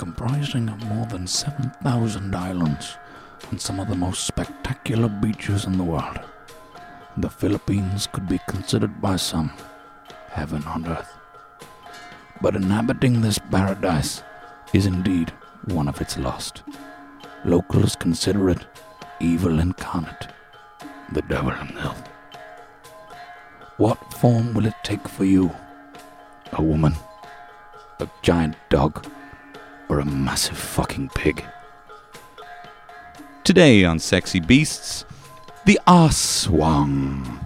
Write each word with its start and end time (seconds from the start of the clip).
Comprising 0.00 0.66
of 0.70 0.82
more 0.86 1.04
than 1.04 1.26
7,000 1.26 2.34
islands 2.34 2.96
and 3.50 3.60
some 3.60 3.78
of 3.78 3.88
the 3.88 3.94
most 3.94 4.24
spectacular 4.26 5.08
beaches 5.08 5.66
in 5.66 5.76
the 5.76 5.84
world. 5.84 6.18
The 7.18 7.28
Philippines 7.28 8.08
could 8.10 8.26
be 8.26 8.40
considered 8.48 9.02
by 9.02 9.16
some 9.16 9.52
heaven 10.30 10.64
on 10.64 10.86
earth. 10.86 11.12
But 12.40 12.56
inhabiting 12.56 13.20
this 13.20 13.38
paradise 13.50 14.22
is 14.72 14.86
indeed 14.86 15.34
one 15.66 15.86
of 15.86 16.00
its 16.00 16.16
lost. 16.16 16.62
Locals 17.44 17.94
consider 17.94 18.48
it 18.48 18.64
evil 19.20 19.58
incarnate, 19.58 20.28
the 21.12 21.20
devil 21.20 21.50
himself. 21.50 22.02
What 23.76 24.14
form 24.14 24.54
will 24.54 24.64
it 24.64 24.82
take 24.82 25.06
for 25.06 25.26
you? 25.26 25.54
A 26.52 26.62
woman? 26.62 26.94
A 27.98 28.08
giant 28.22 28.56
dog? 28.70 29.06
Or 29.90 29.98
a 29.98 30.04
massive 30.04 30.56
fucking 30.56 31.08
pig. 31.16 31.44
Today 33.42 33.84
on 33.84 33.98
Sexy 33.98 34.38
Beasts, 34.38 35.04
the 35.66 35.80
Aswang. 35.84 37.38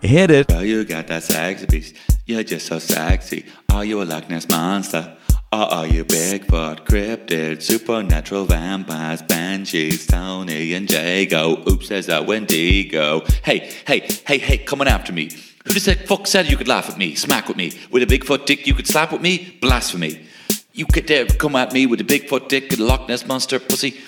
Hit 0.00 0.30
it. 0.30 0.48
Well, 0.48 0.64
you 0.64 0.84
got 0.86 1.06
that 1.08 1.22
sexy 1.22 1.66
beast. 1.66 1.96
You're 2.24 2.44
just 2.44 2.66
so 2.66 2.78
sexy. 2.78 3.44
Are 3.70 3.84
you 3.84 4.00
a 4.00 4.04
Loch 4.04 4.28
Ness 4.30 4.48
monster? 4.48 5.16
Or 5.52 5.60
are 5.60 5.86
you 5.86 6.04
Bigfoot, 6.04 6.86
cryptid, 6.86 7.62
supernatural 7.62 8.46
vampires, 8.46 9.22
banshees, 9.22 10.06
Tony 10.06 10.72
and 10.72 10.90
Jago? 10.90 11.62
Oops, 11.68 11.88
there's 11.88 12.08
a 12.08 12.22
Wendigo. 12.22 13.22
Hey, 13.44 13.70
hey, 13.86 14.08
hey, 14.26 14.38
hey, 14.38 14.58
coming 14.58 14.88
after 14.88 15.12
me. 15.12 15.30
Who 15.66 15.74
the 15.74 15.94
fuck 15.94 16.26
said 16.26 16.48
you 16.50 16.56
could 16.56 16.68
laugh 16.68 16.88
at 16.88 16.96
me, 16.96 17.14
smack 17.16 17.48
with 17.48 17.56
me? 17.56 17.72
With 17.90 18.02
a 18.02 18.06
Bigfoot 18.06 18.46
dick 18.46 18.66
you 18.66 18.74
could 18.74 18.86
slap 18.86 19.12
with 19.12 19.20
me? 19.20 19.58
Blasphemy. 19.60 20.25
You 20.76 20.84
could 20.84 21.06
dare 21.06 21.24
come 21.24 21.56
at 21.56 21.72
me 21.72 21.86
with 21.86 22.02
a 22.02 22.04
Bigfoot 22.04 22.48
dick 22.48 22.70
and 22.70 22.80
a 22.82 22.84
Loch 22.84 23.08
Ness 23.08 23.26
monster 23.26 23.58
pussy. 23.58 23.98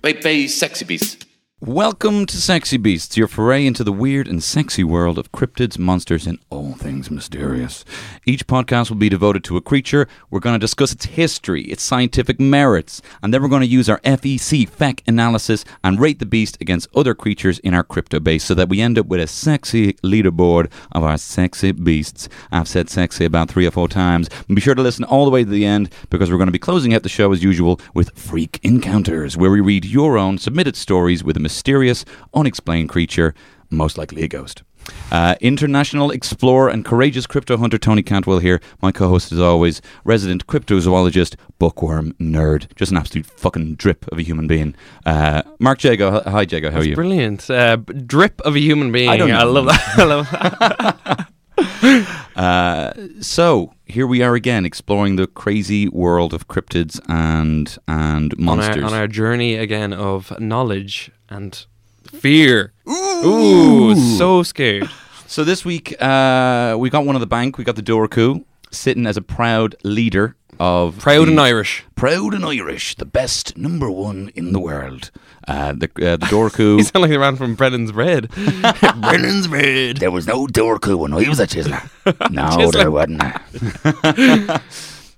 Baby, 0.00 0.48
sexy 0.48 0.86
beast. 0.86 1.27
Welcome 1.60 2.26
to 2.26 2.36
Sexy 2.36 2.76
Beasts, 2.76 3.16
your 3.16 3.26
foray 3.26 3.66
into 3.66 3.82
the 3.82 3.90
weird 3.90 4.28
and 4.28 4.40
sexy 4.40 4.84
world 4.84 5.18
of 5.18 5.32
cryptids, 5.32 5.76
monsters, 5.76 6.24
and 6.24 6.38
all 6.50 6.74
things 6.74 7.10
mysterious. 7.10 7.84
Each 8.24 8.46
podcast 8.46 8.90
will 8.90 8.96
be 8.96 9.08
devoted 9.08 9.42
to 9.42 9.56
a 9.56 9.60
creature. 9.60 10.06
We're 10.30 10.38
going 10.38 10.54
to 10.54 10.60
discuss 10.60 10.92
its 10.92 11.06
history, 11.06 11.62
its 11.62 11.82
scientific 11.82 12.38
merits, 12.38 13.02
and 13.24 13.34
then 13.34 13.42
we're 13.42 13.48
going 13.48 13.62
to 13.62 13.66
use 13.66 13.88
our 13.88 13.98
FEC 14.02 14.70
FEC 14.70 15.00
analysis 15.08 15.64
and 15.82 15.98
rate 15.98 16.20
the 16.20 16.26
beast 16.26 16.56
against 16.60 16.94
other 16.94 17.12
creatures 17.12 17.58
in 17.58 17.74
our 17.74 17.82
crypto 17.82 18.20
base 18.20 18.44
so 18.44 18.54
that 18.54 18.68
we 18.68 18.80
end 18.80 18.96
up 18.96 19.06
with 19.06 19.20
a 19.20 19.26
sexy 19.26 19.94
leaderboard 19.94 20.70
of 20.92 21.02
our 21.02 21.18
sexy 21.18 21.72
beasts. 21.72 22.28
I've 22.52 22.68
said 22.68 22.88
sexy 22.88 23.24
about 23.24 23.48
three 23.50 23.66
or 23.66 23.72
four 23.72 23.88
times. 23.88 24.28
Be 24.46 24.60
sure 24.60 24.76
to 24.76 24.82
listen 24.82 25.02
all 25.02 25.24
the 25.24 25.32
way 25.32 25.42
to 25.42 25.50
the 25.50 25.66
end 25.66 25.92
because 26.08 26.30
we're 26.30 26.36
going 26.36 26.46
to 26.46 26.52
be 26.52 26.60
closing 26.60 26.94
out 26.94 27.02
the 27.02 27.08
show 27.08 27.32
as 27.32 27.42
usual 27.42 27.80
with 27.94 28.16
Freak 28.16 28.60
Encounters, 28.62 29.36
where 29.36 29.50
we 29.50 29.60
read 29.60 29.84
your 29.84 30.16
own 30.16 30.38
submitted 30.38 30.76
stories 30.76 31.24
with 31.24 31.36
a 31.36 31.47
mysterious, 31.48 32.04
unexplained 32.34 32.90
creature, 32.90 33.32
most 33.70 33.96
likely 33.96 34.22
a 34.22 34.28
ghost. 34.28 34.62
Uh, 35.10 35.34
international 35.40 36.10
explorer 36.10 36.68
and 36.68 36.84
courageous 36.84 37.26
crypto 37.26 37.56
hunter 37.56 37.78
Tony 37.78 38.02
Cantwell 38.02 38.38
here. 38.38 38.60
My 38.82 38.92
co-host, 38.92 39.32
as 39.32 39.40
always, 39.40 39.80
resident 40.04 40.46
cryptozoologist, 40.46 41.36
bookworm 41.58 42.12
nerd, 42.20 42.74
just 42.76 42.92
an 42.92 42.98
absolute 42.98 43.24
fucking 43.24 43.76
drip 43.76 44.06
of 44.08 44.18
a 44.18 44.22
human 44.22 44.46
being. 44.46 44.74
Uh, 45.06 45.40
Mark 45.58 45.82
Jago, 45.82 46.20
hi 46.20 46.42
Jago, 46.42 46.70
how 46.70 46.80
are 46.80 46.84
you? 46.84 46.94
Brilliant, 46.94 47.48
uh, 47.48 47.76
drip 47.76 48.42
of 48.42 48.54
a 48.54 48.60
human 48.60 48.92
being. 48.92 49.08
I 49.08 49.16
don't. 49.16 49.32
I 49.32 49.44
love 49.44 49.66
that. 49.66 49.98
I 49.98 50.04
love 50.04 50.30
that. 50.30 51.28
Uh, 52.38 52.92
so 53.20 53.74
here 53.86 54.06
we 54.06 54.22
are 54.22 54.36
again, 54.36 54.64
exploring 54.64 55.16
the 55.16 55.26
crazy 55.26 55.88
world 55.88 56.32
of 56.32 56.46
cryptids 56.46 57.00
and 57.08 57.76
and 57.88 58.32
on, 58.34 58.44
monsters. 58.44 58.76
our, 58.76 58.84
on 58.84 58.94
our 58.94 59.08
journey 59.08 59.56
again 59.56 59.92
of 59.92 60.38
knowledge 60.38 61.10
and 61.28 61.66
fear. 62.12 62.72
Ooh, 62.88 63.94
so 64.16 64.42
scared. 64.42 64.88
So 65.26 65.44
this 65.44 65.64
week, 65.64 65.94
uh, 66.02 66.76
we 66.78 66.90
got 66.90 67.04
one 67.04 67.16
of 67.16 67.20
the 67.20 67.26
bank. 67.26 67.58
We 67.58 67.64
got 67.64 67.76
the 67.76 67.82
Dobhar-chú 67.82 68.44
sitting 68.70 69.06
as 69.06 69.16
a 69.16 69.22
proud 69.22 69.76
leader 69.84 70.36
of 70.60 70.98
Proud 70.98 71.28
and 71.28 71.38
Irish. 71.38 71.84
proud 71.94 72.34
and 72.34 72.44
Irish, 72.44 72.96
the 72.96 73.04
best 73.04 73.56
number 73.56 73.88
one 73.90 74.30
in 74.34 74.52
the 74.52 74.58
world. 74.58 75.10
Uh, 75.46 75.72
the 75.72 75.86
uh, 75.96 76.16
the 76.16 76.26
Dobhar-chú. 76.26 76.76
You 76.78 76.82
sound 76.84 77.02
like 77.02 77.10
the 77.10 77.18
man 77.18 77.36
from 77.36 77.54
Brennan's 77.54 77.92
Bread. 77.92 78.28
Brennan's 79.00 79.46
bread. 79.46 79.98
There 79.98 80.10
was 80.10 80.26
no 80.26 80.46
Dorku 80.46 80.96
when 80.98 81.12
I 81.12 81.28
was 81.28 81.38
a 81.40 81.46
chiseler. 81.46 81.88
No, 82.30 82.44
Chiseler. 82.48 82.72
there 82.72 82.90
wasn't. 82.90 83.22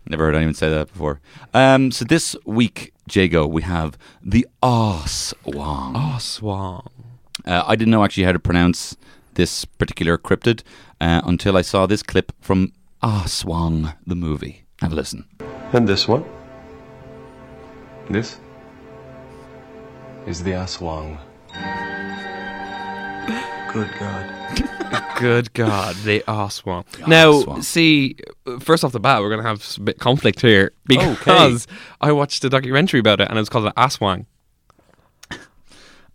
Never 0.06 0.24
heard 0.26 0.34
anyone 0.34 0.54
say 0.54 0.68
that 0.70 0.92
before. 0.92 1.20
Um, 1.54 1.90
so 1.92 2.04
this 2.04 2.34
week, 2.44 2.92
Jago, 3.14 3.46
we 3.46 3.62
have 3.62 3.98
the 4.22 4.46
Oswang. 4.62 5.92
oh, 5.94 6.18
swan. 6.20 6.88
Uh, 7.46 7.64
I 7.66 7.76
didn't 7.76 7.90
know 7.90 8.04
actually 8.04 8.24
how 8.24 8.32
to 8.32 8.38
pronounce 8.38 8.96
this 9.34 9.64
particular 9.64 10.18
cryptid 10.18 10.62
uh, 11.00 11.22
until 11.24 11.56
I 11.56 11.62
saw 11.62 11.86
this 11.86 12.02
clip 12.02 12.32
from 12.40 12.72
Oswang, 13.02 13.94
the 14.06 14.14
movie. 14.14 14.64
Have 14.80 14.92
a 14.92 14.94
listen. 14.94 15.26
And 15.72 15.88
this 15.88 16.08
one? 16.08 16.24
This 18.08 18.38
is 20.26 20.42
the 20.42 20.50
Aswang. 20.52 21.18
Good 23.72 23.90
God. 23.98 25.16
Good 25.18 25.52
God, 25.54 25.94
the 25.96 26.24
Oswang. 26.26 26.84
Now, 27.06 27.32
Oswang. 27.32 27.62
see, 27.62 28.16
first 28.58 28.84
off 28.84 28.92
the 28.92 29.00
bat, 29.00 29.20
we're 29.20 29.28
going 29.28 29.42
to 29.42 29.46
have 29.48 29.76
a 29.76 29.80
bit 29.80 29.98
conflict 29.98 30.40
here 30.40 30.72
because 30.86 31.66
I 32.00 32.10
watched 32.12 32.42
a 32.44 32.48
documentary 32.48 33.00
about 33.00 33.20
it 33.20 33.28
and 33.28 33.38
it 33.38 33.40
was 33.40 33.48
called 33.48 33.66
an 33.66 33.72
Aswang. 33.76 34.26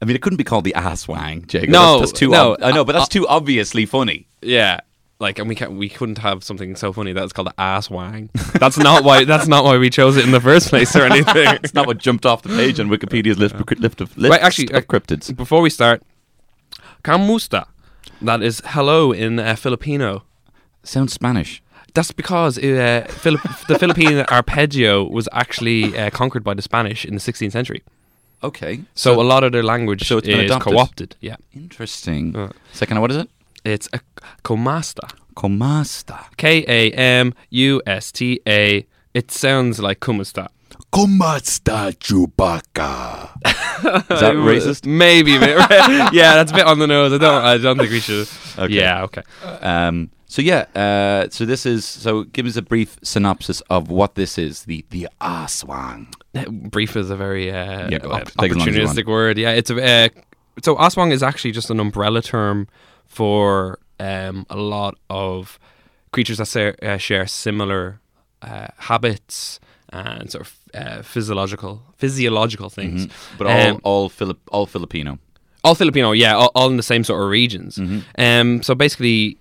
I 0.02 0.06
mean, 0.06 0.16
it 0.16 0.22
couldn't 0.22 0.38
be 0.38 0.44
called 0.44 0.66
the 0.66 0.74
Asswang, 0.76 1.52
Jago. 1.52 1.72
No, 1.72 2.00
that's, 2.00 2.12
that's 2.12 2.20
too. 2.20 2.30
no, 2.30 2.54
ob- 2.54 2.64
I 2.64 2.72
know, 2.72 2.84
but 2.84 2.94
that's 2.94 3.06
uh, 3.06 3.10
too 3.10 3.28
obviously 3.28 3.86
funny. 3.86 4.28
Yeah. 4.42 4.82
Like, 5.20 5.40
and 5.40 5.48
we 5.48 5.56
can't, 5.56 5.72
we 5.74 5.88
couldn't 5.88 6.18
have 6.18 6.44
something 6.44 6.76
so 6.76 6.92
funny 6.92 7.14
that's 7.14 7.32
called 7.32 7.48
an 7.48 7.54
Aswang. 7.58 8.30
That's 8.60 8.78
not 8.78 9.06
why. 9.06 9.24
That's 9.24 9.48
not 9.48 9.64
why 9.64 9.78
we 9.78 9.90
chose 9.90 10.18
it 10.18 10.26
in 10.26 10.32
the 10.32 10.42
first 10.42 10.68
place 10.68 10.94
or 10.94 11.04
anything. 11.06 11.48
It's 11.64 11.74
not 11.74 11.88
what 11.88 12.00
jumped 12.00 12.26
off 12.26 12.42
the 12.42 12.50
page 12.50 12.82
on 12.82 12.90
Wikipedia's 12.90 13.40
list, 13.40 13.56
list 13.80 14.02
of 14.02 14.18
list 14.18 14.32
Right, 14.32 14.42
actually, 14.42 14.68
of 14.72 14.76
uh, 14.76 14.82
cryptids. 14.82 15.34
Before 15.34 15.62
we 15.62 15.70
start, 15.70 16.04
kamusta. 17.06 17.66
That 18.22 18.42
is 18.42 18.62
hello 18.66 19.12
in 19.14 19.40
uh, 19.40 19.56
Filipino. 19.56 20.24
Sounds 20.84 21.14
Spanish. 21.14 21.62
That's 21.94 22.12
because 22.12 22.58
uh, 22.58 23.06
Philip, 23.24 23.42
the 23.68 23.78
Philippine 23.80 24.26
arpeggio 24.30 25.04
was 25.04 25.28
actually 25.32 25.98
uh, 25.98 26.10
conquered 26.10 26.44
by 26.44 26.54
the 26.54 26.62
Spanish 26.62 27.06
in 27.06 27.14
the 27.16 27.22
16th 27.22 27.52
century. 27.52 27.82
Okay, 28.44 28.82
So, 28.96 29.20
a 29.20 29.24
lot 29.24 29.44
of 29.44 29.52
their 29.54 29.64
language 29.64 30.04
so 30.08 30.18
it's 30.18 30.28
been 30.28 30.40
is 30.42 30.52
adopted. 30.52 30.74
co-opted. 30.74 31.16
Yeah, 31.22 31.38
interesting. 31.56 32.36
Uh. 32.36 32.50
Second, 32.74 33.02
what 33.02 33.12
is 33.12 33.18
it? 33.18 33.30
it's 33.64 33.88
a 33.94 34.00
komasta. 34.44 35.10
Komasta. 35.36 36.18
K 36.38 36.64
A 36.68 36.92
M 36.92 37.34
U 37.50 37.82
S 37.88 38.12
T 38.12 38.40
A. 38.48 38.86
It 39.14 39.32
sounds 39.32 39.80
like 39.80 40.00
kumasta. 40.00 40.50
Kumasta 40.96 41.92
Chewbacca. 41.98 43.36
Is 44.14 44.20
that 44.22 44.34
racist? 44.36 44.86
Maybe. 44.86 45.38
maybe. 45.38 45.60
yeah, 46.16 46.36
that's 46.36 46.54
a 46.54 46.56
bit 46.56 46.66
on 46.66 46.80
the 46.80 46.88
nose. 46.88 47.12
I 47.12 47.18
don't. 47.18 47.44
I 47.44 47.58
don't 47.58 47.78
think 47.78 47.92
we 47.92 48.00
should. 48.00 48.30
Okay. 48.58 48.74
Yeah. 48.74 49.04
Okay. 49.04 49.22
Um, 49.44 50.10
so 50.28 50.42
yeah, 50.42 50.66
uh, 50.74 51.28
so 51.30 51.46
this 51.46 51.66
is 51.66 51.84
so. 51.84 52.24
Give 52.24 52.46
us 52.46 52.56
a 52.56 52.62
brief 52.62 52.98
synopsis 53.04 53.60
of 53.70 53.90
what 53.90 54.16
this 54.16 54.38
is. 54.38 54.64
The 54.64 54.86
the 54.90 55.10
Aswang. 55.20 56.14
Brief 56.72 56.96
is 56.96 57.10
a 57.10 57.18
very 57.18 57.52
uh, 57.52 57.90
Yeah, 57.90 57.98
op- 58.06 58.32
Take 58.40 58.52
as 58.52 58.58
long 58.58 58.70
as 58.70 58.76
you 58.76 58.82
opportunistic 58.84 59.06
word. 59.06 59.38
Yeah, 59.38 59.52
it's 59.52 59.70
a. 59.70 59.84
Uh, 59.84 60.10
so 60.64 60.78
Aswang 60.78 61.12
is 61.12 61.22
actually 61.22 61.52
just 61.52 61.70
an 61.70 61.82
umbrella 61.82 62.22
term 62.22 62.70
for 63.06 63.80
um, 64.00 64.46
a 64.50 64.56
lot 64.56 64.98
of 65.10 65.60
creatures 66.14 66.38
that 66.38 66.48
share, 66.48 66.76
uh, 66.82 66.96
share 66.96 67.28
similar 67.28 68.00
uh, 68.42 68.68
habits 68.78 69.60
and 69.90 70.32
sort 70.32 70.46
of 70.48 70.58
uh, 70.76 71.02
physiological 71.02 71.82
physiological 71.98 72.70
things. 72.70 73.08
But 73.38 73.48
all 73.48 73.70
Um, 73.76 73.80
all 73.84 74.10
Filip 74.10 74.38
all 74.52 74.66
Filipino. 74.68 75.18
all 75.64 75.76
Filipino, 75.76 76.12
yeah, 76.14 76.36
all, 76.36 76.52
all 76.56 76.70
in 76.70 76.78
the 76.78 76.84
same 76.84 77.04
sort 77.04 77.24
of 77.24 77.30
regions. 77.30 77.78
Mm-hmm. 77.78 78.00
Um, 78.18 78.62
so 78.64 78.76
basically, 78.76 79.38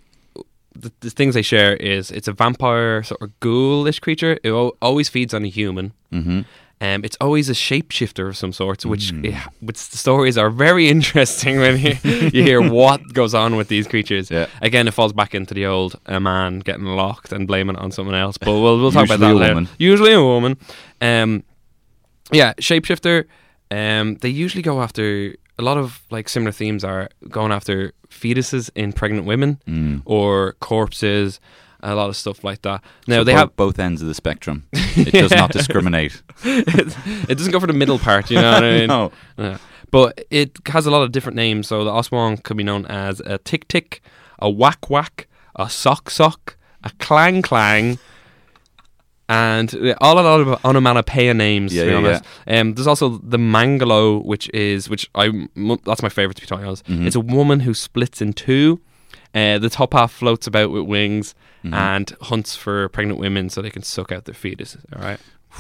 the, 0.83 0.91
the 1.01 1.11
things 1.11 1.35
they 1.35 1.43
share 1.43 1.77
is 1.77 2.11
it's 2.11 2.29
a 2.29 2.33
vampire 2.33 3.03
sort 3.03 3.21
of 3.23 3.29
ghoulish 3.41 4.01
creature. 4.01 4.39
It 4.43 4.51
al- 4.51 4.73
always 4.81 5.09
feeds 5.11 5.35
on 5.35 5.45
a 5.45 5.49
human. 5.49 5.93
Mm-hmm. 6.13 6.41
Um, 6.85 7.05
it's 7.05 7.17
always 7.21 7.49
a 7.49 7.53
shapeshifter 7.55 8.29
of 8.29 8.37
some 8.37 8.53
sort, 8.53 8.85
which, 8.85 9.13
eh, 9.25 9.41
which 9.61 9.81
the 9.91 9.97
stories 9.97 10.37
are 10.37 10.51
very 10.51 10.89
interesting 10.97 11.59
when 11.61 11.79
you, 11.81 11.97
you 12.35 12.43
hear 12.43 12.61
what 12.61 13.01
goes 13.13 13.33
on 13.35 13.57
with 13.57 13.69
these 13.69 13.87
creatures. 13.89 14.31
Yeah. 14.31 14.47
Again, 14.61 14.87
it 14.89 14.95
falls 14.95 15.13
back 15.13 15.35
into 15.35 15.55
the 15.55 15.67
old 15.67 15.93
a 16.07 16.19
man 16.21 16.59
getting 16.61 16.85
locked 16.85 17.33
and 17.33 17.47
blaming 17.47 17.77
it 17.77 17.83
on 17.83 17.91
someone 17.91 18.15
else. 18.25 18.37
But 18.39 18.49
we'll 18.53 18.79
we'll 18.81 18.93
talk 18.93 19.07
about 19.07 19.21
that 19.21 19.35
later. 19.35 19.55
woman. 19.55 19.69
Usually 19.79 20.13
a 20.13 20.23
woman. 20.23 20.57
Um, 21.01 21.43
yeah, 22.33 22.53
shapeshifter. 22.55 23.25
Um, 23.71 24.17
they 24.17 24.29
usually 24.29 24.63
go 24.63 24.83
after 24.83 25.35
a 25.59 25.63
lot 25.63 25.79
of 25.79 26.03
like 26.11 26.29
similar 26.29 26.53
themes 26.53 26.85
are 26.85 27.09
going 27.31 27.53
after 27.53 27.93
fetuses 28.11 28.71
in 28.75 28.93
pregnant 28.93 29.27
women 29.27 29.59
Mm. 29.69 30.03
or 30.05 30.55
corpses. 30.61 31.41
A 31.87 31.95
lot 31.95 32.09
of 32.09 32.17
stuff 32.17 32.43
like 32.43 32.63
that. 32.63 32.83
Now 33.07 33.19
So 33.19 33.25
they 33.25 33.35
have 33.35 33.55
both 33.57 33.79
ends 33.79 34.01
of 34.01 34.09
the 34.09 34.15
spectrum. 34.15 34.67
It 34.97 35.13
does 35.13 35.33
not 35.33 35.53
discriminate. 35.53 36.23
it, 36.45 36.97
it 37.29 37.37
doesn't 37.37 37.53
go 37.53 37.61
for 37.61 37.67
the 37.67 37.73
middle 37.73 37.99
part, 37.99 38.31
you 38.31 38.41
know 38.41 38.53
what 38.53 38.65
I 38.65 38.71
mean? 38.79 38.87
No. 38.87 39.13
Yeah. 39.37 39.59
But 39.91 40.25
it 40.31 40.57
has 40.67 40.87
a 40.87 40.91
lot 40.91 41.03
of 41.03 41.13
different 41.13 41.37
names. 41.37 41.69
So 41.69 41.85
the 41.85 41.91
Oswong 41.91 42.43
could 42.43 42.57
be 42.57 42.63
known 42.63 42.87
as 42.87 43.21
a 43.21 43.39
tick 43.39 43.69
tick, 43.69 44.01
a 44.39 44.49
whack 44.49 44.89
whack, 44.89 45.29
a 45.57 45.69
sock 45.69 46.11
sock, 46.11 46.57
a 46.83 46.91
clang 46.99 47.43
clang, 47.43 47.99
and 49.29 49.75
all 50.01 50.19
a 50.19 50.23
lot 50.23 50.41
of 50.41 50.65
onomatopoeia 50.65 51.35
names. 51.35 51.75
Yeah, 51.75 51.85
to 51.85 51.87
be 51.87 51.93
yeah, 51.93 51.99
honest. 51.99 52.25
Um, 52.47 52.75
there's 52.75 52.87
also 52.87 53.19
the 53.19 53.39
mangalo, 53.39 54.25
which 54.25 54.49
is 54.55 54.89
which 54.89 55.11
I 55.15 55.49
that's 55.85 56.03
my 56.03 56.09
favorite 56.09 56.37
to 56.37 56.43
be 56.43 56.47
totally 56.47 56.67
honest. 56.67 56.87
Mm-hmm. 56.87 57.07
It's 57.07 57.17
a 57.17 57.21
woman 57.21 57.61
who 57.61 57.75
splits 57.75 58.23
in 58.23 58.33
two. 58.33 58.81
Uh, 59.35 59.59
the 59.59 59.71
top 59.71 59.93
half 59.95 60.13
floats 60.13 60.47
about 60.47 60.71
with 60.71 60.85
wings 60.85 61.35
Mm-hmm. 61.65 61.75
and 61.75 62.17
hunts 62.21 62.55
for 62.57 62.89
pregnant 62.91 63.19
women 63.19 63.49
so 63.49 63.63
they 63.63 63.71
can 63.71 63.83
suck 63.83 64.13
out 64.13 64.27
their 64.27 64.35
fetuses. 64.35 64.85
All 64.95 65.03
right. 65.03 65.19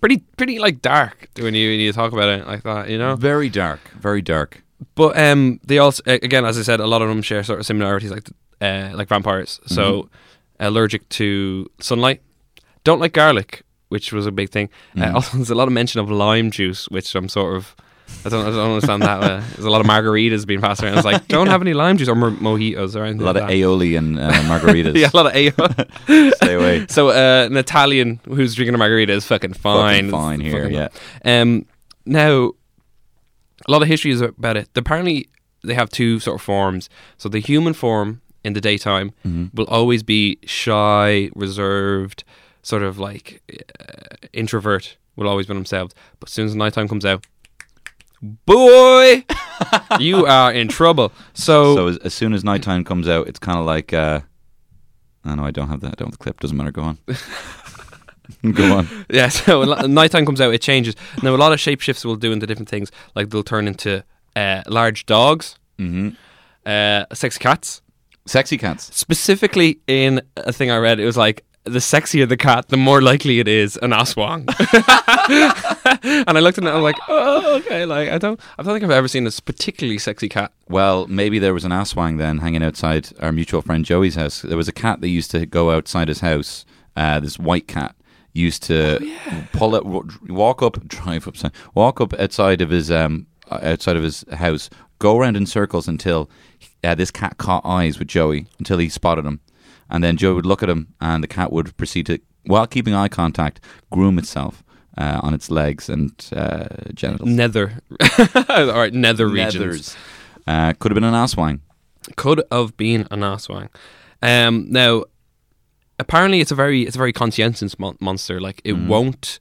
Pretty, 0.00 0.18
pretty 0.36 0.58
like 0.60 0.80
dark 0.80 1.28
when 1.38 1.54
you 1.54 1.70
when 1.70 1.80
you 1.80 1.92
talk 1.92 2.12
about 2.12 2.28
it 2.28 2.46
like 2.46 2.62
that, 2.62 2.88
you 2.88 2.98
know. 2.98 3.16
Very 3.16 3.48
dark. 3.48 3.80
Very 3.98 4.22
dark. 4.22 4.62
But 4.94 5.18
um, 5.18 5.58
they 5.64 5.78
also 5.78 6.02
again, 6.06 6.44
as 6.44 6.56
I 6.58 6.62
said, 6.62 6.78
a 6.80 6.86
lot 6.86 7.02
of 7.02 7.08
them 7.08 7.22
share 7.22 7.42
sort 7.42 7.58
of 7.58 7.66
similarities, 7.66 8.10
like 8.12 8.28
uh, 8.60 8.90
like 8.94 9.08
vampires. 9.08 9.58
So 9.66 10.02
Mm-hmm. 10.02 10.64
allergic 10.66 11.08
to 11.08 11.68
sunlight, 11.80 12.22
don't 12.84 13.00
like 13.00 13.12
garlic, 13.12 13.62
which 13.88 14.12
was 14.12 14.26
a 14.26 14.30
big 14.32 14.50
thing. 14.50 14.68
Mm-hmm. 14.94 15.02
Uh, 15.02 15.14
also, 15.14 15.36
there's 15.38 15.50
a 15.50 15.54
lot 15.56 15.66
of 15.66 15.72
mention 15.72 16.00
of 16.00 16.10
lime 16.10 16.50
juice, 16.50 16.88
which 16.88 17.14
I'm 17.14 17.28
sort 17.28 17.56
of. 17.56 17.74
I 18.24 18.28
don't, 18.28 18.44
I 18.46 18.50
don't 18.50 18.72
understand 18.74 19.02
that. 19.02 19.22
Uh, 19.22 19.40
there's 19.54 19.64
a 19.64 19.70
lot 19.70 19.80
of 19.80 19.86
margaritas 19.86 20.46
being 20.46 20.60
passed 20.60 20.82
around. 20.82 20.94
It's 20.96 21.04
like, 21.04 21.28
don't 21.28 21.46
have 21.46 21.60
any 21.62 21.74
lime 21.74 21.96
juice 21.96 22.08
or 22.08 22.14
mo- 22.16 22.30
mojitos 22.32 22.96
or 22.96 23.04
anything. 23.04 23.22
A 23.22 23.24
lot 23.24 23.34
like 23.36 23.44
of 23.44 23.48
that. 23.48 23.54
aioli 23.54 23.96
and 23.96 24.18
uh, 24.18 24.30
margaritas. 24.42 24.96
yeah, 24.96 25.10
a 25.12 25.16
lot 25.16 25.26
of 25.26 25.34
ale. 25.36 26.32
Stay 26.36 26.54
away. 26.54 26.86
So 26.88 27.10
uh, 27.10 27.46
an 27.46 27.56
Italian 27.56 28.20
who's 28.26 28.54
drinking 28.54 28.74
a 28.74 28.78
margarita 28.78 29.12
is 29.12 29.24
fucking 29.26 29.54
fine. 29.54 30.06
Fucking 30.06 30.10
fine 30.10 30.40
It's 30.40 30.52
here, 30.52 30.62
fucking- 30.64 30.76
yeah. 31.24 31.40
Um, 31.40 31.66
now, 32.04 32.52
a 33.66 33.70
lot 33.70 33.82
of 33.82 33.88
history 33.88 34.10
is 34.10 34.20
about 34.20 34.56
it. 34.56 34.68
Apparently, 34.76 35.28
they 35.62 35.74
have 35.74 35.88
two 35.90 36.20
sort 36.20 36.36
of 36.36 36.42
forms. 36.42 36.88
So 37.18 37.28
the 37.28 37.40
human 37.40 37.72
form 37.74 38.20
in 38.44 38.52
the 38.52 38.60
daytime 38.60 39.12
Mm-hmm. 39.26 39.56
will 39.56 39.66
always 39.66 40.02
be 40.02 40.38
shy, 40.44 41.30
reserved, 41.34 42.22
sort 42.62 42.82
of 42.82 42.98
like 42.98 43.42
uh, 43.80 44.16
introvert. 44.32 44.96
Will 45.16 45.28
always 45.28 45.46
be 45.46 45.54
themselves. 45.54 45.94
But 46.20 46.28
as 46.28 46.34
soon 46.34 46.44
as 46.46 46.52
the 46.52 46.58
nighttime 46.58 46.88
comes 46.88 47.06
out, 47.06 47.24
boy, 48.46 49.24
you 49.98 50.26
are 50.38 50.52
in 50.52 50.68
trouble. 50.68 51.12
So, 51.34 51.74
So 51.76 51.86
as, 51.88 51.96
as 51.98 52.14
soon 52.14 52.32
as 52.34 52.44
nighttime 52.44 52.84
comes 52.84 53.08
out, 53.08 53.28
it's 53.28 53.38
kind 53.38 53.58
of 53.58 53.66
like. 53.66 53.92
Uh, 53.92 54.20
I 55.24 55.34
know 55.34 55.44
I 55.44 55.50
don't 55.50 55.68
have 55.68 55.80
that. 55.80 55.88
I 55.88 55.94
don't 55.96 56.08
have 56.08 56.12
the 56.12 56.18
clip. 56.18 56.38
Doesn't 56.40 56.56
matter. 56.56 56.70
Go 56.70 56.82
on. 56.82 56.98
Go 58.52 58.76
on. 58.78 58.88
Yeah, 59.10 59.28
so 59.28 59.60
when 59.60 59.94
nighttime 59.94 60.24
comes 60.24 60.40
out, 60.40 60.54
it 60.54 60.60
changes. 60.60 60.94
Now, 61.22 61.34
a 61.34 61.36
lot 61.36 61.52
of 61.52 61.58
shapeshifts 61.58 62.04
will 62.04 62.16
do 62.16 62.32
into 62.32 62.46
different 62.46 62.68
things. 62.68 62.92
Like 63.14 63.30
they'll 63.30 63.42
turn 63.42 63.66
into 63.66 64.04
uh, 64.36 64.62
large 64.68 65.06
dogs, 65.06 65.58
hmm 65.78 66.10
uh, 66.64 67.04
sexy 67.12 67.38
cats. 67.38 67.82
Sexy 68.26 68.58
cats. 68.58 68.90
Specifically, 68.94 69.78
in 69.86 70.20
a 70.36 70.52
thing 70.52 70.70
I 70.70 70.78
read, 70.78 70.98
it 70.98 71.04
was 71.06 71.16
like 71.16 71.44
the 71.66 71.80
sexier 71.80 72.28
the 72.28 72.36
cat, 72.36 72.68
the 72.68 72.76
more 72.76 73.02
likely 73.02 73.40
it 73.40 73.48
is 73.48 73.76
an 73.82 73.90
aswang. 73.90 74.46
and 76.26 76.38
I 76.38 76.40
looked 76.40 76.58
at 76.58 76.64
it, 76.64 76.68
and 76.68 76.76
I'm 76.76 76.82
like, 76.82 76.96
oh, 77.08 77.56
okay. 77.56 77.84
Like 77.84 78.08
I 78.08 78.18
don't, 78.18 78.40
I 78.58 78.62
don't 78.62 78.72
think 78.72 78.84
I've 78.84 78.90
ever 78.90 79.08
seen 79.08 79.24
this 79.24 79.40
particularly 79.40 79.98
sexy 79.98 80.28
cat. 80.28 80.52
Well, 80.68 81.06
maybe 81.08 81.38
there 81.38 81.54
was 81.54 81.64
an 81.64 81.72
asswang 81.72 82.18
then 82.18 82.38
hanging 82.38 82.62
outside 82.62 83.08
our 83.20 83.32
mutual 83.32 83.62
friend 83.62 83.84
Joey's 83.84 84.14
house. 84.14 84.42
There 84.42 84.56
was 84.56 84.68
a 84.68 84.72
cat 84.72 85.00
that 85.00 85.08
used 85.08 85.30
to 85.32 85.44
go 85.44 85.72
outside 85.72 86.08
his 86.08 86.20
house. 86.20 86.64
Uh, 86.96 87.20
this 87.20 87.38
white 87.38 87.68
cat 87.68 87.94
used 88.32 88.62
to 88.64 88.98
pull 89.52 89.74
it, 89.74 89.84
walk 89.84 90.62
up, 90.62 90.86
drive 90.86 91.26
up, 91.26 91.36
walk 91.74 92.00
up 92.00 92.14
outside 92.14 92.60
of 92.60 92.70
his 92.70 92.90
um 92.90 93.26
outside 93.50 93.96
of 93.96 94.02
his 94.02 94.24
house, 94.32 94.70
go 94.98 95.18
around 95.18 95.36
in 95.36 95.46
circles 95.46 95.88
until 95.88 96.30
uh, 96.82 96.94
this 96.94 97.10
cat 97.10 97.38
caught 97.38 97.64
eyes 97.64 97.98
with 97.98 98.08
Joey 98.08 98.46
until 98.58 98.78
he 98.78 98.88
spotted 98.88 99.24
him, 99.24 99.40
and 99.90 100.02
then 100.02 100.16
Joey 100.16 100.34
would 100.34 100.46
look 100.46 100.62
at 100.62 100.68
him, 100.68 100.94
and 101.00 101.22
the 101.22 101.28
cat 101.28 101.52
would 101.52 101.76
proceed 101.76 102.06
to, 102.06 102.18
while 102.46 102.66
keeping 102.66 102.94
eye 102.94 103.08
contact, 103.08 103.60
groom 103.90 104.18
itself. 104.18 104.62
Uh, 104.98 105.20
on 105.22 105.34
its 105.34 105.50
legs 105.50 105.90
and 105.90 106.30
uh, 106.34 106.68
genitals. 106.94 107.28
Nether, 107.28 107.82
all 108.48 108.72
right, 108.72 108.94
nether 108.94 109.28
regions. 109.28 109.94
Uh, 110.46 110.72
could 110.78 110.90
have 110.90 110.94
been 110.94 111.04
an 111.04 111.12
asswang. 111.12 111.60
could 112.16 112.42
have 112.50 112.78
been 112.78 113.06
an 113.10 113.20
Aswang. 113.20 113.68
Um, 114.22 114.66
now, 114.70 115.04
apparently, 115.98 116.40
it's 116.40 116.50
a 116.50 116.54
very 116.54 116.84
it's 116.84 116.96
a 116.96 116.98
very 116.98 117.12
conscientious 117.12 117.78
mon- 117.78 117.98
monster. 118.00 118.40
Like 118.40 118.62
it 118.64 118.72
won't 118.72 119.38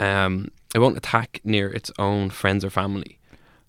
um, 0.00 0.48
it 0.74 0.80
won't 0.80 0.96
attack 0.96 1.40
near 1.44 1.68
its 1.70 1.92
own 1.96 2.30
friends 2.30 2.64
or 2.64 2.70
family. 2.70 3.19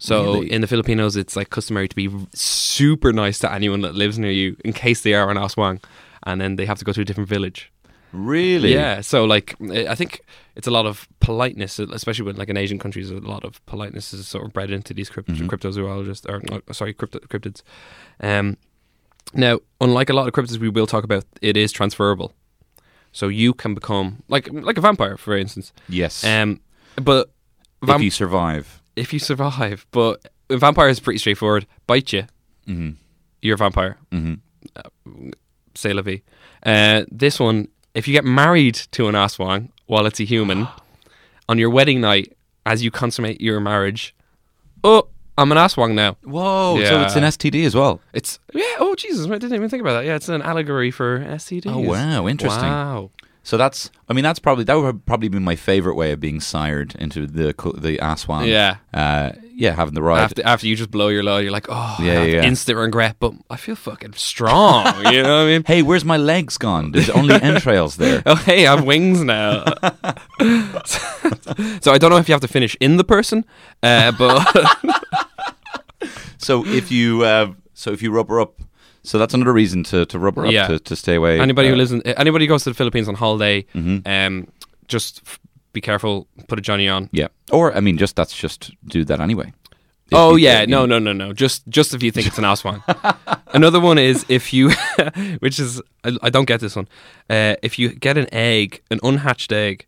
So 0.03 0.33
Really? 0.33 0.51
in 0.51 0.61
the 0.61 0.67
Filipinos, 0.67 1.15
it's 1.15 1.35
like 1.35 1.51
customary 1.51 1.87
to 1.87 1.95
be 1.95 2.09
super 2.33 3.13
nice 3.13 3.37
to 3.39 3.53
anyone 3.53 3.81
that 3.81 3.93
lives 3.93 4.17
near 4.17 4.31
you 4.31 4.55
in 4.65 4.73
case 4.73 5.01
they 5.01 5.13
are 5.13 5.29
an 5.29 5.37
Aswang, 5.37 5.79
and 6.23 6.41
then 6.41 6.55
they 6.55 6.65
have 6.65 6.79
to 6.79 6.85
go 6.85 6.91
to 6.91 7.01
a 7.01 7.05
different 7.05 7.29
village. 7.29 7.71
Really? 8.11 8.73
Yeah, 8.73 9.01
so 9.01 9.25
like 9.25 9.55
I 9.61 9.87
I 9.93 9.95
think 9.95 10.21
it's 10.55 10.67
a 10.67 10.71
lot 10.71 10.85
of 10.87 11.07
politeness, 11.19 11.77
especially 11.79 12.25
with 12.25 12.39
like 12.39 12.49
in 12.49 12.57
Asian 12.57 12.79
countries. 12.79 13.11
A 13.11 13.19
lot 13.19 13.45
of 13.45 13.63
politeness 13.67 14.11
is 14.13 14.27
sort 14.27 14.43
of 14.45 14.51
bred 14.53 14.71
into 14.71 14.93
these 14.93 15.09
crypt- 15.09 15.29
cryptozoologists, 15.47 16.25
or 16.27 16.41
no, 16.49 16.61
sorry, 16.73 16.93
crypto- 16.93 17.19
cryptids. 17.29 17.61
Um, 18.19 18.57
now, 19.33 19.59
unlike 19.79 20.09
a 20.09 20.13
lot 20.13 20.27
of 20.27 20.33
cryptids 20.33 20.57
we 20.57 20.69
will 20.69 20.87
talk 20.87 21.03
about, 21.03 21.25
it 21.41 21.55
is 21.55 21.71
transferable. 21.71 22.33
So 23.11 23.27
you 23.29 23.53
can 23.53 23.73
become 23.75 24.23
like 24.29 24.49
like 24.51 24.77
a 24.79 24.81
vampire, 24.81 25.15
for 25.17 25.37
instance. 25.37 25.71
Yes. 25.87 26.23
Um, 26.23 26.59
but 26.95 27.29
if 27.87 28.01
you 28.01 28.09
survive. 28.11 28.80
If 28.95 29.13
you 29.13 29.19
survive, 29.19 29.85
but 29.91 30.27
a 30.49 30.57
vampire 30.57 30.89
is 30.89 30.99
pretty 30.99 31.17
straightforward. 31.19 31.65
Bite 31.87 32.13
you, 32.13 32.25
hmm 32.65 32.91
you're 33.41 33.55
a 33.55 33.57
vampire. 33.57 33.97
hmm 34.11 34.35
Say 35.75 35.93
la 35.93 36.01
vie. 36.01 36.21
Uh, 36.63 37.03
this 37.09 37.39
one, 37.39 37.67
if 37.95 38.07
you 38.07 38.13
get 38.13 38.25
married 38.25 38.75
to 38.91 39.07
an 39.07 39.15
aswang 39.15 39.69
while 39.87 40.05
it's 40.05 40.19
a 40.19 40.23
human, 40.25 40.67
on 41.49 41.57
your 41.57 41.69
wedding 41.69 42.01
night, 42.01 42.35
as 42.65 42.83
you 42.83 42.91
consummate 42.91 43.41
your 43.41 43.59
marriage, 43.59 44.13
oh, 44.83 45.07
I'm 45.37 45.51
an 45.51 45.57
aswang 45.57 45.93
now. 45.95 46.17
Whoa. 46.23 46.83
So 46.85 47.01
it's 47.01 47.15
an 47.15 47.23
STD 47.23 47.65
as 47.65 47.73
well. 47.73 48.01
It's 48.13 48.37
yeah. 48.53 48.63
Oh 48.79 48.93
Jesus, 48.95 49.25
I 49.25 49.29
didn't 49.37 49.53
even 49.53 49.69
think 49.69 49.81
about 49.81 49.93
that. 49.93 50.05
Yeah, 50.05 50.15
it's 50.15 50.29
an 50.29 50.41
allegory 50.41 50.91
for 50.91 51.19
STDs. 51.19 51.63
Oh, 51.73 51.79
wow, 51.79 52.27
interesting. 52.27 52.69
Wow. 52.69 53.11
So 53.43 53.57
that's. 53.57 53.89
I 54.07 54.13
mean, 54.13 54.23
that's 54.23 54.39
probably 54.39 54.63
that 54.65 54.75
would 54.75 55.05
probably 55.05 55.29
be 55.29 55.39
my 55.39 55.55
favorite 55.55 55.95
way 55.95 56.11
of 56.11 56.19
being 56.19 56.39
sired 56.39 56.95
into 56.99 57.25
the 57.25 57.53
the 57.77 57.97
aswan. 57.99 58.45
Yeah. 58.47 58.77
Uh, 58.93 59.31
yeah, 59.53 59.71
having 59.75 59.93
the 59.93 60.01
ride. 60.01 60.21
After, 60.21 60.43
after 60.45 60.67
you 60.67 60.75
just 60.75 60.89
blow 60.89 61.09
your 61.09 61.21
load, 61.23 61.39
you're 61.39 61.51
like, 61.51 61.67
oh, 61.69 61.97
Yeah, 61.99 62.13
have 62.21 62.27
yeah. 62.29 62.43
instant 62.43 62.79
regret, 62.79 63.17
but 63.19 63.33
I 63.49 63.57
feel 63.57 63.75
fucking 63.75 64.13
strong. 64.13 64.85
you 65.11 65.21
know 65.21 65.37
what 65.37 65.43
I 65.43 65.45
mean? 65.45 65.63
hey, 65.65 65.83
where's 65.83 66.03
my 66.03 66.17
legs 66.17 66.57
gone? 66.57 66.91
There's 66.91 67.09
only 67.11 67.35
entrails 67.35 67.97
there. 67.97 68.23
Oh, 68.25 68.35
hey, 68.35 68.65
I 68.65 68.75
have 68.75 68.85
wings 68.85 69.21
now. 69.23 69.63
so 71.81 71.91
I 71.91 71.97
don't 71.99 72.09
know 72.09 72.17
if 72.17 72.27
you 72.27 72.33
have 72.33 72.41
to 72.41 72.47
finish 72.47 72.75
in 72.79 72.97
the 72.97 73.03
person, 73.03 73.45
uh, 73.83 74.11
but 74.13 74.47
So 76.37 76.65
if 76.65 76.91
you 76.91 77.23
uh, 77.23 77.53
so 77.73 77.91
if 77.91 78.01
you 78.01 78.11
rub 78.11 78.29
her 78.29 78.39
up, 78.41 78.59
so 79.03 79.17
that's 79.17 79.33
another 79.33 79.53
reason 79.53 79.83
to, 79.85 80.05
to 80.05 80.19
rub 80.19 80.35
her 80.35 80.45
up 80.45 80.51
Yeah. 80.51 80.67
to, 80.67 80.79
to 80.79 80.95
stay 80.95 81.15
away. 81.15 81.39
anybody 81.39 81.67
who 81.69 81.73
uh, 81.75 81.77
lives 81.77 81.91
in, 81.91 82.01
anybody 82.03 82.45
who 82.45 82.49
goes 82.49 82.63
to 82.63 82.69
the 82.69 82.75
Philippines 82.75 83.07
on 83.07 83.15
holiday, 83.15 83.63
Mhm. 83.75 84.05
um, 84.07 84.47
just 84.87 85.21
f- 85.25 85.39
be 85.73 85.81
careful. 85.81 86.27
Put 86.47 86.59
a 86.59 86.61
Johnny 86.61 86.87
on. 86.89 87.09
Yeah, 87.11 87.27
or 87.51 87.75
I 87.75 87.79
mean, 87.79 87.97
just 87.97 88.15
that's 88.15 88.35
just 88.35 88.71
do 88.85 89.03
that 89.05 89.19
anyway. 89.21 89.53
If 90.07 90.17
oh 90.17 90.35
you- 90.35 90.43
yeah, 90.49 90.61
you 90.61 90.67
no, 90.67 90.85
know. 90.85 90.99
no, 90.99 91.13
no, 91.13 91.27
no. 91.27 91.33
Just 91.33 91.65
just 91.69 91.93
if 91.93 92.03
you 92.03 92.11
think 92.11 92.27
it's 92.27 92.37
an 92.37 92.43
aswang. 92.43 92.81
Another 93.53 93.79
one 93.79 93.97
is 93.97 94.25
if 94.29 94.51
you, 94.53 94.71
which 95.39 95.59
is 95.59 95.81
I, 96.03 96.17
I 96.23 96.29
don't 96.29 96.45
get 96.45 96.59
this 96.59 96.75
one. 96.75 96.87
Uh, 97.29 97.55
if 97.63 97.79
you 97.79 97.89
get 97.89 98.17
an 98.17 98.27
egg, 98.33 98.81
an 98.91 98.99
unhatched 99.03 99.51
egg, 99.53 99.85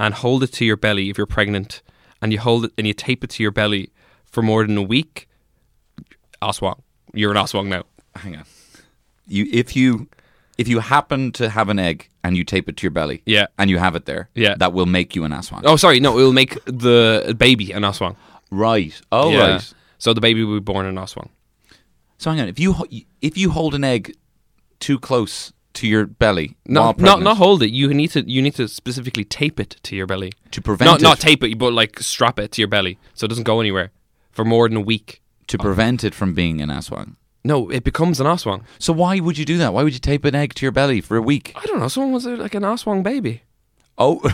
and 0.00 0.14
hold 0.14 0.42
it 0.42 0.52
to 0.54 0.64
your 0.64 0.76
belly 0.78 1.10
if 1.10 1.18
you're 1.18 1.26
pregnant, 1.26 1.82
and 2.22 2.32
you 2.32 2.38
hold 2.40 2.64
it 2.64 2.72
and 2.78 2.86
you 2.86 2.94
tape 2.94 3.22
it 3.22 3.28
to 3.30 3.42
your 3.42 3.52
belly 3.52 3.90
for 4.24 4.42
more 4.42 4.66
than 4.66 4.78
a 4.78 4.82
week, 4.82 5.28
aswang. 6.40 6.80
You're 7.12 7.30
an 7.32 7.36
aswang 7.36 7.66
now. 7.66 7.84
Hang 8.14 8.36
on. 8.36 8.44
You 9.28 9.46
if 9.52 9.74
you 9.76 10.08
if 10.58 10.68
you 10.68 10.78
happen 10.80 11.32
to 11.32 11.48
have 11.50 11.68
an 11.68 11.78
egg 11.78 12.08
and 12.24 12.36
you 12.36 12.44
tape 12.44 12.68
it 12.68 12.76
to 12.78 12.82
your 12.84 12.90
belly, 12.90 13.22
Yeah. 13.26 13.46
and 13.58 13.68
you 13.70 13.78
have 13.78 13.94
it 13.94 14.06
there, 14.06 14.30
Yeah. 14.34 14.54
that 14.58 14.72
will 14.72 14.86
make 14.86 15.14
you 15.14 15.24
an 15.24 15.32
aswang. 15.32 15.62
Oh, 15.64 15.76
sorry, 15.76 16.00
no, 16.00 16.18
it 16.18 16.22
will 16.22 16.32
make 16.32 16.54
the 16.64 17.34
baby 17.38 17.72
an 17.72 17.82
aswang. 17.82 18.16
right. 18.50 18.98
Oh, 19.12 19.30
Yeah. 19.30 19.38
right. 19.54 19.74
So 19.98 20.12
the 20.14 20.20
baby 20.20 20.44
will 20.44 20.54
be 20.56 20.60
born 20.60 20.86
an 20.86 20.96
aswang. 20.96 21.28
So 22.18 22.30
hang 22.30 22.40
on. 22.40 22.48
If 22.48 22.58
you 22.58 22.72
ho- 22.72 22.86
if 23.20 23.36
you 23.36 23.50
hold 23.50 23.74
an 23.74 23.84
egg 23.84 24.14
too 24.80 24.98
close 24.98 25.52
to 25.74 25.86
your 25.86 26.06
belly, 26.06 26.56
while 26.64 26.74
Not, 26.74 26.84
not, 26.86 26.98
pregnant, 26.98 27.24
not 27.24 27.36
hold 27.36 27.62
it. 27.62 27.70
You 27.70 27.92
need 27.92 28.08
to, 28.12 28.20
you 28.26 28.40
need 28.40 28.54
to 28.54 28.66
specifically 28.68 29.24
tape 29.24 29.60
it 29.60 29.76
to 29.82 29.94
your 29.94 30.06
belly. 30.06 30.32
to 30.52 30.62
prevent 30.62 30.86
Not, 30.90 31.00
it, 31.00 31.02
not 31.02 31.20
tape 31.20 31.42
it, 31.44 31.58
but 31.58 31.72
like 31.74 31.98
strap 32.00 32.38
it 32.38 32.52
to 32.52 32.62
your 32.62 32.68
belly 32.68 32.98
so 33.14 33.26
it 33.26 33.28
doesn't 33.28 33.44
go 33.44 33.60
anywhere 33.60 33.90
for 34.32 34.44
more 34.44 34.68
than 34.68 34.78
a 34.78 34.80
week. 34.80 35.20
to 35.48 35.58
prevent 35.58 36.02
it 36.02 36.14
from 36.14 36.32
being 36.34 36.60
an 36.62 36.70
aswang. 36.70 37.16
No, 37.46 37.70
it 37.70 37.84
becomes 37.84 38.20
an 38.20 38.26
aswang. 38.26 38.60
So 38.78 38.92
why 38.92 39.20
would 39.20 39.36
you 39.38 39.44
do 39.44 39.56
that? 39.58 39.72
Why 39.74 39.82
would 39.84 39.92
you 39.92 40.00
tape 40.00 40.24
an 40.24 40.34
egg 40.34 40.54
to 40.54 40.64
your 40.66 40.72
belly 40.72 41.00
for 41.00 41.16
a 41.16 41.22
week? 41.22 41.52
I 41.54 41.64
don't 41.66 41.78
know. 41.80 41.88
Someone 41.88 42.12
was 42.12 42.26
uh, 42.26 42.30
like 42.44 42.54
an 42.54 42.64
aswang 42.64 43.02
baby. 43.02 43.42
Oh, 43.96 44.20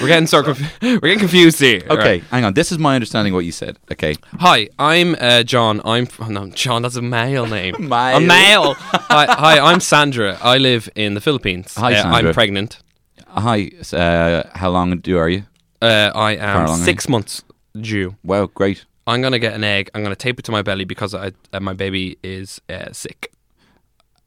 We're 0.00 0.06
getting 0.06 0.28
so 0.28 0.42
conf- 0.44 0.78
we're 0.82 1.00
getting 1.00 1.18
confused 1.18 1.58
here. 1.58 1.82
okay. 1.90 1.96
Right. 1.96 2.22
Hang 2.30 2.44
on. 2.44 2.54
This 2.54 2.70
is 2.70 2.78
my 2.78 2.94
understanding 2.94 3.32
of 3.32 3.36
what 3.38 3.44
you 3.44 3.50
said. 3.50 3.76
Okay. 3.90 4.14
Hi, 4.38 4.68
I'm 4.78 5.16
uh, 5.20 5.42
John. 5.42 5.80
I'm 5.84 6.04
f- 6.04 6.20
oh, 6.20 6.28
no 6.28 6.46
John. 6.50 6.82
That's 6.82 6.94
a 6.94 7.02
male 7.02 7.44
name. 7.46 7.74
Male. 7.88 8.16
A 8.18 8.20
male. 8.20 8.74
hi, 8.74 9.26
hi, 9.26 9.58
I'm 9.58 9.80
Sandra. 9.80 10.38
I 10.42 10.58
live 10.58 10.88
in 10.94 11.14
the 11.14 11.20
Philippines. 11.20 11.74
Hi, 11.76 11.92
Uh, 11.94 12.02
Sandra. 12.02 12.28
I'm 12.28 12.34
pregnant. 12.34 12.78
Hi. 13.26 13.70
Uh, 13.92 14.44
how 14.54 14.70
long 14.70 14.96
do 14.98 15.18
are 15.18 15.28
you? 15.28 15.42
Uh, 15.82 16.12
I 16.14 16.36
Far 16.36 16.46
am 16.46 16.66
along, 16.66 16.78
six 16.84 17.08
months 17.08 17.42
due. 17.74 18.14
Wow, 18.22 18.46
great. 18.46 18.84
I'm 19.06 19.22
gonna 19.22 19.38
get 19.38 19.54
an 19.54 19.64
egg. 19.64 19.90
I'm 19.94 20.02
gonna 20.02 20.14
tape 20.16 20.38
it 20.38 20.42
to 20.44 20.52
my 20.52 20.62
belly 20.62 20.84
because 20.84 21.14
I, 21.14 21.32
uh, 21.52 21.60
my 21.60 21.72
baby 21.72 22.18
is 22.22 22.60
uh, 22.68 22.92
sick. 22.92 23.32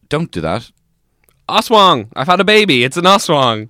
Don't 0.09 0.31
do 0.31 0.41
that. 0.41 0.71
Aswang. 1.49 2.07
I've 2.15 2.27
had 2.27 2.39
a 2.39 2.43
baby. 2.43 2.83
It's 2.83 2.97
an 2.97 3.03
aswang. 3.05 3.69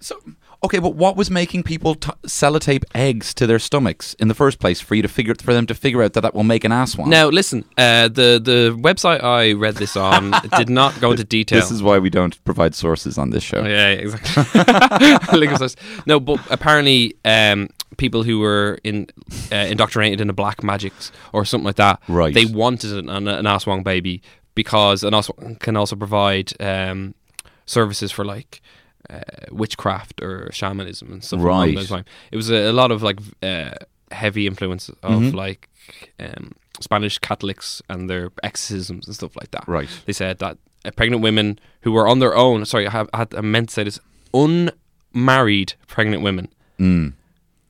So, 0.00 0.20
okay, 0.62 0.78
but 0.78 0.94
what 0.94 1.16
was 1.16 1.30
making 1.30 1.62
people 1.62 1.94
t- 1.94 2.10
sellotape 2.26 2.84
eggs 2.94 3.32
to 3.34 3.46
their 3.46 3.58
stomachs 3.58 4.14
in 4.14 4.28
the 4.28 4.34
first 4.34 4.58
place 4.58 4.80
for 4.80 4.94
you 4.94 5.02
to 5.02 5.08
figure 5.08 5.34
for 5.34 5.52
them 5.54 5.66
to 5.66 5.74
figure 5.74 6.02
out 6.02 6.12
that 6.14 6.20
that 6.22 6.34
will 6.34 6.44
make 6.44 6.64
an 6.64 6.72
ass 6.72 6.96
one? 6.96 7.08
Now, 7.10 7.28
listen. 7.28 7.64
Uh, 7.78 8.08
the 8.08 8.40
the 8.42 8.76
website 8.80 9.22
I 9.22 9.52
read 9.52 9.76
this 9.76 9.96
on 9.96 10.32
did 10.56 10.68
not 10.68 10.98
go 11.00 11.10
into 11.12 11.24
detail. 11.24 11.60
this 11.60 11.70
is 11.70 11.82
why 11.82 11.98
we 11.98 12.10
don't 12.10 12.42
provide 12.44 12.74
sources 12.74 13.16
on 13.18 13.30
this 13.30 13.42
show. 13.42 13.58
Oh, 13.58 13.66
yeah, 13.66 13.90
exactly. 13.90 14.60
Of 15.54 15.58
source. 15.58 15.76
no, 16.06 16.20
but 16.20 16.40
apparently, 16.50 17.14
um, 17.24 17.68
people 17.96 18.22
who 18.22 18.38
were 18.40 18.78
in 18.84 19.06
uh, 19.52 19.56
indoctrinated 19.56 20.20
into 20.20 20.32
black 20.32 20.62
magics 20.62 21.12
or 21.32 21.44
something 21.44 21.66
like 21.66 21.76
that, 21.76 22.00
Right. 22.08 22.34
They 22.34 22.44
wanted 22.46 22.92
an, 22.92 23.08
an, 23.08 23.28
an 23.28 23.44
Aswang 23.44 23.82
baby 23.84 24.22
because 24.54 25.02
an 25.04 25.12
Aswang 25.14 25.58
can 25.60 25.76
also 25.76 25.96
provide 25.96 26.52
um, 26.60 27.14
services 27.66 28.10
for 28.12 28.24
like. 28.24 28.60
Uh, 29.10 29.20
witchcraft 29.52 30.22
or 30.22 30.48
shamanism 30.50 31.12
and 31.12 31.22
stuff 31.22 31.38
Right. 31.42 31.74
lines. 31.76 31.92
It 32.32 32.36
was 32.36 32.48
a, 32.50 32.70
a 32.70 32.72
lot 32.72 32.90
of 32.90 33.02
like 33.02 33.18
uh, 33.42 33.72
heavy 34.10 34.46
influence 34.46 34.88
of 34.88 35.20
Mhm. 35.20 35.34
like 35.34 35.68
um, 36.18 36.52
Spanish 36.80 37.18
Catholics 37.18 37.82
and 37.90 38.08
their 38.08 38.30
exorcisms 38.42 39.06
and 39.06 39.14
stuff 39.14 39.36
like 39.36 39.50
that 39.50 39.64
Right. 39.68 39.90
they 40.06 40.14
said 40.14 40.38
that 40.38 40.56
uh, 40.86 40.90
pregnant 40.96 41.20
women 41.22 41.58
who 41.82 41.92
were 41.92 42.08
on 42.08 42.18
their 42.20 42.34
own, 42.34 42.64
sorry, 42.64 42.86
I, 42.86 42.90
have, 42.92 43.10
I, 43.12 43.18
had, 43.18 43.34
I 43.34 43.42
meant 43.42 43.68
to 43.68 43.74
say 43.74 43.84
this, 43.84 44.00
unmarried 44.32 45.74
pregnant 45.86 46.22
women 46.22 46.48
Mm. 46.80 47.12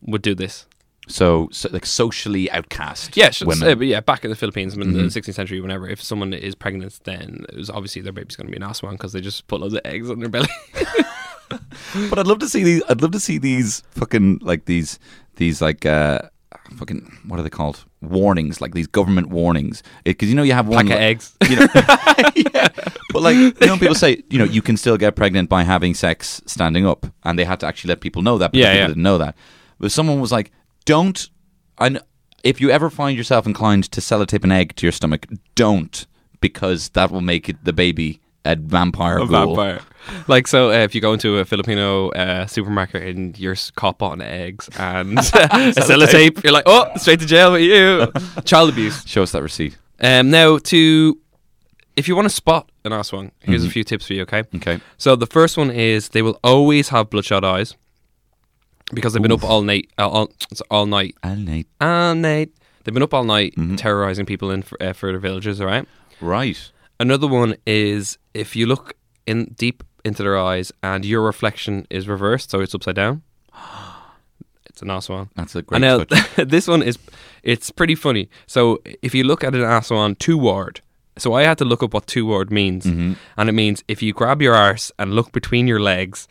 Would 0.04 0.22
do 0.22 0.34
this. 0.34 0.66
So, 1.06 1.48
so, 1.52 1.68
like 1.70 1.84
socially 1.84 2.50
outcast. 2.50 3.14
Yeah, 3.14 3.30
women. 3.44 3.76
but 3.78 3.86
yeah, 3.86 4.00
back 4.00 4.24
in 4.24 4.30
the 4.30 4.36
Philippines, 4.36 4.72
I 4.72 4.78
mean, 4.78 4.88
in 4.90 4.94
Mhm. 4.96 5.12
the 5.12 5.20
16th 5.20 5.34
century, 5.34 5.60
whenever, 5.60 5.86
if 5.86 6.02
someone 6.02 6.32
is 6.32 6.54
pregnant, 6.54 6.98
then 7.04 7.44
it 7.50 7.56
was 7.56 7.68
obviously 7.68 8.00
their 8.00 8.12
baby's 8.14 8.36
going 8.36 8.46
to 8.46 8.50
be 8.50 8.56
an 8.56 8.62
aswang 8.66 8.92
because 8.92 9.12
they 9.12 9.20
just 9.20 9.46
put 9.46 9.60
loads 9.60 9.74
of 9.74 9.82
eggs 9.84 10.08
on 10.10 10.18
their 10.20 10.30
belly. 10.30 10.48
But 12.10 12.18
I'd 12.18 12.26
love 12.26 12.38
to 12.40 12.48
see 12.48 12.64
these. 12.64 12.82
I'd 12.88 13.02
love 13.02 13.10
to 13.12 13.20
see 13.20 13.38
these 13.38 13.82
fucking 13.90 14.38
like 14.42 14.64
these 14.64 14.98
these 15.36 15.60
like 15.60 15.84
uh 15.86 16.20
fucking 16.76 17.18
what 17.28 17.38
are 17.38 17.42
they 17.42 17.50
called? 17.50 17.84
Warnings, 18.00 18.60
like 18.60 18.74
these 18.74 18.86
government 18.86 19.28
warnings. 19.28 19.82
Because 20.04 20.28
you 20.28 20.34
know 20.34 20.42
you 20.42 20.54
have 20.54 20.66
one 20.66 20.86
Pack 20.88 20.96
of 20.96 21.00
like- 21.00 21.00
eggs. 21.00 21.36
You 21.48 21.56
know, 21.56 21.66
yeah. 22.54 22.68
But 23.12 23.22
like 23.22 23.36
you 23.36 23.52
know, 23.66 23.76
people 23.76 23.94
say 23.94 24.22
you 24.30 24.38
know 24.38 24.44
you 24.44 24.62
can 24.62 24.76
still 24.76 24.96
get 24.96 25.14
pregnant 25.16 25.48
by 25.50 25.62
having 25.64 25.94
sex 25.94 26.40
standing 26.46 26.86
up, 26.86 27.06
and 27.24 27.38
they 27.38 27.44
had 27.44 27.60
to 27.60 27.66
actually 27.66 27.88
let 27.90 28.00
people 28.00 28.22
know 28.22 28.38
that. 28.38 28.52
But 28.52 28.58
Yeah, 28.60 28.68
people 28.72 28.80
yeah. 28.80 28.86
didn't 28.88 29.02
know 29.02 29.18
that. 29.18 29.36
But 29.78 29.92
someone 29.92 30.20
was 30.20 30.32
like, 30.32 30.50
"Don't." 30.84 31.28
And 31.78 32.00
if 32.42 32.60
you 32.60 32.70
ever 32.70 32.90
find 32.90 33.16
yourself 33.16 33.46
inclined 33.46 33.84
to 33.92 34.00
sellotape 34.00 34.44
an 34.44 34.52
egg 34.52 34.76
to 34.76 34.86
your 34.86 34.92
stomach, 34.92 35.26
don't 35.54 36.06
because 36.40 36.90
that 36.90 37.10
will 37.10 37.22
make 37.22 37.48
it 37.48 37.64
the 37.64 37.72
baby 37.72 38.20
a 38.44 38.54
vampire. 38.54 39.18
A 39.18 39.26
ghoul. 39.26 39.56
vampire. 39.56 39.80
Like 40.28 40.46
so, 40.46 40.68
uh, 40.70 40.84
if 40.84 40.94
you 40.94 41.00
go 41.00 41.14
into 41.14 41.38
a 41.38 41.44
Filipino 41.46 42.10
uh, 42.10 42.46
supermarket 42.46 43.02
and 43.02 43.38
you're 43.38 43.56
caught 43.74 44.02
on 44.02 44.20
eggs 44.20 44.68
and 44.78 45.24
sell 45.24 45.44
a 45.44 45.48
sellotape, 46.06 46.44
you're 46.44 46.52
like, 46.52 46.64
oh, 46.66 46.90
straight 46.96 47.20
to 47.20 47.26
jail 47.26 47.52
with 47.52 47.62
you. 47.62 48.12
Child 48.44 48.68
abuse. 48.70 49.02
Show 49.06 49.22
us 49.22 49.32
that 49.32 49.42
receipt. 49.42 49.78
Um, 50.00 50.30
now, 50.30 50.58
to 50.58 51.18
if 51.96 52.06
you 52.08 52.14
want 52.16 52.26
to 52.26 52.34
spot 52.34 52.70
an 52.84 52.92
aswang, 52.92 53.30
here's 53.40 53.62
Mm-hmm. 53.62 53.68
a 53.68 53.72
few 53.72 53.84
tips 53.84 54.06
for 54.06 54.12
you. 54.12 54.22
Okay, 54.22 54.42
Okay. 54.56 54.80
so 54.98 55.16
the 55.16 55.26
first 55.26 55.56
one 55.56 55.70
is 55.70 56.10
they 56.10 56.20
will 56.22 56.38
always 56.44 56.90
have 56.90 57.08
bloodshot 57.08 57.44
eyes 57.44 57.74
because 58.92 59.12
they've 59.12 59.22
been 59.22 59.32
up 59.32 59.44
all 59.44 59.62
night, 59.62 59.90
uh, 59.98 60.08
all, 60.08 60.30
all 60.70 60.86
night, 60.86 61.14
And 61.22 61.44
Nate. 61.46 61.66
all 61.80 62.14
night. 62.14 62.50
They've 62.84 62.92
been 62.94 63.02
up 63.02 63.14
all 63.14 63.24
night 63.24 63.54
Mm-hmm. 63.56 63.76
terrorizing 63.76 64.26
people 64.26 64.50
in 64.50 64.62
for, 64.62 64.80
uh, 64.82 64.92
for 64.92 65.10
their 65.10 65.18
villages. 65.20 65.60
All 65.60 65.66
right. 65.66 65.86
Right. 66.20 66.70
Another 67.00 67.26
one 67.26 67.56
is 67.66 68.18
if 68.34 68.54
you 68.54 68.66
look 68.66 68.94
in 69.26 69.54
deep 69.56 69.82
into 70.04 70.22
their 70.22 70.36
eyes 70.38 70.70
and 70.82 71.04
your 71.04 71.22
reflection 71.22 71.86
is 71.90 72.06
reversed, 72.06 72.50
so 72.50 72.60
it's 72.60 72.74
upside 72.74 72.96
down. 72.96 73.22
It's 74.66 74.82
an 74.82 74.88
aswang. 74.88 75.28
That's 75.36 75.54
a 75.54 75.62
great 75.62 75.82
And 75.84 76.08
now 76.08 76.44
this 76.44 76.66
one 76.66 76.82
is 76.82 76.98
it's 77.44 77.70
pretty 77.70 77.94
funny. 77.94 78.28
So 78.48 78.80
if 79.02 79.14
you 79.14 79.22
look 79.22 79.44
at 79.44 79.54
an 79.54 79.62
aswan 79.62 80.16
two 80.16 80.36
word, 80.36 80.80
so 81.18 81.32
I 81.34 81.42
had 81.42 81.58
to 81.58 81.64
look 81.64 81.82
up 81.82 81.94
what 81.94 82.06
two 82.06 82.26
word 82.26 82.50
means, 82.50 82.84
Mm-hmm. 82.86 83.12
and 83.36 83.48
it 83.48 83.52
means 83.52 83.82
if 83.88 84.02
you 84.02 84.12
grab 84.12 84.42
your 84.42 84.54
arse 84.54 84.90
and 84.98 85.14
look 85.14 85.32
between 85.32 85.66
your 85.66 85.80
legs, 85.80 86.26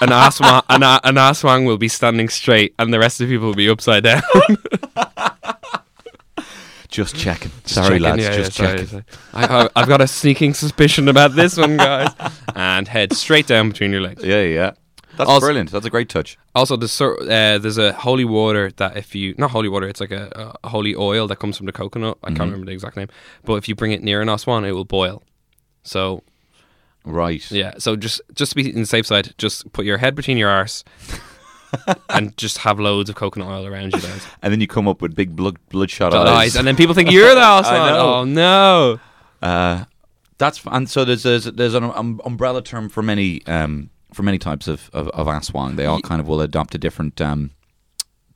an 0.00 0.10
aswan 0.12 0.62
an, 0.68 0.82
a- 0.82 1.00
an 1.04 1.14
aswang 1.16 1.66
will 1.66 1.78
be 1.78 1.88
standing 1.88 2.28
straight, 2.28 2.74
and 2.78 2.92
the 2.92 2.98
rest 2.98 3.20
of 3.20 3.28
the 3.28 3.34
people 3.34 3.48
will 3.48 3.54
be 3.54 3.68
upside 3.68 4.04
down. 4.04 4.22
Just 6.88 7.16
checking. 7.16 7.50
Sorry, 7.64 7.98
Checking, 7.98 8.02
lads. 8.02 8.22
yeah, 8.22 8.36
just 8.36 8.58
yeah, 8.58 8.66
checking. 8.66 8.86
sorry. 8.86 9.04
I, 9.32 9.62
I, 9.64 9.68
I've 9.76 9.88
got 9.88 10.02
a 10.02 10.06
sneaking 10.06 10.52
suspicion 10.52 11.08
about 11.08 11.34
this 11.34 11.56
one, 11.56 11.78
guys. 11.78 12.10
And 12.54 12.86
head 12.86 13.14
straight 13.14 13.46
down 13.46 13.70
between 13.70 13.92
your 13.92 14.02
legs. 14.02 14.22
Yeah, 14.22 14.42
yeah. 14.42 14.72
That's 15.16 15.28
Also- 15.28 15.46
brilliant. 15.46 15.70
That's 15.70 15.84
a 15.86 15.90
great 15.90 16.08
touch. 16.08 16.38
Also, 16.54 16.76
there's, 16.76 17.00
uh, 17.00 17.58
there's 17.60 17.78
a 17.78 17.92
holy 17.92 18.24
water 18.24 18.70
that 18.76 18.96
if 18.96 19.14
you 19.14 19.34
not 19.38 19.50
holy 19.50 19.68
water, 19.68 19.86
it's 19.88 20.00
like 20.00 20.10
a, 20.10 20.56
a 20.64 20.68
holy 20.68 20.94
oil 20.94 21.26
that 21.28 21.36
comes 21.36 21.56
from 21.56 21.66
the 21.66 21.72
coconut. 21.72 22.18
I 22.22 22.28
Mm-hmm. 22.28 22.36
can't 22.36 22.46
remember 22.50 22.66
the 22.66 22.72
exact 22.72 22.96
name, 22.96 23.08
but 23.44 23.54
if 23.54 23.68
you 23.68 23.74
bring 23.74 23.92
it 23.92 24.02
near 24.02 24.20
an 24.22 24.28
aswan, 24.28 24.64
it 24.64 24.72
will 24.72 24.84
boil. 24.86 25.22
So 25.84 26.22
Right. 27.04 27.44
yeah, 27.50 27.74
so 27.78 27.96
just 27.96 28.20
just 28.34 28.52
to 28.52 28.56
be 28.56 28.72
in 28.72 28.80
the 28.80 28.86
safe 28.86 29.06
side, 29.06 29.34
just 29.36 29.70
put 29.72 29.84
your 29.84 29.98
head 29.98 30.14
between 30.14 30.36
your 30.38 30.48
arse. 30.50 30.84
and 32.10 32.36
just 32.36 32.58
have 32.58 32.78
loads 32.78 33.08
of 33.08 33.16
coconut 33.16 33.48
oil 33.48 33.66
around 33.66 33.94
you 33.94 34.00
guys. 34.00 34.26
And 34.42 34.52
then 34.52 34.60
you 34.60 34.66
come 34.66 34.86
up 34.86 35.00
with 35.00 35.14
big 35.14 35.34
blood 35.34 35.56
bloodshot 35.70 36.12
eyes. 36.14 36.28
eyes, 36.28 36.56
and 36.56 36.66
then 36.66 36.76
people 36.76 36.94
think 36.94 37.10
you're 37.10 37.34
the 37.34 37.40
aswan. 37.60 37.92
Oh 37.94 38.24
no! 38.24 39.00
uh, 39.40 39.84
that's 40.38 40.60
and 40.66 40.88
so 40.88 41.04
there's 41.04 41.22
there's, 41.22 41.44
there's 41.44 41.74
an 41.74 41.84
um, 41.84 42.20
umbrella 42.24 42.62
term 42.62 42.88
for 42.90 43.02
many 43.02 43.44
um, 43.46 43.88
for 44.12 44.22
many 44.22 44.38
types 44.38 44.68
of 44.68 44.90
of, 44.92 45.08
of 45.08 45.26
aswang. 45.26 45.76
They 45.76 45.86
all 45.86 46.00
kind 46.00 46.20
of 46.20 46.26
will 46.28 46.40
adopt 46.40 46.74
a 46.74 46.78
different 46.78 47.20
um, 47.20 47.50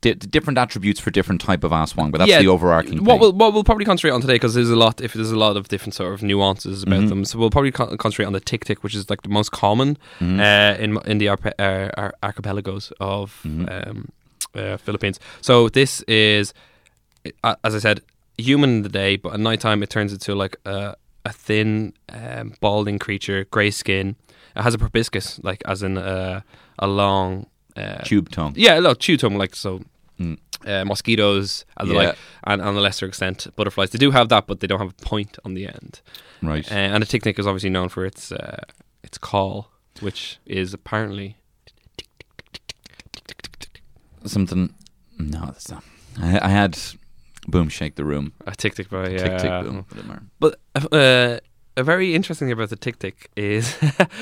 di- 0.01 0.13
different 0.13 0.57
attributes 0.57 0.99
for 0.99 1.11
different 1.11 1.41
type 1.41 1.63
of 1.63 1.71
aswang, 1.71 2.11
but 2.11 2.19
that's 2.19 2.37
the 2.39 2.47
overarching. 2.47 3.03
What 3.03 3.13
thing. 3.13 3.19
we'll, 3.21 3.33
what 3.33 3.53
we'll 3.53 3.63
probably 3.63 3.85
concentrate 3.85 4.11
on 4.11 4.21
today 4.21 4.35
because 4.35 4.53
there's 4.53 4.69
a 4.69 4.75
lot. 4.75 5.01
If 5.01 5.13
there's 5.13 5.31
a 5.31 5.37
lot 5.37 5.57
of 5.57 5.67
different 5.67 5.93
sort 5.93 6.13
of 6.13 6.21
nuances 6.23 6.83
about 6.83 6.99
Mm-hmm. 6.99 7.09
them, 7.09 7.25
so 7.25 7.37
we'll 7.39 7.49
probably 7.49 7.71
con- 7.71 7.95
concentrate 7.97 8.25
on 8.25 8.33
the 8.33 8.39
tick 8.39 8.65
tick, 8.65 8.83
which 8.83 8.95
is 8.95 9.09
like 9.09 9.21
the 9.23 9.29
most 9.29 9.51
common 9.51 9.97
Mm-hmm. 10.19 10.39
uh, 10.39 10.83
in 10.83 10.97
in 11.11 11.17
the 11.19 11.27
arpe- 11.27 11.53
uh, 11.59 11.89
ar- 11.97 12.15
archipelagos 12.23 12.91
of 12.99 13.39
Mm-hmm. 13.45 13.89
um, 13.89 14.09
uh, 14.55 14.77
Philippines. 14.77 15.19
So 15.41 15.69
this 15.69 16.01
is, 16.07 16.53
uh, 17.43 17.55
as 17.63 17.75
I 17.75 17.79
said, 17.79 18.01
human 18.37 18.69
in 18.77 18.81
the 18.83 18.89
day, 18.89 19.15
but 19.17 19.33
at 19.33 19.39
night 19.39 19.59
time 19.59 19.83
it 19.83 19.89
turns 19.89 20.13
into 20.13 20.33
like 20.35 20.55
a, 20.65 20.95
a 21.25 21.31
thin, 21.33 21.93
um, 22.09 22.53
balding 22.61 22.97
creature, 22.99 23.45
grey 23.51 23.69
skin. 23.71 24.15
It 24.57 24.63
has 24.63 24.73
a 24.73 24.77
proboscis, 24.77 25.39
like 25.43 25.61
as 25.65 25.83
in 25.83 25.97
a, 25.97 26.43
a 26.79 26.87
long. 26.87 27.47
Uh, 27.75 28.01
tube 28.03 28.29
tongue. 28.31 28.53
yeah, 28.57 28.73
a 28.73 28.81
little 28.81 28.95
chew 28.95 29.17
tongue, 29.17 29.37
like 29.37 29.55
so. 29.55 29.81
Mm. 30.19 30.39
Uh, 30.65 30.83
mosquitoes 30.83 31.63
and 31.77 31.89
the 31.89 31.93
Yeah. 31.93 31.99
like, 31.99 32.17
and 32.45 32.59
on 32.63 32.75
a 32.75 32.79
lesser 32.79 33.05
extent, 33.05 33.45
butterflies. 33.55 33.91
They 33.91 33.99
do 33.99 34.09
have 34.09 34.29
that, 34.29 34.47
but 34.47 34.59
they 34.59 34.65
don't 34.65 34.79
have 34.79 34.89
a 34.89 35.05
point 35.05 35.37
on 35.45 35.53
the 35.53 35.67
end. 35.67 36.01
Right. 36.41 36.69
Uh, 36.71 36.75
and 36.75 37.03
the 37.03 37.05
tick-tick 37.05 37.37
is 37.37 37.45
obviously 37.45 37.69
known 37.69 37.89
for 37.89 38.03
its 38.03 38.31
uh, 38.31 38.63
its 39.03 39.19
call, 39.19 39.69
which 40.01 40.39
is 40.47 40.73
apparently 40.73 41.37
Something. 44.25 44.73
No, 45.19 45.45
that's 45.45 45.69
not. 45.69 45.83
I, 46.19 46.39
I 46.39 46.49
had 46.49 46.77
Boom 47.47 47.69
Shake 47.69 47.95
the 47.95 48.03
Room. 48.03 48.33
a 48.45 48.49
uh, 48.49 48.53
Tick 48.53 48.73
tick 48.75 48.89
boom. 48.89 49.85
Put 49.87 49.97
it 49.97 50.01
in 50.01 50.07
there. 50.07 50.23
But 50.39 50.59
uh, 50.91 51.39
very 51.83 52.13
interesting 52.15 52.47
thing 52.47 52.53
about 52.53 52.69
the 52.69 52.75
tick-tick 52.75 53.29
is 53.35 53.75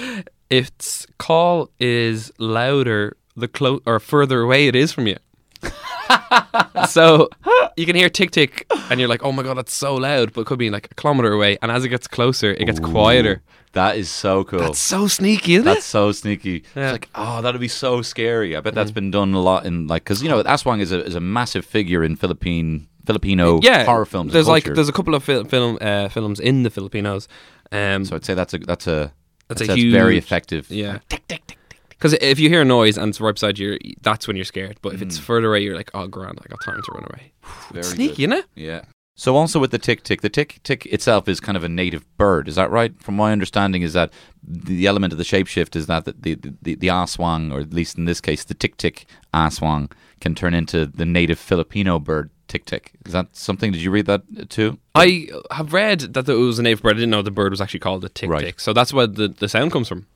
its 0.49 1.05
call 1.17 1.69
is 1.79 2.31
louder 2.37 3.15
the 3.35 3.47
clo- 3.47 3.81
or 3.85 3.99
further 3.99 4.41
away 4.41 4.67
it 4.67 4.75
is 4.75 4.91
from 4.91 5.07
you. 5.07 5.17
so 6.89 7.29
you 7.77 7.85
can 7.85 7.95
hear 7.95 8.09
tick 8.09 8.31
tick, 8.31 8.65
and 8.89 8.99
you're 8.99 9.09
like, 9.09 9.23
"Oh 9.23 9.31
my 9.31 9.43
god, 9.43 9.57
that's 9.57 9.73
so 9.73 9.95
loud!" 9.95 10.33
But 10.33 10.41
it 10.41 10.47
could 10.47 10.59
be 10.59 10.69
like 10.69 10.89
a 10.91 10.95
kilometer 10.95 11.31
away, 11.31 11.57
and 11.61 11.71
as 11.71 11.83
it 11.85 11.89
gets 11.89 12.07
closer, 12.07 12.51
it 12.51 12.65
gets 12.65 12.79
quieter. 12.79 13.41
That 13.73 13.97
is 13.97 14.09
so 14.09 14.43
cool. 14.45 14.59
That's 14.59 14.79
so 14.79 15.07
sneaky, 15.07 15.55
isn't 15.55 15.65
That's 15.65 15.75
it? 15.75 15.79
That's 15.79 15.85
so 15.87 16.11
sneaky. 16.13 16.63
Yeah. 16.75 16.83
It's 16.85 16.91
like, 16.93 17.09
oh, 17.13 17.41
that'd 17.41 17.59
be 17.59 17.67
so 17.67 18.01
scary. 18.01 18.55
I 18.55 18.61
bet 18.61 18.71
Mm. 18.71 18.75
that's 18.75 18.91
been 18.91 19.11
done 19.11 19.33
a 19.33 19.41
lot 19.41 19.65
in 19.65 19.87
like 19.87 20.03
because 20.03 20.23
you 20.23 20.29
know 20.29 20.41
Aswang 20.43 20.79
is 20.81 20.91
a 20.91 21.03
is 21.03 21.15
a 21.15 21.19
massive 21.19 21.65
figure 21.65 22.03
in 22.03 22.15
Philippine 22.15 22.87
Filipino 23.05 23.59
yeah, 23.61 23.85
horror 23.85 24.05
films. 24.05 24.33
There's 24.33 24.47
like 24.47 24.65
there's 24.65 24.89
a 24.89 24.93
couple 24.93 25.15
of 25.15 25.23
fil- 25.23 25.45
film 25.45 25.77
uh, 25.81 26.09
films 26.09 26.39
in 26.39 26.63
the 26.63 26.69
Filipinos. 26.69 27.27
Um, 27.71 28.05
so 28.05 28.15
I'd 28.15 28.25
say 28.25 28.33
that's 28.33 28.53
a 28.53 28.57
that's 28.59 28.87
a 28.87 29.11
That's 29.47 29.61
a 29.61 29.65
that's 29.67 29.83
very 29.83 30.17
effective. 30.17 30.69
yeah, 30.71 30.99
Tick 31.09 31.27
tick 31.27 31.45
tick 31.47 31.59
tick. 31.69 31.79
because 31.89 32.13
if 32.13 32.39
you 32.39 32.49
hear 32.49 32.61
a 32.61 32.65
noise 32.65 32.97
and 32.97 33.09
it's 33.09 33.21
right 33.21 33.33
beside 33.35 33.57
you, 33.59 33.77
that's 34.01 34.27
when 34.27 34.35
you're 34.35 34.45
scared. 34.45 34.77
But 34.81 34.93
if 34.93 34.99
Mm. 34.99 35.03
it's 35.07 35.17
further 35.19 35.47
away, 35.49 35.61
you're 35.63 35.75
like, 35.77 35.91
"Oh, 35.93 36.07
grand, 36.07 36.39
I 36.43 36.47
got 36.49 36.59
time 36.63 36.81
to 36.81 36.91
run 36.93 37.03
away." 37.09 37.31
Very 37.73 37.83
Sneaky, 37.83 38.23
isn't 38.23 38.33
it? 38.39 38.45
Yeah. 38.55 38.81
So 39.17 39.37
also 39.37 39.59
with 39.61 39.71
the 39.71 39.77
tick 39.79 40.03
tick, 40.03 40.19
the 40.21 40.29
tick 40.29 40.59
tick 40.63 40.85
itself 40.87 41.29
is 41.29 41.39
kind 41.39 41.55
of 41.55 41.63
a 41.63 41.69
native 41.69 42.03
bird. 42.17 42.47
Is 42.49 42.55
that 42.55 42.69
right? 42.69 42.91
From 43.01 43.15
my 43.15 43.31
understanding, 43.31 43.81
is 43.81 43.93
that 43.93 44.11
the 44.43 44.85
element 44.87 45.13
of 45.13 45.17
the 45.17 45.23
shapeshift 45.23 45.75
is 45.75 45.85
that 45.87 46.03
the 46.05 46.13
the, 46.25 46.35
the, 46.61 46.75
the 46.75 46.87
aswang, 46.89 47.53
or 47.53 47.59
at 47.61 47.73
least 47.73 47.97
in 47.97 48.05
this 48.05 48.19
case, 48.19 48.43
the 48.43 48.53
tick 48.53 48.75
tick 48.77 49.05
aswang, 49.33 49.89
can 50.19 50.35
turn 50.35 50.53
into 50.53 50.85
the 50.85 51.05
native 51.05 51.39
Filipino 51.39 51.97
bird 51.97 52.29
tick 52.47 52.65
tick. 52.65 52.91
Is 53.05 53.13
that 53.13 53.27
something? 53.35 53.71
Did 53.71 53.81
you 53.81 53.91
read 53.91 54.05
that 54.07 54.49
too? 54.49 54.77
I 54.93 55.27
have 55.51 55.73
read 55.73 55.99
that 56.13 56.27
it 56.29 56.33
was 56.33 56.59
a 56.59 56.63
native 56.63 56.81
bird. 56.81 56.91
I 56.95 56.99
didn't 56.99 57.09
know 57.09 57.21
the 57.21 57.31
bird 57.31 57.51
was 57.51 57.61
actually 57.61 57.79
called 57.81 58.03
a 58.05 58.09
tick 58.09 58.29
Right. 58.29 58.45
tick. 58.45 58.59
So 58.59 58.73
that's 58.73 58.93
where 58.93 59.07
the, 59.07 59.27
the 59.27 59.47
sound 59.49 59.71
comes 59.71 59.87
from. 59.87 60.07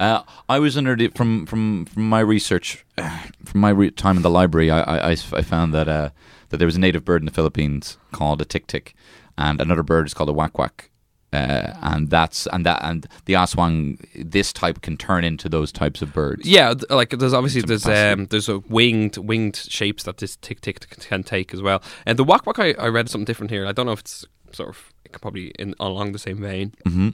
Uh, 0.00 0.22
I 0.48 0.58
was 0.58 0.76
under 0.76 0.96
the, 0.96 1.08
from 1.08 1.46
from 1.46 1.84
from 1.86 2.08
my 2.08 2.20
research, 2.20 2.84
from 3.44 3.60
my 3.60 3.70
re- 3.70 3.90
time 3.92 4.16
in 4.16 4.22
the 4.22 4.30
library. 4.30 4.70
I 4.70 4.80
I, 4.80 5.10
I 5.10 5.10
I 5.12 5.42
found 5.42 5.72
that 5.74 5.88
uh, 5.88 6.10
that 6.48 6.56
there 6.56 6.66
was 6.66 6.76
a 6.76 6.80
native 6.80 7.04
bird 7.04 7.22
in 7.22 7.26
the 7.26 7.32
Philippines 7.32 7.96
called 8.12 8.42
a 8.42 8.44
tick 8.44 8.66
tick, 8.66 8.94
and 9.38 9.60
another 9.60 9.82
bird 9.84 10.06
is 10.06 10.14
called 10.14 10.28
a 10.28 10.32
whack 10.32 10.58
whack. 10.58 10.90
Uh, 11.34 11.76
and 11.82 12.10
that's 12.10 12.46
and 12.52 12.64
that 12.64 12.80
and 12.84 13.06
the 13.24 13.32
aswang 13.32 13.98
this 14.14 14.52
type 14.52 14.80
can 14.82 14.96
turn 14.96 15.24
into 15.24 15.48
those 15.48 15.72
types 15.72 16.00
of 16.02 16.12
birds. 16.12 16.46
Yeah, 16.46 16.74
like 16.90 17.10
there's 17.10 17.34
obviously 17.34 17.62
there's 17.62 17.86
um 17.86 18.26
there's 18.26 18.48
a 18.48 18.58
winged 18.60 19.16
winged 19.18 19.56
shapes 19.56 20.04
that 20.04 20.18
this 20.18 20.36
tick 20.36 20.60
tick 20.60 20.88
can 21.00 21.22
take 21.24 21.52
as 21.52 21.60
well. 21.60 21.82
And 22.06 22.18
the 22.18 22.24
wak 22.24 22.46
wak 22.46 22.58
I, 22.58 22.72
I 22.78 22.88
read 22.88 23.08
something 23.10 23.24
different 23.24 23.50
here. 23.50 23.66
I 23.66 23.72
don't 23.72 23.86
know 23.86 23.92
if 23.92 24.00
it's 24.00 24.24
sort 24.52 24.68
of 24.68 24.92
it 25.04 25.12
could 25.12 25.22
probably 25.22 25.48
in 25.58 25.74
along 25.80 26.12
the 26.12 26.18
same 26.18 26.40
vein. 26.40 26.72
hmm 26.86 27.08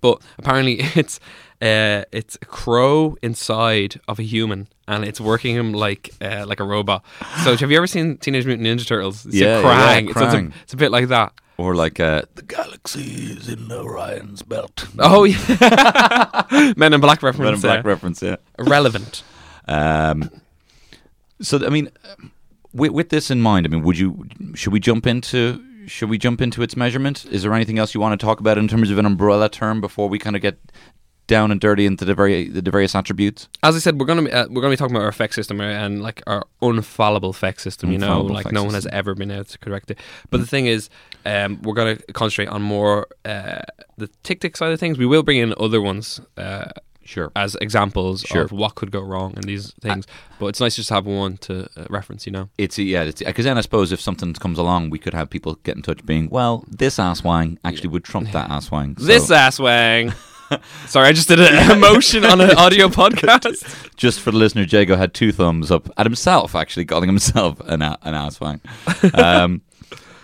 But 0.00 0.20
apparently 0.38 0.80
it's 0.94 1.18
uh, 1.62 2.04
it's 2.12 2.36
a 2.42 2.46
crow 2.46 3.16
inside 3.22 4.00
of 4.08 4.18
a 4.18 4.22
human, 4.22 4.68
and 4.86 5.04
it's 5.04 5.20
working 5.20 5.56
him 5.56 5.72
like 5.72 6.10
uh, 6.20 6.44
like 6.46 6.60
a 6.60 6.64
robot. 6.64 7.02
So 7.44 7.56
have 7.56 7.70
you 7.70 7.76
ever 7.76 7.86
seen 7.86 8.18
Teenage 8.18 8.44
Mutant 8.46 8.66
Ninja 8.66 8.86
Turtles? 8.86 9.24
It's 9.24 9.34
Yeah, 9.34 9.60
yeah, 9.60 9.62
Krang. 9.62 10.04
yeah, 10.04 10.10
It's, 10.10 10.20
it's, 10.20 10.34
a, 10.34 10.52
it's 10.64 10.72
a 10.74 10.76
bit 10.76 10.90
like 10.90 11.08
that. 11.08 11.32
Or 11.56 11.74
like 11.76 12.00
uh, 12.00 12.22
The 12.34 12.42
galaxy 12.42 13.32
is 13.32 13.48
in 13.48 13.70
Orion's 13.70 14.42
belt. 14.42 14.86
Oh 14.98 15.24
yeah, 15.24 16.72
Men 16.76 16.92
in 16.92 17.00
Black 17.00 17.22
reference. 17.22 17.44
Men 17.44 17.54
in 17.54 17.60
Black 17.60 17.82
there. 17.84 17.92
reference, 17.92 18.22
yeah. 18.22 18.36
Relevant. 18.58 19.22
Um, 19.68 20.30
so 21.40 21.64
I 21.64 21.68
mean, 21.70 21.90
with, 22.72 22.90
with 22.92 23.08
this 23.10 23.30
in 23.30 23.40
mind, 23.40 23.66
I 23.66 23.70
mean, 23.70 23.82
would 23.84 23.98
you 23.98 24.26
should 24.54 24.72
we 24.72 24.80
jump 24.80 25.06
into 25.06 25.62
should 25.86 26.08
we 26.10 26.18
jump 26.18 26.40
into 26.40 26.62
its 26.62 26.76
measurement? 26.76 27.24
Is 27.30 27.42
there 27.42 27.54
anything 27.54 27.78
else 27.78 27.94
you 27.94 28.00
want 28.00 28.18
to 28.18 28.24
talk 28.24 28.40
about 28.40 28.58
in 28.58 28.66
terms 28.68 28.90
of 28.90 28.98
an 28.98 29.06
umbrella 29.06 29.48
term 29.48 29.80
before 29.80 30.08
we 30.08 30.18
kind 30.18 30.34
of 30.36 30.42
get 30.42 30.58
down 31.26 31.50
and 31.50 31.60
dirty 31.60 31.86
into 31.86 32.04
the 32.04 32.14
very 32.14 32.48
the 32.48 32.70
various 32.70 32.94
attributes? 32.94 33.48
As 33.62 33.76
I 33.76 33.78
said, 33.78 33.98
we're 34.00 34.06
gonna 34.06 34.22
be, 34.22 34.32
uh, 34.32 34.46
we're 34.48 34.60
gonna 34.60 34.72
be 34.72 34.76
talking 34.76 34.94
about 34.94 35.04
our 35.04 35.08
effect 35.10 35.34
system 35.34 35.60
uh, 35.60 35.64
and 35.64 36.02
like 36.02 36.22
our 36.26 36.44
unfallible 36.62 37.30
effect 37.30 37.60
system. 37.60 37.92
You 37.92 37.98
know, 37.98 38.22
like 38.22 38.50
no 38.52 38.64
one 38.64 38.74
has 38.74 38.86
ever 38.86 39.14
been 39.14 39.30
able 39.30 39.44
to 39.44 39.58
correct 39.58 39.90
it. 39.90 39.98
But 40.30 40.40
the 40.40 40.46
thing 40.46 40.66
is, 40.66 40.90
um, 41.24 41.60
we're 41.62 41.74
gonna 41.74 41.96
concentrate 42.12 42.48
on 42.48 42.62
more 42.62 43.06
uh, 43.24 43.62
the 43.96 44.08
tick 44.22 44.40
tick 44.40 44.56
side 44.56 44.72
of 44.72 44.80
things. 44.80 44.98
We 44.98 45.06
will 45.06 45.22
bring 45.22 45.38
in 45.38 45.54
other 45.58 45.80
ones. 45.80 46.20
Uh, 46.36 46.66
Sure. 47.06 47.30
as 47.36 47.54
examples 47.60 48.22
Sure. 48.22 48.44
of 48.44 48.50
what 48.50 48.76
could 48.76 48.90
go 48.90 49.02
wrong 49.02 49.34
in 49.36 49.42
these 49.42 49.74
things, 49.82 50.06
but 50.38 50.46
it's 50.46 50.58
nice 50.58 50.74
to 50.76 50.78
just 50.80 50.88
to 50.88 50.94
have 50.94 51.04
one 51.04 51.36
to 51.36 51.64
uh, 51.76 51.84
reference. 51.90 52.24
You 52.24 52.32
know, 52.32 52.48
It's 52.56 52.78
yeah, 52.78 53.02
it's 53.02 53.22
because 53.22 53.44
then 53.44 53.58
I 53.58 53.60
suppose 53.60 53.92
if 53.92 54.00
something 54.00 54.32
comes 54.32 54.58
along, 54.58 54.88
we 54.88 54.98
could 54.98 55.12
have 55.12 55.28
people 55.28 55.56
get 55.64 55.76
in 55.76 55.82
touch, 55.82 56.02
being 56.06 56.30
well, 56.30 56.64
this 56.66 56.98
ass 56.98 57.22
wang 57.22 57.58
actually 57.62 57.90
would 57.90 58.04
trump 58.04 58.30
that 58.32 58.48
asswang. 58.48 58.98
So 58.98 59.04
this 59.04 59.30
ass 59.30 59.60
wang. 59.60 60.14
Sorry, 60.86 61.08
I 61.08 61.12
just 61.12 61.28
did 61.28 61.40
an 61.40 61.70
emotion 61.72 62.24
on 62.24 62.40
an 62.40 62.52
audio 62.52 62.88
podcast. 63.02 63.94
just 63.96 64.20
for 64.20 64.30
the 64.30 64.38
listener, 64.38 64.62
Jago 64.62 64.96
had 64.96 65.12
two 65.12 65.30
thumbs 65.30 65.70
up 65.70 65.90
at 65.98 66.06
himself, 66.06 66.54
actually 66.54 66.86
calling 66.86 67.08
himself 67.10 67.60
an 67.66 67.82
an 67.82 68.14
asswang. 68.14 68.60
Um, 69.14 69.60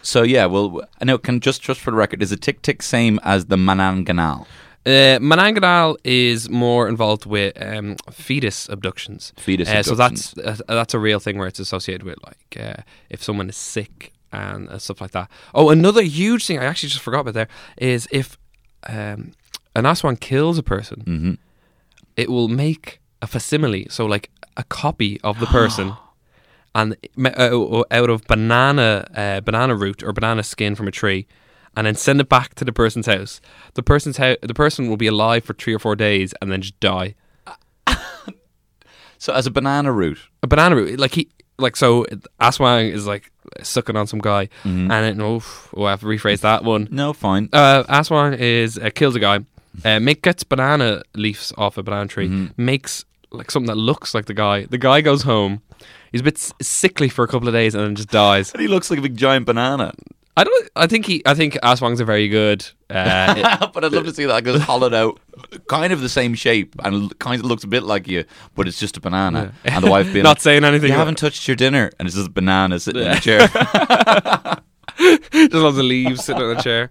so 0.03 0.23
yeah, 0.23 0.47
well, 0.47 0.83
I 1.01 1.05
know. 1.05 1.19
Can 1.19 1.41
just 1.41 1.63
just 1.63 1.81
for 1.81 1.91
the 1.91 1.97
record, 1.97 2.23
is 2.23 2.33
a 2.33 2.37
tick 2.37 2.63
tick 2.63 2.83
same 2.83 3.19
as 3.23 3.47
the 3.47 3.57
mananganal? 3.57 4.47
Uh, 4.87 5.19
Manangadal 5.21 5.97
is 6.05 6.49
more 6.49 6.89
involved 6.89 7.27
with 7.27 7.53
um, 7.63 7.97
fetus 8.11 8.67
abductions. 8.71 9.33
Fetus 9.37 9.69
Uh, 9.69 9.83
so 9.83 9.95
that's 9.95 10.37
uh, 10.39 10.57
that's 10.67 10.95
a 10.95 10.99
real 10.99 11.21
thing 11.21 11.37
where 11.39 11.47
it's 11.47 11.61
associated 11.61 12.03
with 12.03 12.17
like 12.25 12.57
uh, 12.59 12.83
if 13.11 13.23
someone 13.23 13.51
is 13.51 13.57
sick 13.59 14.13
and 14.33 14.69
uh, 14.71 14.79
stuff 14.79 15.01
like 15.03 15.11
that. 15.11 15.29
Oh, 15.55 15.69
another 15.69 16.01
huge 16.03 16.47
thing 16.47 16.59
I 16.59 16.65
actually 16.65 16.89
just 16.89 17.03
forgot 17.03 17.21
about 17.21 17.35
there 17.35 17.49
is 17.77 18.09
if 18.11 18.39
um, 18.89 19.33
an 19.77 19.85
aswan 19.85 20.17
kills 20.17 20.57
a 20.57 20.63
person, 20.63 21.03
Mhm. 21.07 21.39
it 22.17 22.31
will 22.31 22.49
make 22.49 23.01
a 23.21 23.27
facsimile, 23.27 23.87
so 23.91 24.07
like 24.07 24.31
a 24.57 24.65
copy 24.65 25.21
of 25.23 25.41
the 25.41 25.47
person. 25.47 25.93
And 26.75 26.97
uh, 27.25 27.83
out 27.91 28.11
of 28.11 28.25
banana 28.29 29.07
uh, 29.17 29.41
banana 29.41 29.75
root 29.75 30.03
or 30.03 30.13
banana 30.13 30.43
skin 30.43 30.75
from 30.77 30.87
a 30.87 30.93
tree, 30.93 31.27
and 31.77 31.87
then 31.87 31.95
send 31.97 32.21
it 32.21 32.29
back 32.29 32.55
to 32.57 32.65
the 32.65 32.73
person's 32.73 33.07
house. 33.07 33.41
The 33.75 33.83
person's 33.83 34.19
house, 34.19 34.37
the 34.43 34.55
person 34.55 34.89
will 34.89 34.97
be 34.97 35.09
alive 35.09 35.45
for 35.45 35.53
three 35.55 35.75
or 35.75 35.79
four 35.81 35.97
days 35.97 36.33
and 36.41 36.51
then 36.53 36.63
just 36.63 36.79
die. 36.81 37.15
So 39.19 39.35
as 39.35 39.47
a 39.47 39.51
banana 39.51 39.93
root, 39.93 40.19
A 40.43 40.47
banana 40.47 40.77
root, 40.77 40.99
like 40.99 41.13
he, 41.15 41.29
like 41.59 41.77
so, 41.77 42.07
Aswang 42.41 42.91
is 42.91 43.07
like 43.07 43.31
sucking 43.63 43.95
on 43.95 44.07
some 44.07 44.19
guy, 44.21 44.47
Mm-hmm. 44.65 44.91
and 44.91 44.91
then 44.91 45.21
oh, 45.21 45.43
oh, 45.77 45.85
I 45.85 45.91
have 45.91 46.01
to 46.01 46.07
rephrase 46.07 46.41
that 46.41 46.65
one. 46.65 46.89
no, 46.91 47.13
fine. 47.13 47.51
Uh, 47.53 47.83
Aswang 47.85 48.39
is 48.39 48.79
uh, 48.79 48.89
kills 48.95 49.15
a 49.17 49.21
guy, 49.21 49.41
uh, 49.85 50.01
make 50.01 50.23
gets 50.23 50.43
banana 50.43 51.03
leaves 51.15 51.53
off 51.59 51.77
a 51.77 51.83
banana 51.83 52.09
tree, 52.09 52.29
Mm-hmm. 52.31 52.65
makes 52.65 53.05
like 53.31 53.51
something 53.51 53.67
that 53.69 53.77
looks 53.77 54.15
like 54.15 54.25
the 54.25 54.33
guy. 54.35 54.65
The 54.65 54.79
guy 54.79 55.03
goes 55.03 55.23
home. 55.25 55.61
He's 56.13 56.21
a 56.21 56.25
bit 56.25 56.39
sickly 56.61 57.09
for 57.09 57.25
a 57.25 57.29
couple 57.29 57.49
of 57.49 57.55
days 57.55 57.75
and 57.75 57.85
then 57.85 57.95
just 57.95 58.11
dies. 58.11 58.53
And 58.53 58.61
he 58.61 58.69
looks 58.69 58.91
like 58.91 58.99
a 58.99 59.03
big 59.03 59.17
giant 59.17 59.47
banana. 59.47 59.93
I 60.37 60.45
don't. 60.45 60.71
I 60.77 60.87
think 60.87 61.07
he. 61.07 61.23
I 61.27 61.35
think 61.35 61.55
Aswang's 61.63 62.01
a 62.01 62.05
very 62.05 62.29
good. 62.29 62.65
Uh, 62.89 63.35
it- 63.63 63.73
but 63.75 63.85
I'd 63.85 63.93
love 63.93 64.05
to 64.07 64.15
see 64.15 64.25
that 64.25 64.47
it's 64.47 64.65
hollowed 64.65 64.95
out, 64.95 65.21
kind 65.69 65.93
of 65.93 66.01
the 66.01 66.09
same 66.09 66.35
shape, 66.35 66.75
and 66.85 67.17
kind 67.19 67.41
of 67.41 67.47
looks 67.47 67.65
a 67.65 67.67
bit 67.67 67.83
like 67.83 68.09
you, 68.09 68.25
but 68.55 68.67
it's 68.69 68.79
just 68.79 68.97
a 68.97 69.01
banana. 69.01 69.53
And 69.65 69.85
the 69.85 69.91
wife 69.91 70.11
being 70.13 70.23
Not 70.25 70.37
like, 70.37 70.41
saying 70.41 70.65
anything 70.65 70.91
You 70.91 70.97
haven't 70.97 71.19
touched 71.19 71.47
your 71.49 71.57
dinner, 71.57 71.91
and 71.99 72.07
it's 72.07 72.15
just 72.17 72.29
a 72.29 72.33
banana 72.33 72.79
sitting 72.81 73.03
in 73.03 73.09
a 73.11 73.21
chair. 73.21 73.41
just 74.99 75.53
lots 75.55 75.79
of 75.79 75.85
leaves 75.85 76.25
sitting 76.25 76.43
on 76.43 76.57
a 76.57 76.63
chair. 76.63 76.91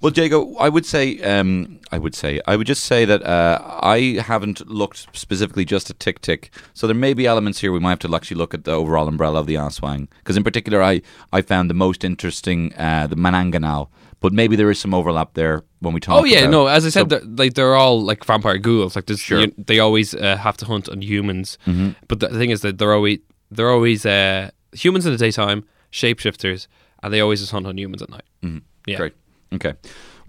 Well, 0.00 0.12
Jago, 0.12 0.56
I 0.56 0.68
would 0.70 0.86
say, 0.86 1.20
um, 1.20 1.79
I 1.92 1.98
would 1.98 2.14
say, 2.14 2.40
I 2.46 2.54
would 2.56 2.66
just 2.68 2.84
say 2.84 3.04
that 3.04 3.22
uh, 3.24 3.58
I 3.82 4.22
haven't 4.24 4.68
looked 4.68 5.08
specifically 5.16 5.64
just 5.64 5.90
at 5.90 5.98
Tick 5.98 6.20
Tick, 6.20 6.50
so 6.72 6.86
there 6.86 6.94
may 6.94 7.14
be 7.14 7.26
elements 7.26 7.60
here 7.60 7.72
we 7.72 7.80
might 7.80 7.90
have 7.90 7.98
to 8.00 8.14
actually 8.14 8.36
look 8.36 8.54
at 8.54 8.64
the 8.64 8.70
overall 8.72 9.08
umbrella 9.08 9.40
of 9.40 9.46
the 9.46 9.54
Aswang, 9.56 10.08
because 10.18 10.36
in 10.36 10.44
particular, 10.44 10.82
I 10.82 11.02
I 11.32 11.42
found 11.42 11.68
the 11.68 11.74
most 11.74 12.04
interesting 12.04 12.72
uh, 12.76 13.06
the 13.08 13.16
Mananganal, 13.16 13.88
but 14.20 14.32
maybe 14.32 14.54
there 14.56 14.70
is 14.70 14.78
some 14.78 14.94
overlap 14.94 15.34
there 15.34 15.64
when 15.80 15.92
we 15.94 16.00
talk. 16.00 16.20
Oh 16.20 16.24
yeah, 16.24 16.40
about- 16.40 16.50
no. 16.50 16.66
As 16.68 16.86
I 16.86 16.90
said, 16.90 17.10
so- 17.10 17.18
they're, 17.18 17.24
like 17.44 17.54
they're 17.54 17.74
all 17.74 18.00
like 18.10 18.24
vampire 18.24 18.58
ghouls. 18.58 18.94
Like 18.94 19.08
Sure. 19.16 19.40
you- 19.40 19.54
they 19.58 19.80
always 19.80 20.14
uh, 20.14 20.36
have 20.36 20.56
to 20.58 20.66
hunt 20.66 20.88
on 20.88 21.02
humans. 21.02 21.58
Mm-hmm. 21.66 21.90
But 22.06 22.20
the 22.20 22.28
thing 22.28 22.50
is 22.50 22.60
that 22.60 22.78
they're 22.78 22.94
always 22.94 23.18
they're 23.50 23.70
always 23.72 24.06
uh, 24.06 24.50
humans 24.72 25.06
in 25.06 25.12
the 25.12 25.18
daytime, 25.18 25.64
shapeshifters, 25.90 26.68
and 27.02 27.12
they 27.12 27.20
always 27.20 27.40
just 27.40 27.50
hunt 27.52 27.66
on 27.66 27.76
humans 27.78 28.02
at 28.02 28.10
night. 28.10 28.24
Mm. 28.44 28.62
Yeah. 28.86 28.96
Great. 28.98 29.14
Okay. 29.52 29.74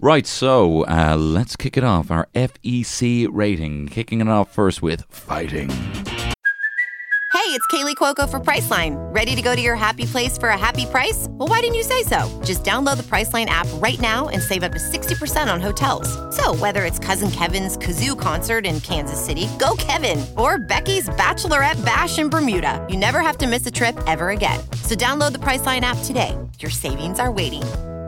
Right, 0.02 0.26
so 0.26 0.84
uh, 0.86 1.16
let's 1.16 1.54
kick 1.54 1.76
it 1.76 1.84
off. 1.84 2.10
Our 2.10 2.26
FEC 2.34 3.28
rating. 3.30 3.86
Kicking 3.86 4.20
it 4.20 4.26
off 4.26 4.50
first 4.50 4.82
with 4.82 5.04
fighting. 5.08 5.70
Hey, 5.70 7.48
it's 7.58 7.66
Kaley 7.68 7.94
Cuoco 7.94 8.28
for 8.28 8.40
Priceline. 8.40 8.96
Ready 9.14 9.36
to 9.36 9.42
go 9.42 9.54
to 9.54 9.60
your 9.60 9.76
happy 9.76 10.04
place 10.04 10.36
for 10.36 10.48
a 10.48 10.58
happy 10.58 10.86
price? 10.86 11.28
Well, 11.30 11.46
why 11.46 11.60
didn't 11.60 11.76
you 11.76 11.84
say 11.84 12.02
so? 12.02 12.18
Just 12.44 12.64
download 12.64 12.96
the 12.96 13.04
Priceline 13.04 13.46
app 13.46 13.68
right 13.74 14.00
now 14.00 14.28
and 14.28 14.42
save 14.42 14.64
up 14.64 14.72
to 14.72 14.78
60% 14.80 15.52
on 15.52 15.60
hotels. 15.60 16.08
So, 16.34 16.52
whether 16.56 16.84
it's 16.84 16.98
Cousin 16.98 17.30
Kevin's 17.30 17.76
Kazoo 17.76 18.18
concert 18.18 18.66
in 18.66 18.80
Kansas 18.80 19.24
City, 19.24 19.46
go 19.56 19.76
Kevin, 19.78 20.26
or 20.36 20.58
Becky's 20.58 21.08
Bachelorette 21.10 21.82
Bash 21.84 22.18
in 22.18 22.28
Bermuda, 22.28 22.84
you 22.90 22.96
never 22.96 23.20
have 23.20 23.38
to 23.38 23.46
miss 23.46 23.64
a 23.68 23.70
trip 23.70 23.96
ever 24.08 24.30
again. 24.30 24.58
So, 24.82 24.96
download 24.96 25.30
the 25.30 25.38
Priceline 25.38 25.82
app 25.82 25.98
today. 26.04 26.36
Your 26.58 26.72
savings 26.72 27.20
are 27.20 27.30
waiting. 27.30 27.62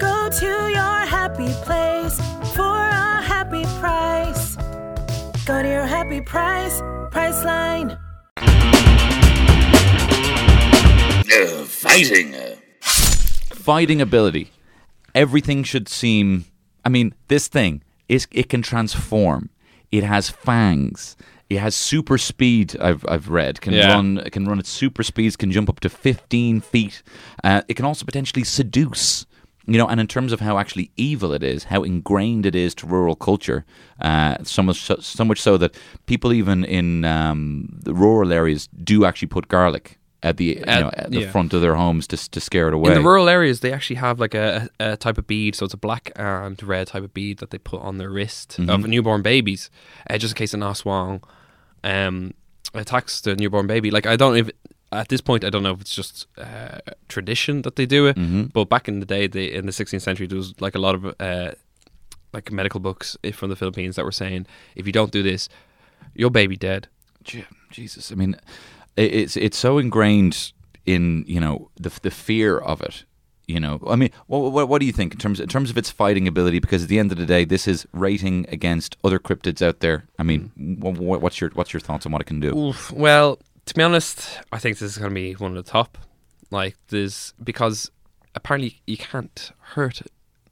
Go 0.04 0.28
to 0.30 0.46
your 0.78 0.98
happy 1.16 1.48
place 1.64 2.16
for 2.54 2.76
a 3.04 3.22
happy 3.32 3.64
price. 3.80 4.56
Go 5.46 5.62
to 5.62 5.68
your 5.68 5.86
happy 5.86 6.20
price, 6.20 6.80
Priceline. 7.14 7.98
fighting. 11.66 12.34
Fighting 13.50 14.00
ability. 14.02 14.50
Everything 15.14 15.62
should 15.62 15.88
seem. 15.88 16.44
I 16.84 16.88
mean, 16.90 17.14
this 17.28 17.48
thing 17.48 17.82
is 18.08 18.26
it 18.30 18.48
can 18.50 18.60
transform. 18.62 19.48
It 19.90 20.04
has 20.04 20.28
fangs. 20.28 21.16
It 21.48 21.58
has 21.58 21.74
super 21.74 22.18
speed. 22.18 22.76
I've 22.80 23.04
I've 23.08 23.28
read 23.30 23.60
can 23.60 23.72
Yeah. 23.72 23.94
run 23.94 24.18
it 24.18 24.32
can 24.32 24.44
run 24.44 24.58
at 24.58 24.66
super 24.66 25.02
speeds. 25.02 25.36
Can 25.36 25.50
jump 25.50 25.68
up 25.68 25.80
to 25.80 25.88
fifteen 25.88 26.60
feet. 26.60 27.02
Uh, 27.42 27.62
it 27.68 27.74
can 27.74 27.84
also 27.86 28.04
potentially 28.04 28.44
seduce. 28.44 29.24
You 29.66 29.78
know, 29.78 29.86
and 29.88 29.98
in 30.00 30.06
terms 30.06 30.32
of 30.32 30.40
how 30.40 30.58
actually 30.58 30.90
evil 30.96 31.32
it 31.32 31.42
is, 31.42 31.64
how 31.64 31.82
ingrained 31.84 32.44
it 32.46 32.54
is 32.54 32.74
to 32.76 32.86
rural 32.86 33.16
culture, 33.16 33.64
uh, 34.00 34.36
so 34.42 34.62
much 34.62 34.76
so, 34.82 34.96
so 35.00 35.24
much 35.24 35.40
so 35.40 35.56
that 35.56 35.74
people 36.06 36.32
even 36.34 36.64
in 36.64 37.04
um, 37.04 37.68
the 37.84 37.94
rural 37.94 38.30
areas 38.32 38.68
do 38.84 39.04
actually 39.06 39.28
put 39.28 39.48
garlic 39.48 39.98
at 40.22 40.36
the 40.36 40.44
you 40.44 40.64
At- 40.66 40.80
know, 40.80 40.90
at 40.96 41.10
the 41.10 41.20
yeah. 41.20 41.30
front 41.30 41.54
of 41.54 41.60
their 41.62 41.76
homes 41.76 42.06
to 42.08 42.16
to 42.30 42.40
scare 42.40 42.68
it 42.68 42.74
away. 42.74 42.92
In 42.92 42.98
the 43.02 43.08
rural 43.08 43.28
areas, 43.28 43.60
they 43.60 43.72
actually 43.72 43.96
have 43.96 44.20
like 44.20 44.34
a, 44.34 44.68
a 44.80 44.96
type 44.98 45.16
of 45.18 45.26
bead, 45.26 45.54
so 45.54 45.64
it's 45.64 45.74
a 45.74 45.78
black 45.78 46.12
and 46.16 46.62
red 46.62 46.88
type 46.88 47.02
of 47.04 47.14
bead 47.14 47.38
that 47.38 47.50
they 47.50 47.58
put 47.58 47.80
on 47.80 47.96
their 47.98 48.10
wrist 48.10 48.56
Mm-hmm. 48.58 48.70
of 48.70 48.86
newborn 48.86 49.22
babies, 49.22 49.70
uh, 50.10 50.18
just 50.18 50.32
in 50.34 50.36
case 50.36 50.52
an 50.54 50.60
aswang 50.60 51.22
um, 51.82 52.32
attacks 52.74 53.20
the 53.22 53.34
newborn 53.36 53.66
baby. 53.66 53.90
Like 53.90 54.06
I 54.06 54.16
don't 54.16 54.36
if 54.36 54.50
at 55.00 55.08
this 55.08 55.20
point 55.20 55.44
I 55.44 55.50
don't 55.50 55.62
know 55.62 55.72
if 55.72 55.80
it's 55.80 55.94
just 55.94 56.26
uh, 56.38 56.78
tradition 57.08 57.62
that 57.62 57.76
they 57.76 57.86
do 57.86 58.06
it, 58.06 58.16
Mm-hmm. 58.16 58.44
but 58.52 58.68
back 58.68 58.88
in 58.88 59.00
the 59.00 59.06
day, 59.06 59.26
they, 59.26 59.52
in 59.52 59.66
the 59.66 59.72
16th 59.72 60.02
century, 60.02 60.26
there 60.26 60.38
was 60.38 60.54
like 60.60 60.74
a 60.74 60.78
lot 60.78 60.94
of 60.94 61.14
uh, 61.20 61.52
like 62.32 62.50
medical 62.52 62.80
books 62.80 63.16
eh, 63.24 63.32
from 63.32 63.50
the 63.50 63.56
Philippines 63.56 63.96
that 63.96 64.04
were 64.04 64.12
saying 64.12 64.46
if 64.76 64.86
you 64.86 64.92
don't 64.92 65.12
do 65.12 65.22
this, 65.22 65.48
your 66.14 66.30
baby 66.30 66.56
dead. 66.56 66.88
Je- 67.22 67.46
Jesus, 67.70 68.12
I 68.12 68.14
mean, 68.14 68.36
it's 68.96 69.36
it's 69.36 69.56
so 69.58 69.78
ingrained 69.78 70.52
in 70.86 71.24
you 71.26 71.40
know 71.40 71.70
the 71.76 71.90
the 72.02 72.10
fear 72.10 72.58
of 72.58 72.80
it. 72.82 73.04
You 73.46 73.60
know, 73.60 73.78
I 73.86 73.96
mean, 73.96 74.10
what, 74.26 74.52
what, 74.52 74.68
what 74.70 74.80
do 74.80 74.86
you 74.86 74.92
think 74.92 75.12
in 75.12 75.18
terms 75.18 75.38
in 75.38 75.48
terms 75.48 75.68
of 75.70 75.76
its 75.76 75.90
fighting 75.90 76.26
ability? 76.26 76.60
Because 76.60 76.84
at 76.84 76.88
the 76.88 76.98
end 76.98 77.12
of 77.12 77.18
the 77.18 77.26
day, 77.26 77.44
this 77.44 77.68
is 77.68 77.86
rating 77.92 78.46
against 78.48 78.96
other 79.04 79.18
cryptids 79.18 79.60
out 79.60 79.80
there. 79.80 80.04
I 80.18 80.22
mean, 80.22 80.50
wh- 80.82 80.96
wh- 80.96 81.20
what's 81.22 81.40
your 81.42 81.50
what's 81.50 81.72
your 81.74 81.80
thoughts 81.80 82.06
on 82.06 82.12
what 82.12 82.22
it 82.22 82.26
can 82.26 82.40
do? 82.40 82.56
Oof. 82.56 82.90
Well, 82.90 83.38
to 83.66 83.74
be 83.74 83.82
honest, 83.82 84.40
I 84.52 84.58
think 84.58 84.78
this 84.78 84.92
is 84.92 84.98
going 84.98 85.10
to 85.10 85.14
be 85.14 85.32
one 85.34 85.56
of 85.56 85.64
the 85.64 85.70
top. 85.70 85.98
Like, 86.50 86.76
there's 86.88 87.34
because 87.42 87.90
apparently 88.34 88.80
you 88.86 88.96
can't 88.96 89.50
hurt 89.74 90.02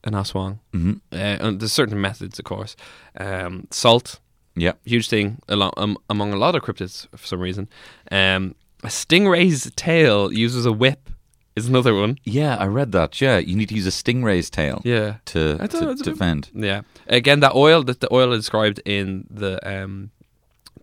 an 0.04 0.14
aswang. 0.14 0.58
Mhm. 0.72 1.00
Uh, 1.12 1.16
and 1.16 1.60
there's 1.60 1.72
certain 1.72 2.00
methods, 2.00 2.38
of 2.38 2.44
course. 2.44 2.74
Um, 3.18 3.68
salt, 3.70 4.18
Yeah, 4.56 4.72
huge 4.84 5.08
thing 5.08 5.38
alo- 5.48 5.72
um, 5.76 5.96
among 6.10 6.32
a 6.32 6.36
lot 6.36 6.54
of 6.54 6.62
cryptids 6.62 7.06
for 7.16 7.26
some 7.26 7.40
reason. 7.40 7.68
Um, 8.10 8.54
a 8.82 8.88
stingray's 8.88 9.70
tail 9.76 10.32
uses 10.32 10.66
a 10.66 10.72
whip. 10.72 11.08
Is 11.54 11.68
another 11.68 11.94
one. 11.94 12.16
yeah, 12.24 12.56
I 12.56 12.66
read 12.66 12.92
that. 12.92 13.20
Yeah, 13.20 13.36
you 13.36 13.54
need 13.54 13.68
to 13.68 13.74
use 13.74 13.86
a 13.86 13.90
stingray's 13.90 14.48
tail 14.48 14.80
Yeah. 14.86 15.16
to, 15.26 15.58
to 15.58 15.88
I 15.90 15.94
defend. 16.02 16.48
Yeah. 16.54 16.80
Again, 17.08 17.40
that 17.40 17.54
oil 17.54 17.82
that 17.84 18.00
the 18.00 18.08
oil 18.12 18.32
is 18.32 18.40
described 18.40 18.80
in 18.86 19.26
the 19.30 19.60
um 19.70 20.10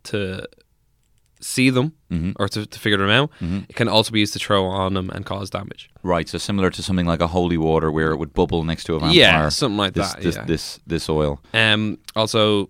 to 0.04 0.48
see 1.42 1.70
them 1.70 1.94
Mhm. 2.12 2.34
or 2.38 2.48
to, 2.50 2.66
to 2.66 2.80
figure 2.80 2.98
them 2.98 3.10
out. 3.10 3.30
Mhm. 3.42 3.70
It 3.70 3.76
can 3.76 3.88
also 3.88 4.12
be 4.12 4.20
used 4.20 4.34
to 4.34 4.40
throw 4.40 4.66
on 4.66 4.94
them 4.94 5.10
and 5.10 5.26
cause 5.26 5.50
damage. 5.50 5.90
Right, 6.04 6.28
so 6.28 6.38
similar 6.38 6.70
to 6.70 6.84
something 6.84 7.06
like 7.06 7.22
a 7.22 7.28
holy 7.28 7.58
water 7.58 7.90
where 7.92 8.12
it 8.12 8.18
would 8.18 8.34
bubble 8.34 8.64
next 8.64 8.84
to 8.86 8.96
a 8.96 9.00
vampire. 9.00 9.18
Yeah, 9.18 9.50
something 9.50 9.78
like 9.78 9.94
this, 9.94 10.14
that, 10.14 10.22
This, 10.24 10.36
yeah. 10.36 10.46
this 10.46 10.80
this 10.86 11.10
oil. 11.10 11.40
Um, 11.54 11.98
also, 12.16 12.70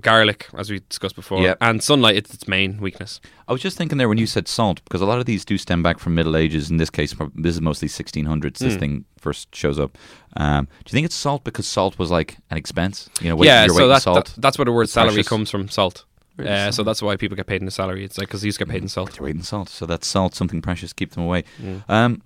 garlic, 0.00 0.48
as 0.56 0.70
we 0.70 0.80
discussed 0.88 1.14
before, 1.14 1.42
Yeah. 1.42 1.54
and 1.60 1.82
sunlight. 1.82 2.16
It's 2.16 2.32
its 2.32 2.48
main 2.48 2.78
weakness. 2.80 3.20
I 3.46 3.52
was 3.52 3.60
just 3.60 3.76
thinking 3.76 3.98
there 3.98 4.08
when 4.08 4.18
you 4.18 4.26
said 4.26 4.48
salt, 4.48 4.80
because 4.84 5.00
a 5.02 5.06
lot 5.06 5.18
of 5.18 5.26
these 5.26 5.44
do 5.44 5.58
stem 5.58 5.82
back 5.82 5.98
from 5.98 6.14
Middle 6.14 6.36
Ages. 6.36 6.70
In 6.70 6.78
this 6.78 6.90
case, 6.90 7.14
this 7.34 7.54
is 7.54 7.60
mostly 7.60 7.88
1600s. 7.88 8.58
Hmm. 8.60 8.64
This 8.64 8.76
thing 8.76 9.04
first 9.18 9.54
shows 9.54 9.78
up. 9.78 9.98
Um, 10.36 10.64
do 10.64 10.90
you 10.90 10.92
think 10.92 11.04
it's 11.04 11.14
salt 11.14 11.44
because 11.44 11.66
salt 11.66 11.98
was 11.98 12.10
like 12.10 12.38
an 12.50 12.56
expense? 12.56 13.10
You 13.20 13.28
know, 13.28 13.36
weight, 13.36 13.46
yeah, 13.48 13.66
your 13.66 13.74
so 13.74 13.88
that, 13.88 14.02
salt. 14.02 14.26
that- 14.26 14.40
that's 14.40 14.56
where 14.58 14.64
the 14.64 14.72
word 14.72 14.84
It's 14.84 14.92
salary 14.92 15.12
precious. 15.14 15.28
comes 15.28 15.50
from. 15.50 15.68
Salt. 15.68 16.04
Really, 16.42 16.54
Uh, 16.54 16.70
so 16.72 16.82
that's 16.82 17.02
why 17.02 17.16
people 17.16 17.36
get 17.36 17.46
paid 17.46 17.60
in 17.62 17.66
the 17.66 17.70
salary. 17.72 18.04
It's 18.04 18.18
like 18.18 18.28
because 18.28 18.42
these 18.42 18.56
get 18.58 18.68
paid 18.68 18.82
in 18.82 18.88
salt. 18.88 19.18
Weight 19.20 19.34
in 19.36 19.42
salt. 19.42 19.68
So 19.68 19.86
that's 19.86 20.06
salt, 20.06 20.34
something 20.34 20.60
precious. 20.62 20.92
Keep 20.92 21.12
them 21.12 21.24
away. 21.24 21.44
Hmm. 21.58 21.78
Um, 21.88 22.22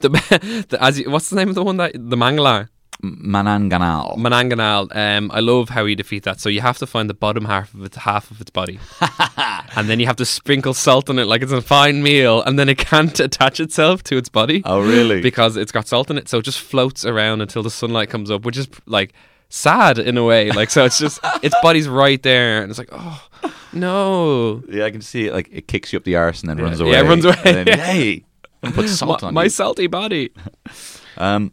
The, 0.00 0.08
the, 0.68 0.78
as 0.82 0.98
you, 0.98 1.10
what's 1.10 1.28
the 1.30 1.36
name 1.36 1.48
of 1.48 1.54
the 1.54 1.62
one 1.64 1.76
that 1.78 1.92
the 1.94 2.16
mangala? 2.16 2.68
Mananganal. 3.02 4.16
Mananganal. 4.16 4.94
Um, 4.94 5.30
I 5.32 5.40
love 5.40 5.68
how 5.68 5.84
you 5.84 5.94
defeat 5.96 6.24
that. 6.24 6.40
So 6.40 6.48
you 6.48 6.60
have 6.60 6.78
to 6.78 6.86
find 6.86 7.08
the 7.08 7.14
bottom 7.14 7.44
half 7.44 7.72
of 7.74 7.82
its 7.84 7.96
half 7.96 8.30
of 8.30 8.40
its 8.40 8.50
body, 8.50 8.78
and 9.76 9.88
then 9.88 10.00
you 10.00 10.06
have 10.06 10.16
to 10.16 10.24
sprinkle 10.24 10.74
salt 10.74 11.08
on 11.10 11.18
it 11.18 11.26
like 11.26 11.42
it's 11.42 11.52
a 11.52 11.60
fine 11.62 12.02
meal, 12.02 12.42
and 12.42 12.58
then 12.58 12.68
it 12.68 12.78
can't 12.92 13.18
attach 13.20 13.60
itself 13.60 14.02
to 14.04 14.16
its 14.16 14.28
body. 14.28 14.62
Oh, 14.64 14.80
really? 14.80 15.20
because 15.20 15.56
it's 15.56 15.72
got 15.72 15.86
salt 15.88 16.10
in 16.10 16.18
it, 16.18 16.28
so 16.28 16.38
it 16.38 16.44
just 16.44 16.60
floats 16.60 17.04
around 17.04 17.40
until 17.40 17.62
the 17.62 17.70
sunlight 17.70 18.10
comes 18.10 18.30
up, 18.30 18.44
which 18.44 18.56
is 18.56 18.68
like 18.86 19.12
sad 19.48 19.98
in 19.98 20.16
a 20.18 20.24
way. 20.24 20.50
Like 20.50 20.70
so, 20.70 20.84
it's 20.84 20.98
just 20.98 21.20
its 21.42 21.54
body's 21.62 21.88
right 21.88 22.22
there, 22.22 22.62
and 22.62 22.70
it's 22.70 22.78
like, 22.78 22.88
oh 22.92 23.22
no. 23.72 24.62
yeah, 24.68 24.84
I 24.84 24.90
can 24.90 25.00
see 25.02 25.26
it. 25.26 25.32
Like 25.32 25.48
it 25.52 25.68
kicks 25.68 25.92
you 25.92 25.98
up 25.98 26.04
the 26.04 26.16
arse 26.16 26.40
and 26.42 26.50
then 26.50 26.58
Yeah. 26.58 26.64
runs 26.64 26.80
Yeah, 26.80 26.86
away. 26.86 26.98
it 26.98 27.02
runs 27.02 27.24
away. 27.24 27.36
And 27.44 27.66
then, 27.68 27.78
hey, 27.78 28.24
and 28.62 28.74
put 28.74 28.88
salt 28.88 29.22
my, 29.22 29.28
on 29.28 29.34
my 29.34 29.44
you. 29.44 29.50
salty 29.50 29.86
body. 29.86 30.30
Um, 31.16 31.50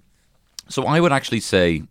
so 0.69 0.85
I 0.85 0.99
would 0.99 1.11
actually 1.11 1.39
say, 1.39 1.81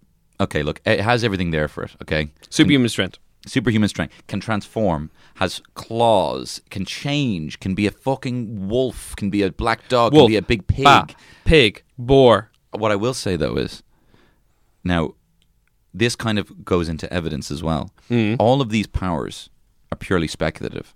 okay, 0.41 0.63
look, 0.63 0.81
it 0.87 1.01
has 1.01 1.25
everything 1.25 1.51
there 1.51 1.67
for 1.67 1.83
it. 1.83 1.91
Okay, 2.03 2.31
Superhuman 2.49 2.89
strength. 2.89 3.19
superhuman 3.49 3.89
strength, 3.89 4.15
can 4.29 4.39
transform, 4.39 5.11
has 5.37 5.61
claws, 5.75 6.61
can 6.71 6.85
change, 6.85 7.59
can 7.59 7.75
be 7.75 7.89
a 7.89 7.91
fucking 7.91 8.69
wolf, 8.69 9.17
can 9.17 9.29
be 9.29 9.43
a 9.43 9.51
black 9.51 9.89
dog, 9.89 10.13
Wolf, 10.13 10.27
can 10.27 10.33
be 10.33 10.37
a 10.37 10.43
big 10.43 10.69
pig. 10.69 10.85
Bat, 10.85 11.17
pig, 11.45 11.83
boar. 11.99 12.53
What 12.71 12.93
I 12.93 12.97
will 12.97 13.13
say 13.15 13.35
though 13.35 13.57
is, 13.57 13.83
now, 14.85 15.15
this 15.95 16.17
kind 16.17 16.39
of 16.39 16.65
goes 16.65 16.89
into 16.89 17.11
evidence 17.13 17.51
as 17.51 17.63
well. 17.63 17.91
Mm. 18.11 18.37
All 18.39 18.61
of 18.61 18.69
these 18.71 18.87
powers 18.89 19.49
are 19.93 19.97
purely 19.97 20.27
speculative, 20.29 20.93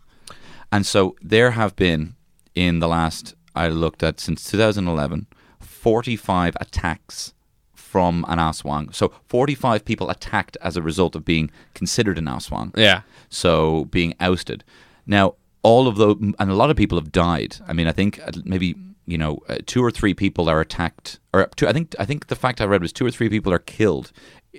and 0.72 0.84
so 0.84 1.14
there 1.22 1.52
have 1.52 1.76
been 1.76 2.14
in 2.54 2.80
the 2.80 2.88
last 2.88 3.34
I 3.54 3.68
looked 3.68 4.02
at 4.02 4.20
since 4.20 4.44
2011, 4.50 5.26
45 5.60 6.56
attacks 6.60 7.34
from 7.74 8.24
an 8.28 8.38
Aswang. 8.38 8.94
So 8.94 9.12
45 9.28 9.84
people 9.84 10.10
attacked 10.10 10.56
as 10.60 10.76
a 10.76 10.82
result 10.82 11.16
of 11.16 11.24
being 11.24 11.50
considered 11.74 12.18
an 12.18 12.26
Aswang 12.26 12.76
Yeah. 12.76 13.02
so 13.30 13.86
being 13.86 14.14
ousted. 14.20 14.62
Now, 15.06 15.34
all 15.62 15.88
of 15.88 15.96
those, 15.96 16.16
and 16.20 16.50
a 16.50 16.54
lot 16.54 16.70
of 16.70 16.76
people 16.76 16.98
have 16.98 17.10
died. 17.10 17.56
I 17.66 17.72
mean, 17.72 17.88
I 17.88 17.92
think 17.92 18.20
uh, 18.24 18.30
maybe 18.44 18.74
you 19.06 19.16
know 19.18 19.38
uh, 19.48 19.56
two 19.66 19.82
or 19.82 19.90
three 19.90 20.14
people 20.14 20.48
are 20.48 20.60
attacked, 20.60 21.18
or 21.32 21.48
two, 21.56 21.66
I 21.66 21.72
think 21.72 21.94
I 21.98 22.04
think 22.04 22.26
the 22.28 22.36
fact 22.36 22.60
I 22.60 22.64
read 22.66 22.82
was 22.82 22.92
two 22.92 23.06
or 23.06 23.10
three 23.10 23.28
people 23.28 23.52
are 23.52 23.58
killed, 23.58 24.12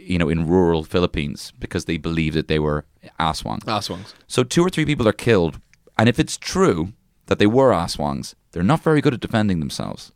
you 0.05 0.17
know, 0.17 0.29
in 0.29 0.47
rural 0.47 0.83
Philippines 0.83 1.53
because 1.59 1.85
they 1.85 1.97
believed 1.97 2.35
that 2.35 2.47
they 2.47 2.59
were 2.59 2.85
aswangs. 3.19 3.63
Aswangs. 3.65 4.13
So 4.27 4.43
two 4.43 4.63
or 4.65 4.69
three 4.69 4.85
people 4.85 5.07
are 5.07 5.13
killed, 5.13 5.59
and 5.97 6.09
if 6.09 6.19
it's 6.19 6.37
true 6.37 6.93
that 7.27 7.39
they 7.39 7.47
were 7.47 7.71
aswangs, 7.71 8.35
they're 8.51 8.63
not 8.63 8.81
very 8.81 9.01
good 9.01 9.13
at 9.13 9.19
defending 9.19 9.59
themselves. 9.59 10.11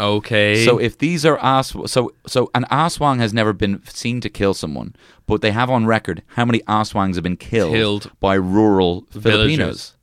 Okay. 0.00 0.64
So 0.64 0.78
if 0.78 0.98
these 0.98 1.26
are 1.26 1.38
as 1.42 1.74
so 1.86 2.12
so 2.26 2.50
an 2.54 2.64
aswang 2.70 3.18
has 3.18 3.34
never 3.34 3.52
been 3.52 3.82
seen 3.86 4.20
to 4.20 4.28
kill 4.28 4.54
someone, 4.54 4.94
but 5.26 5.40
they 5.40 5.50
have 5.50 5.70
on 5.70 5.86
record 5.86 6.22
how 6.28 6.44
many 6.44 6.60
aswangs 6.60 7.14
have 7.16 7.24
been 7.24 7.36
killed, 7.36 7.72
Killed. 7.72 8.10
by 8.20 8.34
rural 8.34 9.06
Filipinos. 9.10 9.22
Villagers. 9.22 9.96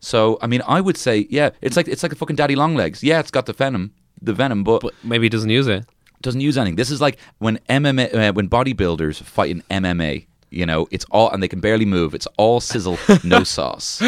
So 0.00 0.38
I 0.40 0.46
mean, 0.46 0.62
I 0.66 0.80
would 0.80 0.96
say 0.96 1.26
yeah, 1.28 1.50
it's 1.60 1.76
like 1.76 1.88
it's 1.88 2.02
like 2.02 2.12
a 2.12 2.16
fucking 2.16 2.36
daddy 2.36 2.56
long 2.56 2.74
legs. 2.74 3.04
Yeah, 3.04 3.20
it's 3.20 3.30
got 3.30 3.44
the 3.44 3.52
venom, 3.52 3.92
the 4.20 4.32
venom, 4.32 4.64
but, 4.64 4.80
but 4.80 4.94
maybe 5.04 5.26
he 5.26 5.28
doesn't 5.28 5.50
use 5.50 5.66
it. 5.66 5.84
Doesn't 6.22 6.40
use 6.40 6.56
anything. 6.56 6.76
This 6.76 6.90
is 6.90 7.00
like 7.00 7.18
when 7.38 7.58
MMA, 7.68 8.14
uh, 8.14 8.32
when 8.32 8.48
bodybuilders 8.48 9.22
fight 9.22 9.50
in 9.50 9.62
MMA. 9.70 10.26
You 10.50 10.66
know, 10.66 10.86
it's 10.90 11.06
all 11.10 11.30
and 11.30 11.42
they 11.42 11.48
can 11.48 11.60
barely 11.60 11.86
move. 11.86 12.14
It's 12.14 12.28
all 12.36 12.60
sizzle, 12.60 12.98
no 13.24 13.42
sauce. 13.56 14.02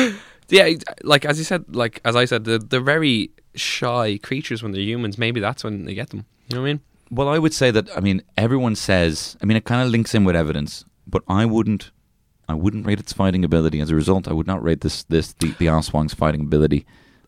Yeah, 0.48 0.74
like 1.03 1.24
as 1.24 1.38
you 1.38 1.44
said, 1.44 1.74
like 1.74 2.03
as 2.05 2.16
I 2.16 2.27
said, 2.27 2.44
they're, 2.44 2.59
they're 2.59 2.81
very 2.81 3.31
shy 3.55 4.18
creatures 4.22 4.62
when 4.62 4.72
they're 4.72 4.83
humans. 4.83 5.16
Maybe 5.16 5.40
that's 5.40 5.64
when 5.64 5.87
they 5.87 5.94
get 5.94 6.11
them. 6.11 6.27
You 6.48 6.57
know 6.57 6.62
what 6.62 6.68
I 6.68 6.72
mean? 6.72 6.81
Well, 7.11 7.29
I 7.29 7.38
would 7.38 7.55
say 7.55 7.70
that. 7.70 7.88
I 7.96 8.00
mean, 8.00 8.22
everyone 8.37 8.77
says. 8.77 9.38
I 9.42 9.46
mean, 9.46 9.57
it 9.57 9.64
kind 9.64 9.83
of 9.83 9.88
links 9.88 10.14
in 10.14 10.24
with 10.24 10.37
evidence, 10.37 10.85
but 11.07 11.22
I 11.29 11.46
wouldn't. 11.46 11.90
I 12.46 12.53
wouldn't 12.53 12.87
rate 12.87 13.00
its 13.00 13.14
fighting 13.14 13.42
ability. 13.42 13.81
As 13.81 13.90
a 13.90 13.94
result, 13.94 14.29
I 14.29 14.35
would 14.35 14.46
not 14.46 14.62
rate 14.62 14.83
this 14.83 15.05
this 15.05 15.33
the 15.33 15.53
the 15.53 15.66
Aswang's 15.66 16.12
fighting 16.12 16.42
ability 16.42 16.85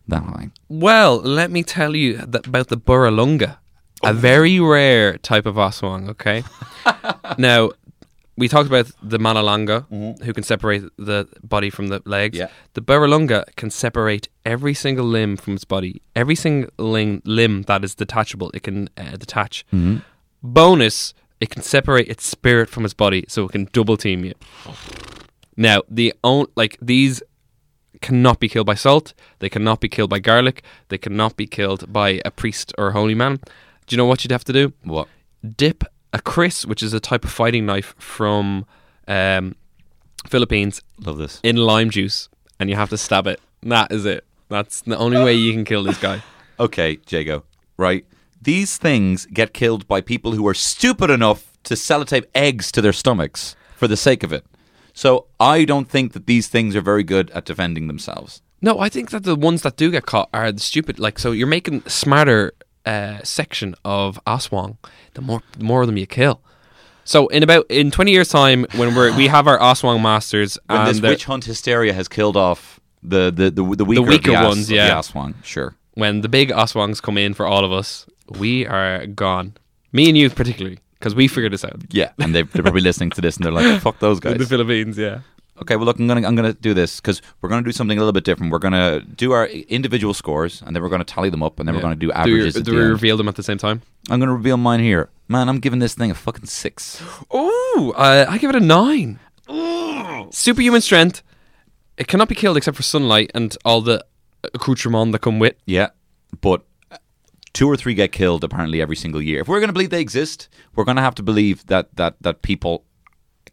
that 0.07 0.23
high. 0.23 0.51
Well, 0.69 1.17
let 1.17 1.51
me 1.51 1.63
tell 1.63 1.95
you 1.95 2.17
that 2.17 2.47
about 2.47 2.67
the 2.67 2.77
Burralunga, 2.77 3.57
a 4.03 4.13
very 4.13 4.59
rare 4.59 5.17
type 5.17 5.45
of 5.45 5.55
Aswang. 5.55 6.09
Okay, 6.09 6.43
now 7.37 7.71
we 8.37 8.47
talked 8.47 8.67
about 8.67 8.91
the 9.01 9.17
Manalanga, 9.17 9.85
who 10.23 10.33
can 10.33 10.43
separate 10.43 10.83
the 10.97 11.27
body 11.43 11.69
from 11.69 11.87
the 11.87 12.01
legs. 12.05 12.37
Yeah. 12.37 12.49
The 12.73 12.81
Burralunga 12.81 13.43
can 13.55 13.71
separate 13.71 14.29
every 14.45 14.73
single 14.75 15.05
limb 15.05 15.37
from 15.37 15.55
its 15.55 15.65
body. 15.65 16.01
Every 16.15 16.35
single 16.35 16.69
lim- 16.77 17.21
limb 17.25 17.63
that 17.63 17.83
is 17.83 17.95
detachable, 17.95 18.51
it 18.53 18.63
can 18.63 18.89
uh, 18.95 19.17
detach. 19.17 19.65
Bonus, 20.43 21.13
it 21.41 21.49
can 21.49 21.63
separate 21.63 22.07
its 22.07 22.25
spirit 22.25 22.69
from 22.69 22.85
its 22.85 22.93
body, 22.93 23.25
so 23.27 23.45
it 23.45 23.51
can 23.51 23.67
double 23.73 23.97
team 23.97 24.23
you. 24.23 24.33
Now, 25.55 25.81
the 25.89 26.13
own 26.23 26.45
like 26.55 26.77
these 26.79 27.23
cannot 28.01 28.39
be 28.39 28.47
killed 28.47 28.67
by 28.67 28.75
salt. 28.75 29.15
They 29.39 29.49
cannot 29.49 29.79
be 29.81 29.89
killed 29.89 30.11
by 30.11 30.19
garlic. 30.19 30.61
They 30.89 30.99
cannot 30.99 31.35
be 31.35 31.47
killed 31.47 31.91
by 31.91 32.21
a 32.23 32.29
priest 32.29 32.71
or 32.77 32.89
a 32.89 32.91
holy 32.91 33.15
man. 33.15 33.39
Do 33.87 33.95
you 33.95 33.97
know 33.97 34.05
what 34.05 34.23
you'd 34.23 34.31
have 34.31 34.43
to 34.45 34.53
do? 34.53 34.73
What? 34.83 35.07
Dip 35.55 35.83
a 36.13 36.21
kris, 36.21 36.65
which 36.65 36.83
is 36.83 36.93
a 36.93 36.99
type 36.99 37.23
of 37.23 37.31
fighting 37.31 37.65
knife 37.65 37.95
from 37.97 38.65
um, 39.07 39.55
Philippines, 40.27 40.81
Love 40.99 41.17
this. 41.17 41.39
in 41.43 41.55
lime 41.55 41.89
juice, 41.89 42.29
and 42.59 42.69
you 42.69 42.75
have 42.75 42.89
to 42.89 42.97
stab 42.97 43.27
it. 43.27 43.39
That 43.63 43.91
is 43.91 44.05
it. 44.05 44.25
That's 44.49 44.81
the 44.81 44.97
only 44.97 45.17
way 45.23 45.33
you 45.33 45.53
can 45.53 45.65
kill 45.65 45.83
this 45.83 45.99
guy. 45.99 46.21
Okay, 46.59 46.97
Jago. 47.07 47.43
Right. 47.77 48.03
These 48.41 48.77
things 48.77 49.27
get 49.27 49.53
killed 49.53 49.87
by 49.87 50.01
people 50.01 50.31
who 50.31 50.47
are 50.47 50.55
stupid 50.55 51.11
enough 51.11 51.53
to 51.65 51.75
sellotape 51.75 52.25
eggs 52.33 52.71
to 52.71 52.81
their 52.81 52.93
stomachs 52.93 53.55
for 53.75 53.87
the 53.87 53.95
sake 53.95 54.23
of 54.23 54.33
it. 54.33 54.43
So 54.91 55.27
I 55.39 55.65
don't 55.65 55.87
think 55.87 56.13
that 56.13 56.25
these 56.25 56.47
things 56.47 56.75
are 56.75 56.81
very 56.81 57.03
good 57.03 57.29
at 57.29 57.45
defending 57.45 57.85
themselves. 57.85 58.41
No, 58.59 58.79
I 58.79 58.89
think 58.89 59.11
that 59.11 59.21
the 59.21 59.35
ones 59.35 59.61
that 59.61 59.77
do 59.77 59.91
get 59.91 60.07
caught 60.07 60.29
are 60.33 60.51
the 60.51 60.59
stupid. 60.59 60.97
Like, 60.97 61.19
so 61.19 61.31
you're 61.31 61.45
making 61.45 61.83
smarter 61.85 62.53
uh, 62.87 63.17
section 63.23 63.75
of 63.83 64.19
Aswang. 64.25 64.77
The 65.13 65.21
more, 65.21 65.41
the 65.57 65.63
more 65.63 65.81
of 65.81 65.87
them 65.87 65.97
you 65.97 66.07
kill. 66.07 66.39
So 67.03 67.27
in 67.29 67.41
about 67.43 67.65
in 67.69 67.91
20 67.91 68.11
years' 68.11 68.29
time, 68.29 68.65
when 68.75 68.93
we're 68.95 69.15
we 69.15 69.27
have 69.27 69.47
our 69.47 69.59
Aswang 69.59 70.01
masters, 70.01 70.57
When 70.67 70.79
and 70.79 70.89
this 70.89 70.99
they're- 70.99 71.11
witch 71.11 71.25
hunt 71.25 71.45
hysteria 71.45 71.93
has 71.93 72.07
killed 72.07 72.35
off 72.37 72.79
the 73.03 73.31
the 73.31 73.45
the, 73.51 73.63
the 73.75 73.85
weaker, 73.85 74.01
of 74.01 74.07
weaker 74.07 74.31
the 74.31 74.37
As- 74.37 74.47
ones, 74.47 74.61
of 74.63 74.67
the 74.67 74.75
yeah. 74.75 74.99
Aswang, 74.99 75.33
sure. 75.43 75.75
when 75.93 76.21
the 76.21 76.29
big 76.29 76.49
Aswangs 76.51 77.01
come 77.01 77.17
in 77.17 77.33
for 77.33 77.45
all 77.47 77.63
of 77.63 77.71
us, 77.71 78.05
we 78.39 78.65
are 78.67 79.05
gone. 79.07 79.53
Me 79.93 80.09
and 80.09 80.17
you 80.17 80.29
particularly, 80.29 80.79
because 80.99 81.15
we 81.15 81.27
figured 81.29 81.53
this 81.53 81.63
out. 81.63 81.79
Yeah, 81.91 82.11
and 82.19 82.35
they, 82.35 82.43
they're 82.43 82.63
probably 82.63 82.81
listening 82.89 83.11
to 83.11 83.21
this 83.21 83.37
and 83.37 83.45
they're 83.45 83.53
like, 83.59 83.81
"Fuck 83.81 83.99
those 83.99 84.19
guys." 84.23 84.33
In 84.33 84.37
guys." 84.39 84.47
the 84.49 84.53
Philippines, 84.57 84.97
yeah. 84.97 85.19
Okay, 85.61 85.75
well, 85.75 85.85
look, 85.85 85.97
I'm 85.99 86.07
gonna 86.07 86.27
I'm 86.27 86.35
gonna 86.35 86.53
do 86.53 86.73
this 86.73 86.99
because 86.99 87.21
we're 87.41 87.49
gonna 87.49 87.63
do 87.63 87.71
something 87.71 87.97
a 87.97 88.01
little 88.01 88.13
bit 88.13 88.23
different. 88.23 88.51
We're 88.51 88.59
gonna 88.59 88.99
do 89.01 89.31
our 89.31 89.47
individual 89.47 90.13
scores, 90.13 90.61
and 90.61 90.75
then 90.75 90.83
we're 90.83 90.89
gonna 90.89 91.03
tally 91.03 91.29
them 91.31 91.41
up, 91.41 91.59
and 91.59 91.67
then 91.67 91.73
we're 91.75 91.81
gonna 91.81 91.95
do 91.95 92.07
Do, 92.07 92.13
averages. 92.13 92.53
do 92.55 92.61
the 92.61 92.71
we 92.73 92.81
end. 92.81 92.89
reveal 92.91 93.17
them 93.17 93.27
at 93.27 93.35
the 93.35 93.43
same 93.43 93.57
time? 93.57 93.81
I'm 94.09 94.19
gonna 94.19 94.33
reveal 94.35 94.57
mine 94.57 94.81
here. 94.81 95.09
Man, 95.27 95.49
I'm 95.49 95.59
giving 95.59 95.79
this 95.79 95.95
thing 95.95 96.11
a 96.11 96.15
fucking 96.15 96.45
six. 96.45 97.01
Ooh, 97.33 97.93
uh, 97.97 98.25
I 98.29 98.37
give 98.37 98.49
it 98.51 98.55
a 98.55 98.59
nine. 98.59 99.19
Superhuman 100.31 100.81
strength. 100.81 101.23
It 101.97 102.07
cannot 102.07 102.29
be 102.29 102.35
killed 102.35 102.57
except 102.57 102.77
for 102.77 102.83
sunlight 102.83 103.31
and 103.33 103.55
all 103.65 103.81
the 103.81 104.05
accoutrements 104.53 105.11
that 105.13 105.19
come 105.19 105.39
with. 105.39 105.55
Yeah, 105.65 105.89
but 106.41 106.63
two 107.53 107.67
or 107.67 107.75
three 107.75 107.95
get 107.95 108.11
killed 108.11 108.43
apparently 108.43 108.81
every 108.81 108.95
single 108.95 109.21
year. 109.21 109.41
If 109.41 109.47
we're 109.47 109.59
gonna 109.59 109.73
believe 109.73 109.89
they 109.89 110.01
exist, 110.01 110.49
we're 110.75 110.83
gonna 110.83 111.01
have 111.01 111.15
to 111.15 111.23
believe 111.23 111.65
that 111.67 111.95
that 111.95 112.15
that 112.21 112.41
people 112.43 112.83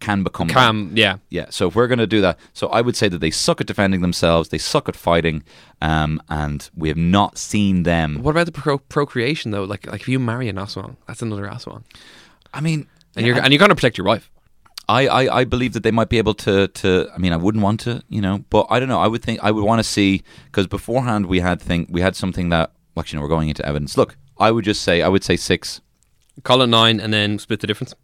can 0.01 0.23
become 0.23 0.49
them. 0.49 0.55
Cam, 0.55 0.93
yeah. 0.95 1.17
Yeah, 1.31 1.47
so 1.51 1.69
if 1.69 1.75
we're 1.75 1.87
going 1.87 1.99
to 1.99 2.07
do 2.07 2.21
that, 2.21 2.39
so 2.53 2.69
I 2.69 2.81
would 2.81 2.97
say 2.97 3.09
that 3.09 3.19
they 3.19 3.31
suck 3.31 3.61
at 3.61 3.67
defending 3.67 4.01
themselves, 4.01 4.49
they 4.49 4.59
suck 4.59 4.89
at 4.89 4.97
fighting, 4.97 5.43
um, 5.81 6.21
and 6.29 6.69
we 6.75 6.89
have 6.89 6.97
not 6.97 7.39
seen 7.39 7.83
them. 7.83 8.23
What 8.23 8.33
about 8.33 8.47
the 8.47 8.53
pro- 8.53 8.79
procreation 8.79 9.51
though? 9.51 9.65
Like, 9.65 9.87
like 9.87 10.03
if 10.03 10.09
you 10.09 10.19
marry 10.19 10.49
an 10.49 10.57
Aswang, 10.57 10.97
that's 11.07 11.23
another 11.23 11.47
Aswang, 11.47 11.85
I 12.53 12.61
mean, 12.61 12.87
and 13.17 13.27
you're 13.27 13.41
and 13.41 13.53
you're 13.53 13.59
gonna 13.59 13.75
protect 13.75 13.99
your 13.99 14.07
wife. 14.07 14.31
I, 14.89 15.07
I, 15.07 15.39
I 15.41 15.45
believe 15.45 15.73
that 15.73 15.83
they 15.83 15.91
might 15.91 16.09
be 16.11 16.19
able 16.19 16.35
to, 16.35 16.69
to. 16.69 17.09
I 17.15 17.19
mean, 17.19 17.33
I 17.33 17.37
wouldn't 17.37 17.65
want 17.65 17.81
to, 17.81 18.03
you 18.09 18.21
know, 18.21 18.45
but 18.51 18.67
I 18.69 18.79
don't 18.79 18.89
know. 18.89 19.01
I 19.01 19.07
would 19.07 19.23
think 19.23 19.41
I 19.43 19.51
would 19.51 19.65
want 19.65 19.79
to 19.79 19.85
see 19.85 20.23
because 20.47 20.67
beforehand 20.67 21.27
we 21.27 21.41
had 21.41 21.61
thing 21.61 21.87
we 21.91 22.01
had 22.01 22.15
something 22.17 22.51
that 22.51 22.73
well, 22.95 23.01
actually 23.03 23.19
no, 23.19 23.23
we're 23.23 23.29
going 23.29 23.49
into 23.49 23.65
evidence. 23.67 23.97
Look, 23.97 24.17
I 24.39 24.51
would 24.51 24.65
just 24.65 24.83
say 24.83 25.03
I 25.03 25.09
would 25.09 25.25
say 25.25 25.37
six. 25.37 25.81
Call 26.43 26.63
it 26.63 26.67
nine 26.67 27.01
and 27.01 27.13
then 27.13 27.39
split 27.39 27.61
the 27.61 27.67
difference. 27.67 27.95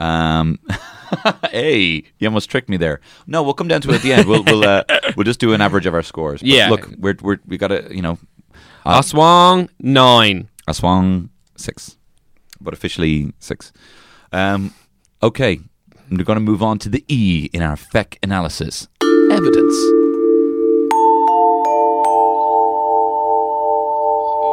Um, 0.00 0.58
hey, 1.50 2.02
you 2.18 2.26
almost 2.28 2.50
tricked 2.50 2.68
me 2.68 2.76
there. 2.76 3.00
No, 3.26 3.42
we'll 3.42 3.54
come 3.54 3.68
down 3.68 3.80
to 3.82 3.90
it 3.90 3.96
at 3.96 4.02
the 4.02 4.12
end. 4.12 4.26
We'll 4.26 4.42
we'll 4.42 4.64
uh, 4.64 4.82
we'll 5.16 5.24
just 5.24 5.38
do 5.40 5.52
an 5.52 5.60
average 5.60 5.86
of 5.86 5.94
our 5.94 6.02
scores. 6.02 6.40
But 6.40 6.48
Yeah. 6.48 6.70
look, 6.70 6.88
we're 6.98 7.16
we're 7.20 7.38
we 7.46 7.56
got 7.58 7.68
to 7.68 7.94
you 7.94 8.02
know 8.02 8.18
Uh, 8.84 9.00
Aswang 9.00 9.68
nine. 9.78 10.48
Aswang 10.66 11.28
six, 11.56 11.96
but 12.60 12.72
officially 12.74 13.32
six. 13.38 13.72
Um, 14.32 14.72
okay, 15.22 15.60
we're 16.10 16.24
going 16.24 16.38
to 16.38 16.44
move 16.44 16.62
on 16.62 16.78
to 16.78 16.88
the 16.88 17.04
E 17.08 17.50
in 17.52 17.60
our 17.62 17.76
FEC 17.76 18.16
analysis. 18.22 18.88
Evidence. 19.30 19.76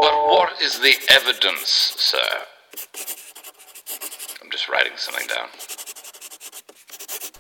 But 0.02 0.16
what 0.32 0.50
is 0.62 0.80
the 0.80 0.94
evidence, 1.10 1.70
sir? 1.98 2.30
I'm 4.58 4.60
just 4.60 4.70
writing 4.70 4.94
something 4.96 5.28
down. 5.28 5.50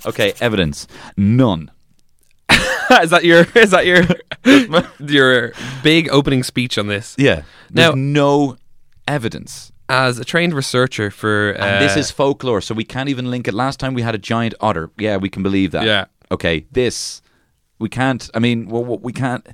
Okay, 0.06 0.34
evidence. 0.40 0.88
None. 1.18 1.72
is 3.02 3.10
that 3.10 3.24
your 3.24 3.48
is 3.56 3.72
that 3.72 3.88
your 3.88 4.06
your 5.00 5.54
big 5.82 6.10
opening 6.10 6.44
speech 6.44 6.78
on 6.78 6.86
this? 6.88 7.16
Yeah. 7.18 7.42
There's 7.72 7.90
Now- 7.90 7.94
no 7.96 8.58
evidence. 9.08 9.72
As 9.90 10.20
a 10.20 10.26
trained 10.26 10.54
researcher 10.54 11.10
for 11.10 11.56
uh, 11.58 11.66
And 11.66 11.84
this 11.84 11.96
is 11.96 12.12
folklore, 12.12 12.60
so 12.60 12.76
we 12.76 12.84
can't 12.84 13.08
even 13.08 13.32
link 13.32 13.48
it. 13.48 13.54
Last 13.54 13.80
time 13.80 13.94
we 13.94 14.02
had 14.02 14.14
a 14.14 14.18
giant 14.18 14.54
otter. 14.60 14.92
Yeah, 14.98 15.16
we 15.16 15.30
can 15.30 15.44
believe 15.44 15.72
that. 15.72 15.86
Yeah. 15.86 16.06
Okay, 16.30 16.66
this 16.72 17.22
we 17.80 17.90
can't. 17.90 18.30
I 18.36 18.40
mean, 18.40 18.68
well, 18.68 18.84
we 18.84 19.14
can't. 19.14 19.48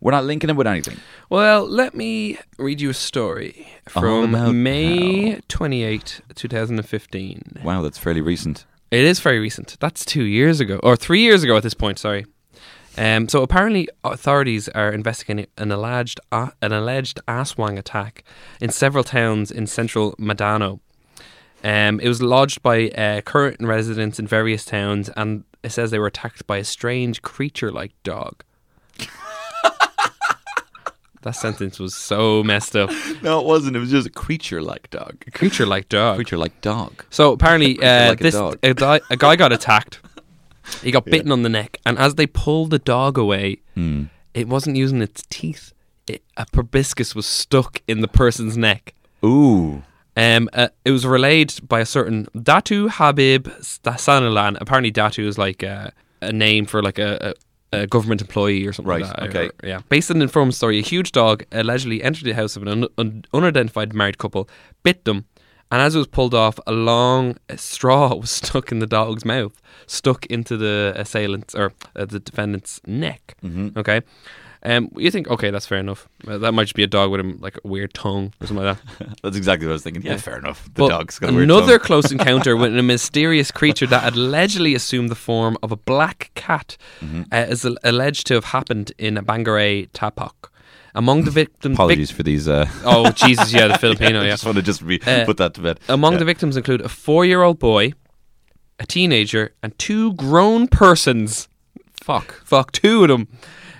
We're 0.00 0.12
not 0.12 0.24
linking 0.24 0.50
it 0.50 0.56
with 0.56 0.66
anything. 0.66 0.96
well. 1.28 1.66
Let 1.66 1.94
me 1.94 2.38
read 2.58 2.80
you 2.80 2.90
a 2.90 2.94
story 2.94 3.68
from 3.86 4.34
about 4.34 4.54
May 4.54 5.30
how. 5.32 5.38
twenty 5.48 5.82
eighth, 5.82 6.22
two 6.34 6.48
thousand 6.48 6.78
and 6.78 6.88
fifteen. 6.88 7.42
Wow, 7.62 7.82
that's 7.82 7.98
fairly 7.98 8.20
recent. 8.20 8.64
It 8.90 9.04
is 9.04 9.20
very 9.20 9.38
recent. 9.38 9.76
That's 9.78 10.04
two 10.04 10.24
years 10.24 10.58
ago, 10.60 10.80
or 10.82 10.96
three 10.96 11.20
years 11.20 11.42
ago 11.42 11.56
at 11.56 11.62
this 11.62 11.74
point. 11.74 11.98
Sorry. 11.98 12.26
Um, 12.98 13.28
so 13.28 13.42
apparently, 13.42 13.88
authorities 14.02 14.68
are 14.70 14.90
investigating 14.92 15.46
an 15.56 15.70
alleged 15.70 16.18
uh, 16.32 16.50
an 16.60 16.72
alleged 16.72 17.20
Aswang 17.28 17.78
attack 17.78 18.24
in 18.60 18.70
several 18.70 19.04
towns 19.04 19.50
in 19.52 19.66
central 19.66 20.14
Mindanao. 20.18 20.80
Um, 21.62 22.00
it 22.00 22.08
was 22.08 22.20
lodged 22.22 22.62
by 22.62 22.88
uh, 22.88 23.20
current 23.20 23.60
residents 23.60 24.18
in 24.18 24.26
various 24.26 24.64
towns, 24.64 25.10
and 25.16 25.44
it 25.62 25.70
says 25.70 25.90
they 25.90 25.98
were 25.98 26.06
attacked 26.06 26.46
by 26.46 26.56
a 26.56 26.64
strange 26.64 27.20
creature-like 27.20 27.92
dog. 28.02 28.42
That 31.22 31.32
sentence 31.32 31.78
was 31.78 31.94
so 31.94 32.42
messed 32.42 32.76
up. 32.76 32.90
No, 33.22 33.40
it 33.40 33.46
wasn't. 33.46 33.76
It 33.76 33.80
was 33.80 33.90
just 33.90 34.06
a 34.06 34.10
creature-like 34.10 34.88
dog. 34.90 35.22
A 35.26 35.30
Creature-like 35.30 35.88
dog. 35.90 36.16
Creature-like 36.16 36.60
dog. 36.62 37.04
So 37.10 37.32
apparently, 37.32 37.78
uh, 37.82 38.08
like 38.10 38.20
a 38.20 38.22
this 38.22 38.34
dog. 38.34 38.58
a, 38.62 38.72
di- 38.74 39.00
a 39.10 39.16
guy 39.16 39.36
got 39.36 39.52
attacked. 39.52 40.00
He 40.82 40.92
got 40.92 41.04
bitten 41.04 41.32
on 41.32 41.42
the 41.42 41.48
neck, 41.48 41.78
and 41.84 41.98
as 41.98 42.14
they 42.14 42.26
pulled 42.28 42.70
the 42.70 42.78
dog 42.78 43.18
away, 43.18 43.58
Hmm. 43.74 44.04
it 44.34 44.46
wasn't 44.46 44.76
using 44.76 45.02
its 45.02 45.24
teeth. 45.28 45.72
It, 46.06 46.22
a 46.36 46.46
proboscis 46.46 47.12
was 47.14 47.26
stuck 47.26 47.82
in 47.88 48.02
the 48.02 48.08
person's 48.08 48.56
neck. 48.56 48.94
Ooh. 49.24 49.82
Um, 50.16 50.48
uh, 50.52 50.68
it 50.84 50.92
was 50.92 51.04
relayed 51.04 51.52
by 51.66 51.80
a 51.80 51.86
certain 51.86 52.26
Datu 52.36 52.88
Habib 52.88 53.48
Sanalan. 53.60 54.58
Apparently, 54.60 54.92
Datu 54.92 55.24
is 55.26 55.38
like 55.38 55.62
a, 55.64 55.92
a 56.20 56.32
name 56.32 56.66
for 56.66 56.82
like 56.82 56.98
a, 57.00 57.34
a 57.72 57.86
government 57.86 58.20
employee 58.20 58.66
or 58.66 58.72
something 58.72 58.90
Right, 58.90 59.02
like 59.02 59.16
that. 59.16 59.28
okay. 59.28 59.46
Or- 59.48 59.68
yeah. 59.68 59.80
Based 59.88 60.10
on 60.10 60.16
an 60.16 60.22
informed 60.22 60.54
story, 60.54 60.78
a 60.78 60.82
huge 60.82 61.12
dog 61.12 61.44
allegedly 61.52 62.02
entered 62.02 62.24
the 62.24 62.32
house 62.34 62.56
of 62.56 62.62
an 62.62 62.68
un- 62.68 62.88
un- 62.98 63.24
unidentified 63.32 63.94
married 63.94 64.18
couple, 64.18 64.48
bit 64.82 65.04
them, 65.04 65.26
and 65.70 65.80
as 65.80 65.94
it 65.94 65.98
was 65.98 66.08
pulled 66.08 66.34
off, 66.34 66.58
a 66.66 66.72
long 66.72 67.36
straw 67.56 68.12
was 68.20 68.30
stuck 68.30 68.72
in 68.72 68.80
the 68.80 68.88
dog's 68.88 69.24
mouth, 69.24 69.60
stuck 69.86 70.26
into 70.26 70.56
the 70.56 70.92
assailant 70.96 71.54
or 71.54 71.72
uh, 71.94 72.04
the 72.06 72.18
defendant's 72.18 72.80
neck. 72.86 73.36
Mm-hmm. 73.44 73.78
Okay. 73.78 74.00
Um, 74.62 74.90
you 74.94 75.10
think, 75.10 75.26
okay, 75.28 75.50
that's 75.50 75.64
fair 75.66 75.78
enough. 75.78 76.06
Uh, 76.28 76.36
that 76.36 76.52
might 76.52 76.64
just 76.64 76.74
be 76.74 76.82
a 76.82 76.86
dog 76.86 77.10
with 77.10 77.20
a, 77.20 77.36
like 77.40 77.56
a 77.64 77.66
weird 77.66 77.94
tongue 77.94 78.34
or 78.40 78.46
something 78.46 78.64
like 78.66 78.76
that. 78.98 79.16
That's 79.22 79.36
exactly 79.36 79.66
what 79.66 79.72
I 79.72 79.74
was 79.74 79.82
thinking. 79.82 80.02
Yeah, 80.02 80.18
fair 80.18 80.36
enough. 80.36 80.64
The 80.64 80.70
But 80.82 80.88
dog's 80.88 81.18
got 81.18 81.30
a 81.30 81.32
weird 81.32 81.44
another 81.44 81.78
close 81.78 82.12
encounter 82.16 82.54
with 82.58 82.76
a 82.76 82.82
mysterious 82.82 83.50
creature 83.50 83.86
that 83.86 84.14
allegedly 84.14 84.74
assumed 84.74 85.08
the 85.08 85.14
form 85.14 85.56
of 85.62 85.72
a 85.72 85.76
black 85.76 86.30
cat 86.34 86.76
Mm-hmm. 87.00 87.22
uh, 87.32 87.36
is 87.48 87.64
al- 87.64 87.78
alleged 87.84 88.26
to 88.26 88.34
have 88.34 88.44
happened 88.46 88.92
in 88.98 89.14
Bangaray 89.14 89.88
Tapok. 89.92 90.50
Among 90.94 91.24
the 91.24 91.30
victims, 91.30 91.76
Apologies 91.76 92.10
for 92.10 92.22
these. 92.22 92.46
Uh, 92.48 92.66
oh 92.84 93.10
Jesus, 93.12 93.52
yeah, 93.54 93.68
the 93.68 93.78
Filipino, 93.78 94.20
I 94.20 94.24
yeah. 94.24 94.30
just 94.32 94.44
want 94.44 94.56
to 94.56 94.62
just 94.62 94.82
Uh, 94.82 95.24
put 95.24 95.38
that 95.38 95.54
to 95.54 95.60
bed. 95.62 95.80
Among 95.88 96.12
Yeah. 96.14 96.18
the 96.18 96.24
victims 96.26 96.56
include 96.58 96.82
a 96.82 96.88
four-year-old 96.90 97.58
boy, 97.58 97.92
a 98.78 98.84
teenager, 98.86 99.54
and 99.62 99.78
two 99.78 100.12
grown 100.14 100.68
persons. 100.68 101.48
Fuck, 101.94 102.42
fuck, 102.44 102.72
two 102.72 103.02
of 103.04 103.08
them, 103.08 103.28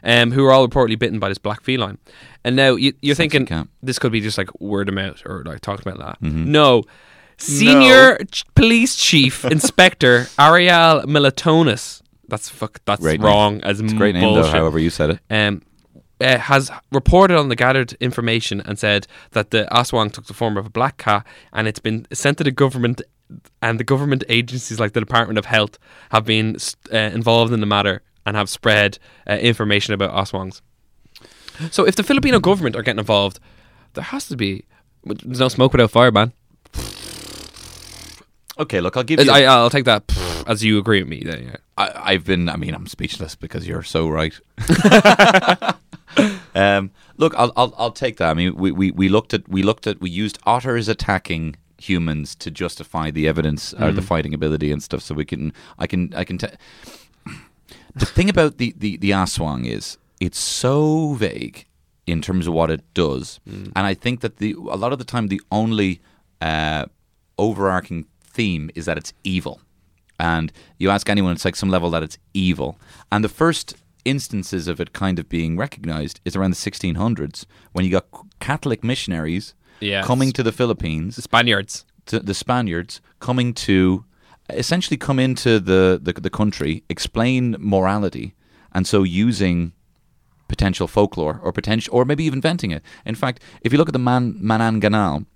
um, 0.02 0.30
who 0.32 0.42
were 0.42 0.52
all 0.52 0.66
reportedly 0.66 0.98
bitten 0.98 1.18
by 1.18 1.28
this 1.28 1.38
black 1.38 1.62
feline. 1.62 1.98
And 2.44 2.56
now 2.56 2.74
you, 2.76 2.92
you're 3.02 3.14
Sexy 3.14 3.28
thinking 3.28 3.46
cat. 3.46 3.68
this 3.82 3.98
could 3.98 4.12
be 4.12 4.20
just 4.20 4.38
like 4.38 4.48
word 4.60 4.88
of 4.88 4.94
mouth 4.94 5.22
or 5.26 5.42
like 5.44 5.60
talking 5.60 5.86
about 5.86 5.98
that. 6.04 6.26
Mm-hmm. 6.26 6.50
No, 6.52 6.82
senior 7.38 8.18
ch- 8.30 8.44
police 8.54 8.96
chief 8.96 9.44
inspector 9.56 10.26
Ariel 10.38 11.02
Melatonis. 11.02 12.02
That's 12.28 12.48
fuck. 12.48 12.80
That's 12.84 13.00
Great 13.00 13.20
name. 13.20 13.26
wrong 13.26 13.60
as 13.62 13.80
It's 13.80 13.92
a 13.92 13.96
great 13.96 14.14
name, 14.14 14.22
bullshit 14.24 14.52
though, 14.52 14.58
however 14.58 14.78
you 14.78 14.90
said 14.90 15.10
it. 15.10 15.20
um, 15.30 15.62
uh, 16.20 16.36
has 16.38 16.70
reported 16.92 17.36
on 17.38 17.48
the 17.48 17.56
gathered 17.56 17.94
information 17.94 18.60
and 18.60 18.78
said 18.78 19.06
that 19.32 19.50
the 19.50 19.66
Aswang 19.72 20.12
took 20.12 20.26
the 20.26 20.34
form 20.34 20.56
of 20.58 20.66
a 20.66 20.70
black 20.70 20.98
cat 20.98 21.26
and 21.52 21.66
it's 21.66 21.78
been 21.78 22.06
sent 22.12 22.36
to 22.38 22.44
the 22.44 22.50
government 22.50 23.00
and 23.62 23.80
the 23.80 23.84
government 23.84 24.22
agencies 24.28 24.78
like 24.78 24.92
the 24.92 25.00
Department 25.00 25.38
of 25.38 25.46
Health 25.46 25.78
have 26.10 26.24
been 26.26 26.56
uh, 26.92 26.96
involved 26.98 27.52
in 27.54 27.60
the 27.60 27.66
matter 27.66 28.02
and 28.26 28.36
have 28.36 28.48
spread 28.48 28.98
uh, 29.28 29.34
information 29.34 29.94
about 29.94 30.12
Aswangs. 30.12 30.60
So 31.70 31.86
if 31.86 31.96
the 31.96 32.02
Filipino 32.02 32.40
government 32.40 32.76
are 32.76 32.82
getting 32.82 32.98
involved, 32.98 33.38
there 33.94 34.04
has 34.04 34.28
to 34.28 34.36
be 34.36 34.64
there's 35.04 35.40
no 35.40 35.48
smoke 35.48 35.72
without 35.72 35.90
fire, 35.90 36.10
man. 36.10 36.32
Okay, 38.58 38.80
look, 38.80 38.96
I'll 38.96 39.04
give 39.04 39.24
you. 39.24 39.30
I, 39.30 39.44
I'll 39.44 39.70
take 39.70 39.86
that 39.86 40.04
as 40.46 40.62
you 40.62 40.78
agree 40.78 41.02
with 41.02 41.08
me. 41.08 41.22
Then, 41.24 41.44
yeah. 41.44 41.56
I, 41.78 42.12
I've 42.12 42.24
been. 42.24 42.48
I 42.48 42.56
mean, 42.56 42.74
I'm 42.74 42.86
speechless 42.86 43.34
because 43.34 43.66
you're 43.66 43.82
so 43.82 44.08
right. 44.08 44.38
um, 46.54 46.90
look, 47.16 47.34
I'll, 47.36 47.52
I'll 47.56 47.74
I'll 47.78 47.92
take 47.92 48.18
that. 48.18 48.30
I 48.30 48.34
mean, 48.34 48.54
we, 48.56 48.70
we, 48.70 48.90
we 48.90 49.08
looked 49.08 49.32
at 49.32 49.48
we 49.48 49.62
looked 49.62 49.86
at 49.86 50.00
we 50.00 50.10
used 50.10 50.38
otters 50.44 50.88
attacking 50.88 51.56
humans 51.78 52.34
to 52.34 52.50
justify 52.50 53.10
the 53.10 53.26
evidence 53.26 53.72
or 53.72 53.90
the 53.90 54.02
fighting 54.02 54.34
ability 54.34 54.70
and 54.70 54.82
stuff. 54.82 55.00
So 55.00 55.14
we 55.14 55.24
can 55.24 55.54
I 55.78 55.86
can 55.86 56.12
I 56.14 56.24
can. 56.24 56.36
T- 56.36 56.48
the 57.94 58.06
thing 58.06 58.28
about 58.28 58.58
the 58.58 58.74
the 58.76 58.96
the 58.96 59.10
aswang 59.10 59.66
is 59.66 59.98
it's 60.20 60.38
so 60.38 61.14
vague 61.14 61.66
in 62.06 62.20
terms 62.22 62.46
of 62.46 62.52
what 62.54 62.70
it 62.70 62.82
does, 62.94 63.40
and 63.46 63.72
I 63.86 63.94
think 63.94 64.20
that 64.20 64.36
the 64.38 64.52
a 64.52 64.76
lot 64.76 64.92
of 64.92 64.98
the 64.98 65.04
time 65.04 65.28
the 65.28 65.40
only 65.50 66.00
uh, 66.40 66.86
overarching 67.38 68.06
theme 68.22 68.70
is 68.74 68.84
that 68.86 68.98
it's 68.98 69.12
evil. 69.24 69.60
And 70.18 70.52
you 70.78 70.90
ask 70.90 71.08
anyone, 71.08 71.32
it's 71.32 71.44
like 71.44 71.56
some 71.56 71.70
level 71.70 71.90
that 71.90 72.02
it's 72.02 72.18
evil. 72.34 72.78
And 73.10 73.24
the 73.24 73.28
first 73.30 73.74
instances 74.04 74.68
of 74.68 74.80
it 74.80 74.92
kind 74.92 75.18
of 75.18 75.28
being 75.28 75.56
recognized 75.56 76.20
is 76.24 76.36
around 76.36 76.50
the 76.50 76.56
1600s 76.70 77.46
when 77.72 77.84
you 77.84 77.90
got 77.90 78.06
Catholic 78.38 78.84
missionaries 78.84 79.54
coming 80.04 80.32
to 80.32 80.42
the 80.42 80.52
Philippines, 80.52 81.16
The 81.16 81.22
Spaniards. 81.22 81.86
to 82.06 82.20
the 82.20 82.34
Spaniards 82.34 83.00
coming 83.18 83.54
to 83.54 84.04
essentially 84.54 84.96
come 84.96 85.18
into 85.18 85.60
the, 85.60 86.00
the, 86.02 86.12
the 86.12 86.30
country, 86.30 86.84
explain 86.88 87.56
morality, 87.58 88.34
and 88.72 88.86
so 88.86 89.02
using 89.02 89.72
potential 90.48 90.88
folklore 90.88 91.40
or 91.42 91.52
potential, 91.52 91.94
or 91.94 92.04
maybe 92.04 92.24
even 92.24 92.38
inventing 92.38 92.70
it. 92.70 92.82
In 93.04 93.14
fact, 93.14 93.42
if 93.62 93.72
you 93.72 93.78
look 93.78 93.88
at 93.88 93.92
the 93.92 93.98
Man, 93.98 94.34
Mananganal, 94.34 95.26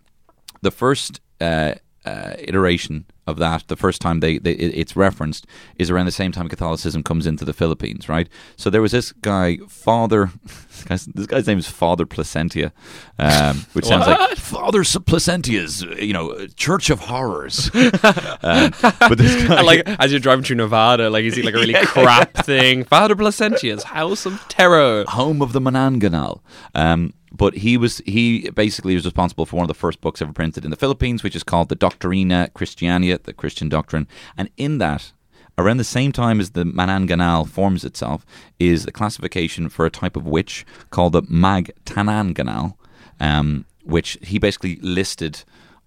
the 0.63 0.71
first 0.71 1.21
uh, 1.41 1.75
uh, 2.05 2.35
iteration 2.39 3.07
of 3.27 3.39
that, 3.39 3.69
the 3.69 3.77
first 3.77 4.01
time 4.01 4.21
they, 4.21 4.39
they 4.39 4.53
it's 4.53 4.97
referenced, 4.97 5.47
is 5.79 5.91
around 5.91 6.07
the 6.07 6.13
same 6.13 6.33
time 6.33 6.49
Catholicism 6.49 7.03
comes 7.03 7.27
into 7.27 7.45
the 7.45 7.53
Philippines, 7.53 8.09
right? 8.09 8.29
So 8.57 8.71
there 8.71 8.83
was 8.83 8.93
this 8.93 9.13
guy, 9.13 9.59
Father, 9.69 10.31
this 10.45 10.85
guy's, 10.85 11.07
this 11.07 11.27
guy's 11.27 11.47
name 11.47 11.59
is 11.59 11.69
Father 11.69 12.07
Placentia, 12.07 12.73
um, 13.19 13.65
which 13.73 13.87
sounds 13.87 14.07
like 14.07 14.37
Father 14.37 14.85
Placentia's, 14.85 15.83
you 15.83 16.13
know, 16.13 16.47
Church 16.57 16.91
of 16.91 17.01
Horrors. 17.01 17.71
um, 17.75 18.73
but 18.81 19.17
this 19.17 19.49
guy, 19.49 19.63
like 19.63 19.89
as 20.01 20.11
you're 20.11 20.21
driving 20.21 20.45
through 20.45 20.57
Nevada, 20.57 21.11
like 21.11 21.25
you 21.25 21.31
see 21.31 21.43
like 21.43 21.55
a 21.55 21.59
really 21.59 21.75
crap 21.87 22.35
thing. 22.45 22.85
Father 22.85 23.17
Placentia's 23.17 23.85
House 23.85 24.27
of 24.27 24.41
Terror. 24.49 25.05
home 25.09 25.43
of 25.43 25.53
the 25.53 25.61
Mananganal. 25.61 26.41
Um, 26.75 27.15
but 27.35 27.55
he 27.55 27.77
was 27.77 27.99
he 28.07 28.49
basically 28.51 28.95
was 28.95 29.05
responsible 29.05 29.45
for 29.45 29.57
one 29.57 29.65
of 29.65 29.69
the 29.69 29.75
first 29.75 30.01
books 30.01 30.23
ever 30.23 30.33
printed 30.33 30.65
in 30.65 30.71
the 30.71 30.77
Philippines, 30.77 31.23
which 31.23 31.35
is 31.35 31.43
called 31.43 31.69
the 31.69 31.77
Doctrina 31.77 32.53
Christiana, 32.55 33.19
the 33.19 33.33
Christian 33.33 33.69
Doctrine. 33.69 34.07
And 34.37 34.49
in 34.57 34.79
that, 34.79 35.13
around 35.59 35.79
the 35.79 35.85
same 35.85 36.13
time 36.13 36.39
as 36.39 36.51
the 36.51 36.65
Mananganal 36.65 37.49
forms 37.49 37.85
itself, 37.85 38.25
is 38.61 38.85
the 38.85 38.93
classification 38.93 39.69
for 39.69 39.85
a 39.85 39.91
type 39.91 40.17
of 40.17 40.27
witch 40.27 40.65
called 40.91 41.13
the 41.13 41.23
Magtananganal, 41.23 42.75
um, 43.19 43.65
which 43.83 44.17
he 44.23 44.39
basically 44.39 44.77
listed 44.77 45.43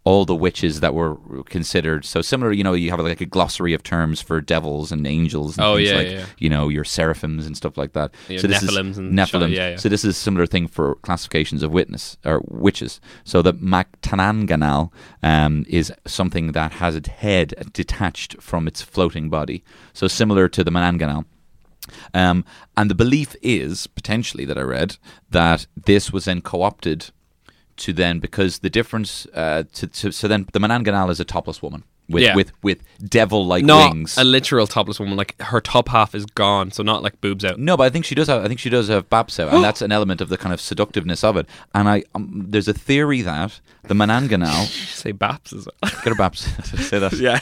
all 0.07 0.23
the 0.25 0.39
witches 0.45 0.79
that 0.83 0.93
were 0.99 1.13
considered 1.55 2.01
so 2.13 2.19
similar 2.31 2.51
you 2.59 2.63
know 2.67 2.73
you 2.81 2.89
have 2.91 2.99
like 3.11 3.21
a 3.29 3.31
glossary 3.37 3.73
of 3.77 3.81
terms 3.93 4.17
for 4.27 4.37
devils 4.55 4.87
and 4.93 5.01
angels 5.17 5.57
and 5.57 5.65
Oh, 5.67 5.75
things 5.75 5.89
yeah, 5.89 5.97
like 6.01 6.11
yeah. 6.17 6.25
you 6.43 6.49
know 6.53 6.65
your 6.75 6.85
seraphims 6.97 7.45
and 7.47 7.55
stuff 7.61 7.75
like 7.81 7.91
that 7.97 8.09
Yeah, 8.29 8.39
so 8.41 8.47
this 8.47 8.63
Nephilims 8.63 8.91
is 8.91 8.97
and 8.99 9.13
Nephilim. 9.19 9.51
yeah, 9.59 9.69
yeah. 9.71 9.77
So 9.77 9.89
this 9.89 10.03
is 10.05 10.11
a 10.17 10.19
similar 10.27 10.45
thing 10.53 10.65
for 10.75 10.95
classifications 11.07 11.61
of 11.63 11.69
witness 11.79 12.17
or 12.29 12.41
witches. 12.65 13.01
So 13.31 13.41
the 13.41 13.53
Maktananganal 14.13 14.91
um, 15.23 15.65
is 15.67 15.91
something 16.05 16.51
that 16.53 16.71
has 16.73 16.95
its 16.95 17.09
head 17.09 17.47
detached 17.73 18.31
from 18.41 18.67
its 18.67 18.81
floating 18.81 19.29
body. 19.29 19.63
So 19.93 20.07
similar 20.07 20.47
to 20.49 20.63
the 20.63 20.71
Mananganal. 20.71 21.25
Um, 22.13 22.43
and 22.75 22.89
the 22.91 22.95
belief 22.95 23.35
is 23.41 23.87
potentially 23.87 24.45
that 24.45 24.57
I 24.57 24.61
read 24.77 24.97
that 25.31 25.67
this 25.85 26.11
was 26.11 26.25
then 26.25 26.41
co-opted 26.41 27.11
to 27.77 27.93
then 27.93 28.19
because 28.19 28.59
the 28.59 28.69
difference 28.69 29.25
uh, 29.33 29.63
to, 29.73 29.87
to 29.87 30.11
so 30.11 30.27
then 30.27 30.47
the 30.53 30.59
Mananganal 30.59 31.09
is 31.09 31.19
a 31.19 31.25
topless 31.25 31.61
woman 31.61 31.83
with 32.09 32.23
Yeah. 32.23 32.35
with 32.35 32.51
with 32.63 32.83
devil-like 33.07 33.65
wings. 33.65 34.17
a 34.17 34.23
literal 34.23 34.65
topless 34.67 34.99
woman. 34.99 35.17
Like 35.17 35.39
her 35.41 35.59
top 35.61 35.89
half 35.89 36.15
is 36.15 36.25
gone, 36.25 36.71
so 36.71 36.81
not 36.83 37.03
like 37.03 37.19
boobs 37.21 37.43
out. 37.43 37.59
No, 37.59 37.75
but 37.75 37.83
I 37.83 37.89
think 37.89 38.05
she 38.05 38.15
does 38.15 38.27
have. 38.27 38.43
I 38.45 38.47
think 38.47 38.59
she 38.59 38.69
does 38.69 38.87
have 38.87 39.09
babs 39.09 39.39
out, 39.39 39.53
and 39.53 39.63
that's 39.67 39.81
an 39.81 39.91
element 39.91 40.21
of 40.21 40.29
the 40.29 40.37
kind 40.37 40.53
of 40.53 40.61
seductiveness 40.61 41.23
of 41.23 41.35
it. 41.37 41.47
And 41.75 41.89
I, 41.89 42.03
um, 42.15 42.45
there's 42.49 42.67
a 42.69 42.73
theory 42.73 43.21
that 43.23 43.59
the 43.83 43.93
Mananganal, 43.93 44.65
Say 44.95 45.11
baps 45.13 45.51
as 45.53 45.65
well. 45.67 45.91
get 46.03 46.05
her 46.05 46.15
babs, 46.15 46.41
say 46.87 46.99
that. 46.99 47.13
yeah. 47.13 47.39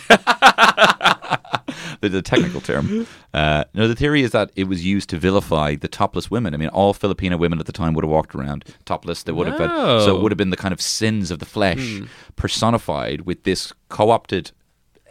the, 2.10 2.22
technical 2.22 2.62
term. 2.62 3.08
Uh, 3.36 3.65
no, 3.74 3.86
the 3.86 3.96
theory 3.96 4.22
is 4.22 4.32
that 4.32 4.50
it 4.56 4.63
was 4.63 4.86
used 4.86 5.10
to 5.10 5.18
vilify 5.18 5.76
the 5.76 5.89
topless 5.89 6.32
women. 6.32 6.54
I 6.54 6.58
mean, 6.58 6.70
all 6.70 6.94
Filipino 6.94 7.36
women 7.36 7.60
at 7.60 7.65
the 7.65 7.74
time 7.74 7.94
would 7.94 8.06
have 8.06 8.10
walked 8.10 8.34
around 8.34 8.63
topless. 8.86 9.24
They 9.24 9.34
would 9.34 9.46
have 9.48 9.58
been, 9.58 9.68
so 9.70 10.15
it 10.15 10.22
would 10.22 10.32
have 10.32 10.38
been 10.38 10.52
the 10.52 10.56
kind 10.56 10.72
of 10.72 10.80
sins 10.80 11.32
of 11.32 11.39
the 11.39 11.46
flesh 11.46 12.00
personified 12.38 13.22
with 13.22 13.44
this 13.44 13.74
co-opted 13.89 14.52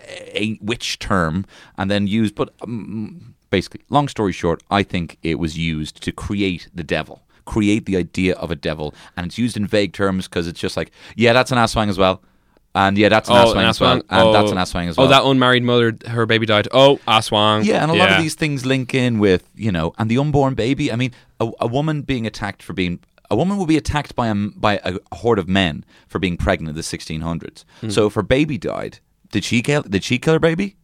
a 0.09 0.59
witch 0.63 0.99
term 0.99 1.45
and 1.77 1.91
then 1.91 2.07
used. 2.07 2.35
But 2.35 2.55
um, 2.63 3.35
basically, 3.51 3.83
long 3.91 4.09
story 4.09 4.33
short, 4.33 4.63
I 4.71 4.83
think 4.83 5.19
it 5.23 5.39
was 5.39 5.59
used 5.59 6.03
to 6.03 6.13
create 6.13 6.69
the 6.75 6.85
devil. 6.85 7.23
Create 7.45 7.85
the 7.85 7.99
idea 7.99 8.35
of 8.37 8.51
a 8.51 8.57
devil, 8.57 8.95
and 9.19 9.27
it's 9.27 9.37
used 9.37 9.55
in 9.55 9.67
vague 9.67 9.93
terms 9.93 10.27
because 10.27 10.49
it's 10.49 10.59
just 10.59 10.79
like, 10.79 10.91
yeah, 11.15 11.35
that's 11.35 11.53
an 11.53 11.59
aswang 11.59 11.91
as 11.91 11.99
well, 11.99 12.23
and 12.75 12.99
yeah, 12.99 13.09
that's 13.09 13.29
an 13.29 13.37
Oh, 13.37 13.47
aswang 13.53 13.61
an 13.61 13.67
as 13.67 13.81
well, 13.81 13.93
and 13.93 14.03
that's 14.35 14.49
Oh. 14.51 14.53
an 14.53 14.59
aswang 14.59 14.89
as 14.89 14.97
well. 14.97 15.07
Oh, 15.07 15.11
that 15.11 15.25
unmarried 15.25 15.63
mother, 15.63 15.97
her 16.09 16.27
baby 16.27 16.47
died. 16.47 16.69
Oh, 16.73 16.99
aswang. 17.07 17.65
Yeah, 17.65 17.83
and 17.83 17.91
a 17.91 17.95
lot 17.95 18.11
of 18.13 18.19
these 18.21 18.35
things 18.35 18.67
link 18.67 18.95
in 18.95 19.19
with 19.19 19.49
you 19.55 19.71
know, 19.73 19.93
and 19.99 20.11
the 20.11 20.19
unborn 20.19 20.55
baby. 20.55 20.91
I 20.93 20.97
mean, 20.97 21.13
a, 21.41 21.51
a 21.61 21.67
woman 21.67 22.03
being 22.03 22.27
attacked 22.27 22.63
for 22.63 22.73
being 22.73 23.01
a 23.31 23.37
woman 23.37 23.57
will 23.57 23.67
be 23.67 23.77
attacked 23.77 24.15
by 24.15 24.29
a 24.29 24.35
by 24.35 24.81
a 24.85 24.99
horde 25.17 25.39
of 25.39 25.49
men 25.49 25.85
for 26.09 26.19
being 26.19 26.37
pregnant 26.37 26.71
in 26.71 26.75
the 26.77 26.83
1600s. 26.83 27.65
Hmm. 27.81 27.91
So 27.91 28.07
if 28.07 28.15
her 28.15 28.23
baby 28.23 28.59
died, 28.59 28.99
did 29.31 29.45
she 29.45 29.63
kill? 29.63 29.83
Did 29.83 30.05
she 30.05 30.19
kill 30.19 30.35
her 30.35 30.41
baby? 30.41 30.77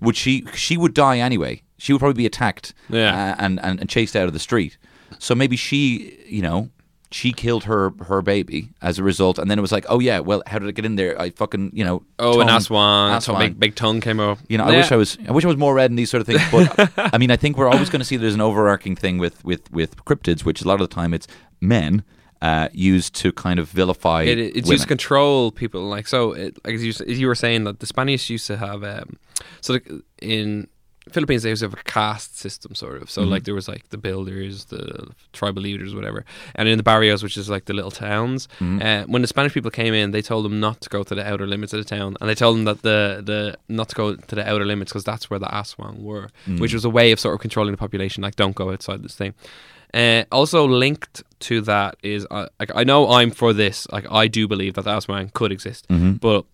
Would 0.00 0.16
she? 0.16 0.44
She 0.54 0.76
would 0.76 0.94
die 0.94 1.18
anyway. 1.18 1.62
She 1.78 1.92
would 1.92 1.98
probably 2.00 2.18
be 2.22 2.26
attacked 2.26 2.74
Yeah. 2.88 3.32
uh, 3.32 3.34
and, 3.38 3.58
and 3.62 3.80
and 3.80 3.88
chased 3.88 4.14
out 4.14 4.26
of 4.26 4.32
the 4.34 4.38
street. 4.38 4.76
So 5.18 5.34
maybe 5.34 5.56
she, 5.56 6.18
you 6.28 6.42
know. 6.42 6.70
She 7.12 7.32
killed 7.32 7.64
her 7.64 7.92
her 8.06 8.22
baby 8.22 8.70
as 8.80 8.98
a 8.98 9.02
result, 9.02 9.38
and 9.38 9.50
then 9.50 9.58
it 9.58 9.62
was 9.62 9.72
like, 9.72 9.84
oh 9.88 9.98
yeah, 9.98 10.20
well, 10.20 10.42
how 10.46 10.58
did 10.58 10.68
it 10.68 10.74
get 10.74 10.84
in 10.84 10.96
there? 10.96 11.20
I 11.20 11.30
fucking 11.30 11.72
you 11.74 11.84
know. 11.84 12.02
Oh, 12.18 12.40
an 12.40 12.46
tongue- 12.46 12.56
Aswan, 12.56 13.20
so 13.20 13.32
Aswan. 13.32 13.40
big 13.40 13.60
big 13.60 13.74
tongue 13.74 14.00
came 14.00 14.20
out. 14.20 14.38
You 14.48 14.58
know, 14.58 14.64
I 14.64 14.76
wish 14.76 14.92
I 14.92 14.96
was. 14.96 15.18
I 15.28 15.32
wish 15.32 15.44
I 15.44 15.48
was 15.48 15.56
more 15.56 15.74
read 15.74 15.90
in 15.90 15.96
these 15.96 16.10
sort 16.10 16.20
of 16.20 16.26
things. 16.26 16.42
But 16.50 16.92
I 17.14 17.18
mean, 17.18 17.30
I 17.30 17.36
think 17.36 17.56
we're 17.56 17.68
always 17.68 17.90
going 17.90 18.00
to 18.00 18.04
see 18.04 18.16
there's 18.16 18.34
an 18.34 18.40
overarching 18.40 18.96
thing 18.96 19.18
with 19.18 19.44
with 19.44 19.70
with 19.72 19.96
cryptids, 20.04 20.44
which 20.44 20.62
a 20.62 20.68
lot 20.68 20.80
of 20.80 20.88
the 20.88 20.94
time 20.94 21.12
it's 21.12 21.26
men 21.60 22.04
uh, 22.42 22.68
used 22.72 23.14
to 23.16 23.32
kind 23.32 23.58
of 23.58 23.68
vilify. 23.68 24.22
It, 24.22 24.38
it's 24.38 24.54
women. 24.54 24.70
used 24.72 24.82
to 24.82 24.88
control 24.88 25.52
people. 25.52 25.82
Like 25.82 26.06
so, 26.06 26.32
it, 26.32 26.58
like 26.64 26.74
as 26.74 26.84
you, 26.84 26.92
you 27.06 27.26
were 27.26 27.34
saying 27.34 27.64
that 27.64 27.80
the 27.80 27.86
Spanish 27.86 28.30
used 28.30 28.46
to 28.46 28.56
have 28.56 28.82
um, 28.84 29.18
so 29.60 29.74
like 29.74 29.90
in 30.22 30.68
Philippines 31.08 31.42
they 31.42 31.48
used 31.48 31.60
to 31.60 31.66
have 31.66 31.74
a 31.74 31.82
caste 31.84 32.38
system 32.38 32.74
sort 32.74 33.00
of. 33.02 33.10
So 33.10 33.22
Mm-hmm. 33.22 33.30
like 33.30 33.44
there 33.44 33.54
was 33.54 33.68
like 33.68 33.88
the 33.88 33.96
builders, 33.98 34.66
the 34.66 35.08
tribal 35.32 35.62
leaders, 35.62 35.94
whatever, 35.94 36.24
and 36.54 36.68
in 36.68 36.76
the 36.76 36.82
barrios, 36.82 37.22
which 37.22 37.36
is 37.36 37.48
like 37.48 37.64
the 37.64 37.72
little 37.72 37.90
towns. 37.90 38.48
Mm-hmm. 38.60 38.82
Uh, 38.82 39.02
when 39.12 39.22
the 39.22 39.28
Spanish 39.28 39.54
people 39.54 39.70
came 39.70 39.94
in, 39.94 40.10
they 40.10 40.22
told 40.22 40.44
them 40.44 40.60
not 40.60 40.80
to 40.82 40.88
go 40.90 41.02
to 41.02 41.14
the 41.14 41.26
outer 41.26 41.46
limits 41.46 41.72
of 41.72 41.78
the 41.78 41.84
town, 41.96 42.16
and 42.20 42.28
they 42.28 42.34
told 42.34 42.56
them 42.56 42.64
that 42.64 42.82
the 42.82 43.22
the 43.24 43.56
not 43.68 43.88
to 43.88 43.94
go 43.94 44.14
to 44.14 44.34
the 44.34 44.46
outer 44.48 44.66
limits 44.66 44.92
because 44.92 45.04
that's 45.04 45.30
where 45.30 45.38
the 45.40 45.46
Aswang 45.46 46.00
were, 46.02 46.28
Mm. 46.46 46.60
which 46.60 46.74
was 46.74 46.84
a 46.84 46.90
way 46.90 47.12
of 47.12 47.18
sort 47.18 47.34
of 47.34 47.40
controlling 47.40 47.72
the 47.72 47.78
population. 47.78 48.22
Like 48.22 48.36
don't 48.36 48.54
go 48.54 48.70
outside 48.70 49.02
this 49.02 49.14
thing. 49.14 49.34
Uh, 49.92 50.22
also 50.30 50.68
linked 50.68 51.24
to 51.40 51.60
that 51.62 51.96
is 52.02 52.24
uh, 52.30 52.46
like 52.60 52.70
I 52.76 52.84
know 52.84 53.10
I'm 53.10 53.30
for 53.32 53.52
this. 53.52 53.88
Like 53.90 54.06
I 54.10 54.28
do 54.28 54.46
believe 54.46 54.74
that 54.74 54.84
the 54.84 54.90
Aswang 54.92 55.32
could 55.32 55.50
exist, 55.50 55.86
but 55.88 56.44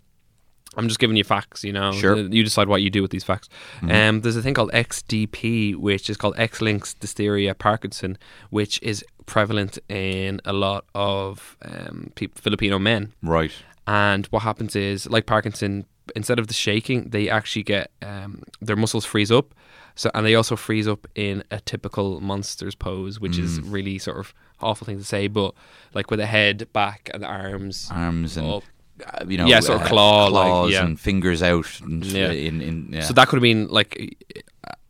I'm 0.76 0.88
just 0.88 0.98
giving 1.00 1.16
you 1.16 1.24
facts. 1.24 1.64
You 1.64 1.72
know, 1.72 1.92
Sure. 1.92 2.16
You 2.16 2.44
decide 2.44 2.68
what 2.68 2.82
you 2.82 2.90
do 2.90 3.02
with 3.02 3.10
these 3.10 3.24
facts. 3.24 3.48
Um, 3.82 4.20
there's 4.20 4.36
a 4.36 4.42
thing 4.42 4.54
called 4.54 4.70
XDP, 4.72 5.76
which 5.76 6.10
is 6.10 6.16
called 6.16 6.34
X-linked 6.36 7.00
Diphtheria 7.00 7.54
Parkinson, 7.54 8.18
which 8.50 8.80
is 8.82 9.04
prevalent 9.26 9.78
in 9.88 10.40
a 10.44 10.52
lot 10.52 10.84
of 10.94 11.56
um, 11.62 12.12
peop 12.14 12.38
Filipino 12.38 12.78
men. 12.78 13.12
right. 13.22 13.52
And 13.88 14.26
what 14.26 14.42
happens 14.42 14.74
is, 14.74 15.08
like 15.08 15.26
Parkinson, 15.26 15.86
instead 16.16 16.40
of 16.40 16.48
the 16.48 16.54
shaking, 16.54 17.10
they 17.10 17.30
actually 17.30 17.62
get 17.62 17.92
um, 18.02 18.42
their 18.60 18.74
muscles 18.74 19.04
freeze 19.04 19.30
up. 19.30 19.54
So, 19.94 20.10
and 20.12 20.26
they 20.26 20.34
also 20.34 20.56
freeze 20.56 20.88
up 20.88 21.06
in 21.14 21.44
a 21.52 21.60
typical 21.60 22.20
monster's 22.20 22.74
pose, 22.74 23.20
which 23.20 23.38
is 23.38 23.60
Mm. 23.60 23.72
really 23.72 23.98
sort 23.98 24.18
of 24.18 24.34
awful 24.60 24.84
thing 24.86 24.98
to 24.98 25.04
say, 25.04 25.28
but 25.28 25.54
like 25.94 26.10
with 26.10 26.18
the 26.18 26.26
head 26.26 26.66
back 26.72 27.10
and 27.14 27.22
the 27.22 27.28
arms, 27.28 27.88
Arms 27.92 28.36
and 28.36 28.46
up. 28.46 28.64
Uh, 29.04 29.24
you 29.28 29.36
know, 29.38 29.46
Yeah, 29.46 29.60
sort 29.60 29.80
of 29.82 29.86
claw, 29.88 30.26
like, 30.28 30.46
claws 30.46 30.72
yeah. 30.72 30.84
and 30.84 30.98
fingers 30.98 31.42
out. 31.42 31.80
And 31.80 32.04
Yeah. 32.04 32.30
In, 32.30 32.60
in, 32.60 32.88
yeah. 32.92 33.02
So 33.02 33.12
that 33.14 33.28
could 33.28 33.36
have 33.36 33.42
been 33.42 33.68
like 33.68 34.16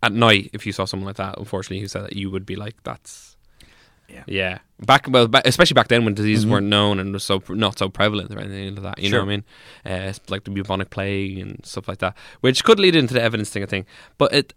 at 0.03 0.13
night 0.13 0.51
if 0.53 0.67
you 0.67 0.73
saw 0.73 0.85
someone 0.85 1.07
like 1.07 1.17
that. 1.17 1.39
Unfortunately, 1.39 1.81
who 1.81 1.89
said 1.89 2.05
that 2.05 2.15
you 2.17 2.31
would 2.31 2.47
be 2.47 2.57
like, 2.57 2.77
"That's 2.85 3.37
Yeah. 4.09 4.23
yeah." 4.27 4.59
Back 4.85 5.07
well, 5.11 5.27
ba 5.27 5.41
especially 5.45 5.75
back 5.75 5.89
then 5.89 6.05
when 6.05 6.15
diseases 6.15 6.47
weren't 6.47 6.67
known 6.67 7.01
and 7.01 7.13
was 7.13 7.25
so 7.25 7.43
not 7.49 7.79
so 7.79 7.89
prevalent 7.89 8.33
or 8.35 8.39
anything 8.39 8.75
like 8.77 8.83
that. 8.85 9.03
You 9.03 9.11
know 9.11 9.19
what 9.19 9.25
I 9.25 9.29
mean? 9.29 9.45
Uh, 9.85 10.13
like 10.29 10.45
the 10.45 10.51
bubonic 10.51 10.91
plague 10.91 11.39
and 11.39 11.65
stuff 11.65 11.89
like 11.89 11.99
that, 11.99 12.15
which 12.43 12.63
could 12.63 12.79
lead 12.79 12.95
into 12.95 13.15
the 13.15 13.23
evidence 13.23 13.51
thing. 13.51 13.63
I 13.63 13.67
think, 13.67 13.87
but 14.19 14.33
it. 14.33 14.55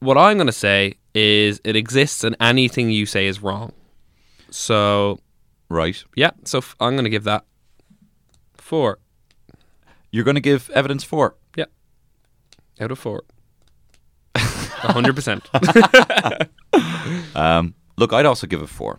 What 0.00 0.18
I'm 0.18 0.36
going 0.36 0.48
to 0.48 0.52
say 0.52 0.94
is 1.14 1.60
it 1.62 1.76
exists 1.76 2.24
and 2.24 2.34
anything 2.40 2.90
you 2.90 3.06
say 3.06 3.26
is 3.28 3.40
wrong. 3.40 3.72
So 4.50 5.20
right. 5.68 6.02
yeah, 6.16 6.30
so 6.44 6.58
f- 6.58 6.74
I'm 6.80 6.94
going 6.94 7.04
to 7.04 7.10
give 7.10 7.22
that 7.24 7.44
four 8.72 8.98
You're 10.10 10.24
going 10.24 10.36
to 10.36 10.40
give 10.40 10.70
evidence 10.70 11.04
for. 11.04 11.36
out 12.80 12.90
of 12.90 12.98
four. 12.98 13.24
hundred 14.36 15.14
percent. 15.14 15.42
Um, 17.34 17.74
look, 17.98 18.14
I'd 18.14 18.24
also 18.24 18.46
give 18.46 18.62
it 18.62 18.68
four. 18.70 18.98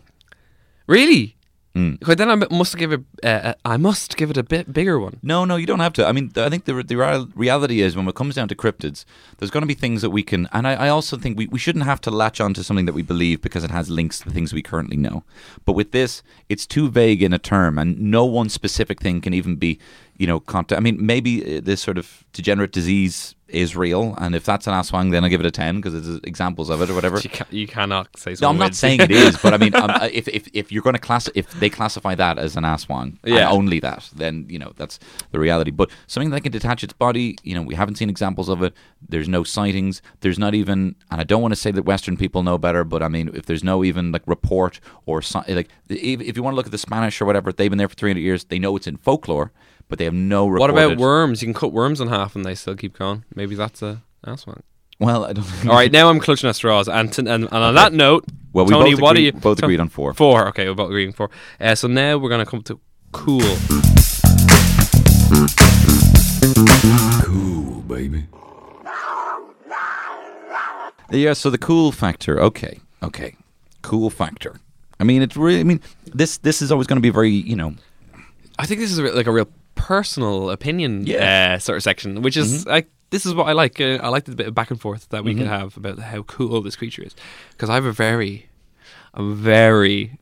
Really? 0.86 1.34
Mm. 1.74 2.16
Then 2.16 2.30
I 2.30 2.36
must 2.54 2.76
give 2.76 2.92
it. 2.92 3.00
Uh, 3.22 3.26
uh, 3.26 3.54
I 3.64 3.76
must 3.76 4.16
give 4.16 4.30
it 4.30 4.36
a 4.36 4.44
bit 4.44 4.72
bigger 4.72 4.96
one. 5.00 5.18
No, 5.24 5.44
no, 5.44 5.56
you 5.56 5.66
don't 5.66 5.80
have 5.80 5.92
to. 5.94 6.06
I 6.06 6.12
mean, 6.12 6.30
I 6.36 6.48
think 6.48 6.66
the 6.66 6.82
the 6.84 7.28
reality 7.34 7.80
is 7.80 7.96
when 7.96 8.06
it 8.06 8.14
comes 8.14 8.36
down 8.36 8.46
to 8.48 8.54
cryptids, 8.54 9.04
there's 9.38 9.50
going 9.50 9.62
to 9.62 9.66
be 9.66 9.74
things 9.74 10.00
that 10.02 10.10
we 10.10 10.22
can, 10.22 10.48
and 10.52 10.68
I, 10.68 10.74
I 10.74 10.88
also 10.88 11.16
think 11.16 11.36
we, 11.36 11.48
we 11.48 11.58
shouldn't 11.58 11.84
have 11.84 12.00
to 12.02 12.12
latch 12.12 12.40
on 12.40 12.54
to 12.54 12.62
something 12.62 12.86
that 12.86 12.92
we 12.92 13.02
believe 13.02 13.42
because 13.42 13.64
it 13.64 13.72
has 13.72 13.90
links 13.90 14.20
to 14.20 14.26
the 14.26 14.30
things 14.30 14.52
we 14.52 14.62
currently 14.62 14.96
know. 14.96 15.24
But 15.64 15.72
with 15.72 15.90
this, 15.90 16.22
it's 16.48 16.64
too 16.64 16.88
vague 16.88 17.24
in 17.24 17.32
a 17.32 17.40
term, 17.40 17.76
and 17.76 17.98
no 17.98 18.24
one 18.24 18.48
specific 18.50 19.00
thing 19.00 19.20
can 19.20 19.34
even 19.34 19.56
be, 19.56 19.80
you 20.16 20.28
know, 20.28 20.38
contact. 20.38 20.78
I 20.78 20.82
mean, 20.82 21.04
maybe 21.04 21.56
uh, 21.56 21.60
this 21.60 21.82
sort 21.82 21.98
of 21.98 22.22
degenerate 22.32 22.70
disease 22.70 23.34
is 23.54 23.76
real, 23.76 24.14
and 24.18 24.34
if 24.34 24.44
that's 24.44 24.66
an 24.66 24.74
aswang, 24.74 25.10
then 25.12 25.24
I'll 25.24 25.30
give 25.30 25.40
it 25.40 25.46
a 25.46 25.50
ten 25.50 25.76
because 25.76 25.92
there's 25.94 26.20
examples 26.24 26.68
of 26.70 26.82
it 26.82 26.90
or 26.90 26.94
whatever. 26.94 27.18
You, 27.24 27.30
ca- 27.30 27.46
you 27.50 27.66
cannot 27.66 28.08
say. 28.18 28.34
No, 28.42 28.48
I'm 28.50 28.58
not 28.58 28.74
saying 28.74 29.00
it 29.00 29.10
is, 29.10 29.36
but 29.38 29.54
I 29.54 29.56
mean, 29.58 29.74
um, 29.74 29.90
uh, 29.90 30.08
if, 30.12 30.26
if 30.28 30.48
if 30.52 30.70
you're 30.72 30.82
going 30.82 30.94
to 30.94 31.00
class, 31.00 31.28
if 31.34 31.50
they 31.52 31.70
classify 31.70 32.14
that 32.16 32.38
as 32.38 32.56
an 32.56 32.64
aswang, 32.64 33.18
Yeah. 33.24 33.36
and 33.36 33.44
only 33.58 33.80
that, 33.80 34.10
then 34.14 34.46
you 34.48 34.58
know 34.58 34.72
that's 34.76 34.98
the 35.30 35.38
reality. 35.38 35.70
But 35.70 35.90
something 36.06 36.30
that 36.30 36.42
can 36.42 36.52
detach 36.52 36.82
its 36.84 36.92
body, 36.92 37.36
you 37.42 37.54
know, 37.54 37.62
we 37.62 37.74
haven't 37.74 37.94
seen 37.96 38.10
examples 38.10 38.48
of 38.48 38.62
it. 38.62 38.74
There's 39.08 39.28
no 39.28 39.44
sightings. 39.44 40.02
There's 40.20 40.38
not 40.38 40.54
even, 40.54 40.96
and 41.10 41.20
I 41.20 41.24
don't 41.24 41.42
want 41.42 41.52
to 41.52 41.60
say 41.60 41.70
that 41.70 41.82
Western 41.84 42.16
people 42.16 42.42
know 42.42 42.58
better, 42.58 42.84
but 42.84 43.02
I 43.02 43.08
mean, 43.08 43.30
if 43.34 43.46
there's 43.46 43.64
no 43.64 43.84
even 43.84 44.12
like 44.12 44.22
report 44.26 44.80
or 45.06 45.22
like, 45.48 45.68
if, 45.88 46.20
if 46.20 46.36
you 46.36 46.42
want 46.42 46.52
to 46.54 46.56
look 46.56 46.66
at 46.66 46.72
the 46.72 46.78
Spanish 46.78 47.20
or 47.20 47.24
whatever, 47.26 47.52
they've 47.52 47.70
been 47.70 47.78
there 47.78 47.88
for 47.88 47.94
300 47.94 48.20
years. 48.20 48.44
They 48.44 48.58
know 48.58 48.76
it's 48.76 48.86
in 48.86 48.96
folklore, 48.96 49.52
but 49.94 49.98
they 50.00 50.06
have 50.06 50.14
no. 50.14 50.44
What 50.44 50.70
about 50.70 50.98
worms? 50.98 51.40
You 51.40 51.46
can 51.46 51.54
cut 51.54 51.72
worms 51.72 52.00
in 52.00 52.08
half 52.08 52.34
and 52.34 52.44
they 52.44 52.56
still 52.56 52.74
keep 52.74 52.98
going. 52.98 53.24
Maybe 53.36 53.54
that's 53.54 53.80
a 53.80 54.02
that's 54.24 54.44
one. 54.44 54.60
Well, 54.98 55.24
I 55.24 55.32
don't. 55.34 55.64
Know. 55.64 55.70
All 55.70 55.76
right, 55.76 55.92
now 55.98 56.08
I'm 56.10 56.18
clutching 56.18 56.50
at 56.50 56.56
straws. 56.56 56.88
And, 56.88 57.12
t- 57.12 57.20
and, 57.20 57.28
and 57.44 57.48
on 57.52 57.74
that 57.76 57.92
note, 57.92 58.24
Well, 58.52 58.64
we 58.64 58.72
Tony, 58.72 58.90
both 58.94 59.00
what 59.02 59.10
agree- 59.12 59.22
are 59.22 59.26
you? 59.26 59.32
both 59.40 59.60
so- 59.60 59.66
agreed 59.66 59.78
on 59.78 59.88
four. 59.88 60.12
Four. 60.14 60.48
Okay, 60.48 60.66
we're 60.68 60.74
both 60.74 60.88
agreeing 60.88 61.12
four. 61.12 61.30
Uh, 61.60 61.76
so 61.76 61.86
now 61.86 62.18
we're 62.18 62.28
gonna 62.30 62.44
come 62.44 62.62
to 62.62 62.80
cool. 63.12 63.40
Cool, 67.24 67.80
baby. 67.82 68.26
Yeah, 71.10 71.32
so 71.34 71.50
the 71.50 71.58
cool 71.58 71.92
factor. 71.92 72.40
Okay, 72.40 72.80
okay, 73.02 73.36
cool 73.82 74.10
factor. 74.10 74.56
I 74.98 75.04
mean, 75.04 75.22
it's 75.22 75.36
really. 75.36 75.60
I 75.60 75.64
mean, 75.64 75.80
this 76.06 76.38
this 76.38 76.60
is 76.62 76.72
always 76.72 76.86
going 76.86 76.96
to 76.96 77.02
be 77.02 77.10
very. 77.10 77.30
You 77.30 77.56
know, 77.56 77.74
I 78.58 78.66
think 78.66 78.80
this 78.80 78.90
is 78.90 78.98
a, 78.98 79.02
like 79.02 79.26
a 79.26 79.32
real 79.32 79.48
personal 79.84 80.50
opinion 80.50 81.06
Yeah. 81.06 81.18
Mm-hmm. 81.18 81.54
uh, 81.54 81.58
sort 81.58 81.76
of 81.76 81.82
section, 81.82 82.22
which 82.22 82.36
is 82.36 82.66
like 82.66 82.88
this 83.10 83.26
is 83.26 83.34
what 83.34 83.46
I 83.46 83.52
like. 83.52 83.80
Uh, 83.80 83.98
I 84.02 84.08
like 84.08 84.24
the 84.24 84.34
bit 84.34 84.46
of 84.48 84.54
back 84.54 84.70
and 84.70 84.80
forth 84.80 85.08
that 85.10 85.24
we 85.24 85.34
can 85.34 85.46
have 85.46 85.76
about 85.76 85.98
how 85.98 86.22
cool 86.22 86.62
this 86.62 86.74
creature 86.76 87.02
is, 87.02 87.14
because 87.52 87.68
I 87.70 87.74
have 87.74 87.84
a 87.84 87.92
very, 87.92 88.48
a 89.12 89.22
very 89.22 90.18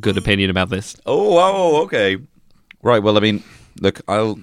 good 0.00 0.16
opinion 0.16 0.50
about 0.50 0.70
this. 0.70 0.96
Oh, 1.04 1.36
oh, 1.38 1.82
okay. 1.84 2.18
Right. 2.82 3.02
Well, 3.02 3.16
I 3.16 3.20
mean, 3.20 3.42
look, 3.80 4.00
I'll. 4.08 4.38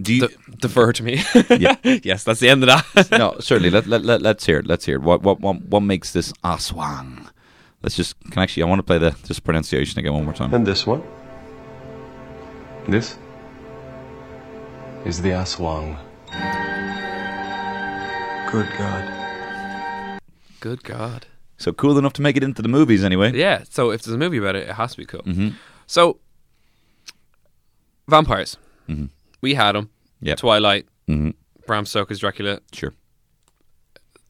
Do 0.00 0.14
you? 0.14 0.28
D- 0.28 0.34
defer 0.60 0.92
to 0.92 1.02
me. 1.02 1.20
Yeah. 1.50 1.76
yes, 2.02 2.24
that's 2.24 2.40
the 2.40 2.48
end 2.48 2.62
of 2.64 2.68
that. 2.68 3.10
no, 3.18 3.36
certainly. 3.40 3.70
Let, 3.70 3.86
let, 3.86 4.02
let, 4.02 4.22
let's 4.22 4.46
hear 4.46 4.58
it. 4.60 4.66
Let's 4.66 4.86
hear 4.86 4.96
it. 4.96 5.02
What, 5.02 5.22
what, 5.22 5.40
what, 5.40 5.60
what 5.62 5.80
makes 5.80 6.12
this 6.14 6.32
aswang? 6.44 7.28
Let's 7.82 7.96
just. 7.96 8.14
Can 8.30 8.42
actually. 8.42 8.62
I 8.62 8.66
want 8.66 8.78
to 8.78 8.84
play 8.84 8.98
the 8.98 9.10
just 9.24 9.44
pronunciation 9.44 9.98
again 9.98 10.14
one 10.14 10.24
more 10.24 10.34
time. 10.34 10.54
And 10.54 10.66
this 10.66 10.86
one? 10.86 11.02
This 12.88 13.18
is 15.04 15.20
the 15.22 15.30
Aswang. 15.30 15.96
Good 18.50 18.68
God. 18.78 20.20
Good 20.60 20.82
God. 20.84 21.26
So 21.56 21.72
cool 21.72 21.98
enough 21.98 22.12
to 22.14 22.22
make 22.22 22.36
it 22.36 22.42
into 22.42 22.62
the 22.62 22.68
movies, 22.68 23.04
anyway. 23.04 23.32
Yeah. 23.34 23.64
So 23.68 23.90
if 23.90 24.02
there's 24.02 24.14
a 24.14 24.18
movie 24.18 24.38
about 24.38 24.56
it, 24.56 24.68
it 24.68 24.74
has 24.74 24.92
to 24.92 24.96
be 24.98 25.04
cool. 25.04 25.22
Mhm. 25.22 25.54
So 25.86 26.20
vampires. 28.08 28.56
Mhm. 28.88 29.10
We 29.40 29.54
had 29.54 29.72
them. 29.72 29.90
Yep. 30.20 30.38
Twilight. 30.38 30.86
Mhm. 31.08 31.34
Bram 31.66 31.86
Stoker's 31.86 32.18
Dracula. 32.18 32.60
Sure. 32.72 32.94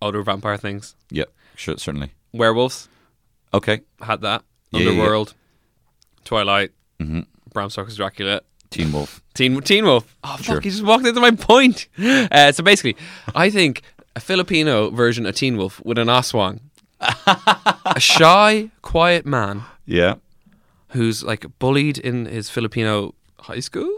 Other 0.02 0.22
vampire 0.22 0.56
things. 0.56 0.94
Yeah. 1.10 1.24
Sure. 1.56 1.76
Certainly. 1.76 2.12
Werewolves 2.32 2.88
Okay. 3.52 3.80
had 4.00 4.20
that. 4.22 4.44
Yeah, 4.70 4.80
yeah, 4.80 4.84
yeah. 4.86 4.90
Underworld. 5.00 5.34
Twilight. 6.24 6.72
Mhm. 7.00 7.26
Bram 7.52 7.70
Stoker's 7.70 7.96
Dracula. 7.96 8.42
Teen 8.70 8.92
Wolf. 8.92 9.20
Teen 9.34 9.60
Teen 9.62 9.84
Wolf. 9.84 10.16
Oh 10.24 10.36
fuck! 10.36 10.44
Sure. 10.44 10.60
He 10.60 10.70
just 10.70 10.82
walked 10.84 11.06
into 11.06 11.20
my 11.20 11.30
point. 11.32 11.88
Uh, 11.98 12.52
so 12.52 12.62
basically, 12.62 12.96
I 13.34 13.50
think 13.50 13.82
a 14.16 14.20
Filipino 14.20 14.90
version 14.90 15.26
of 15.26 15.34
Teen 15.34 15.56
Wolf 15.56 15.80
with 15.84 15.98
an 15.98 16.08
aswang, 16.08 16.60
a 17.00 17.98
shy, 18.00 18.70
quiet 18.82 19.26
man 19.26 19.62
Yeah. 19.86 20.14
who's 20.88 21.22
like 21.24 21.46
bullied 21.58 21.98
in 21.98 22.26
his 22.26 22.48
Filipino 22.50 23.14
high 23.40 23.60
school, 23.60 23.90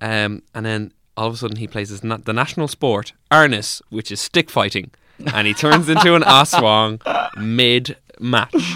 um, 0.00 0.42
and 0.54 0.66
then 0.66 0.92
all 1.16 1.28
of 1.28 1.34
a 1.34 1.36
sudden 1.36 1.56
he 1.56 1.66
plays 1.68 1.88
his 1.90 2.02
na- 2.04 2.18
the 2.18 2.32
national 2.32 2.68
sport 2.68 3.12
arnis, 3.30 3.80
which 3.90 4.10
is 4.12 4.20
stick 4.20 4.50
fighting, 4.50 4.90
and 5.32 5.46
he 5.46 5.54
turns 5.54 5.88
into 5.88 6.14
an 6.14 6.22
aswang 6.22 7.00
mid 7.36 7.96
match. 8.20 8.74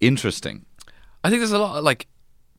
Interesting. 0.00 0.64
I 1.22 1.28
think 1.30 1.40
there's 1.40 1.52
a 1.52 1.58
lot 1.58 1.76
of, 1.78 1.84
like 1.84 2.06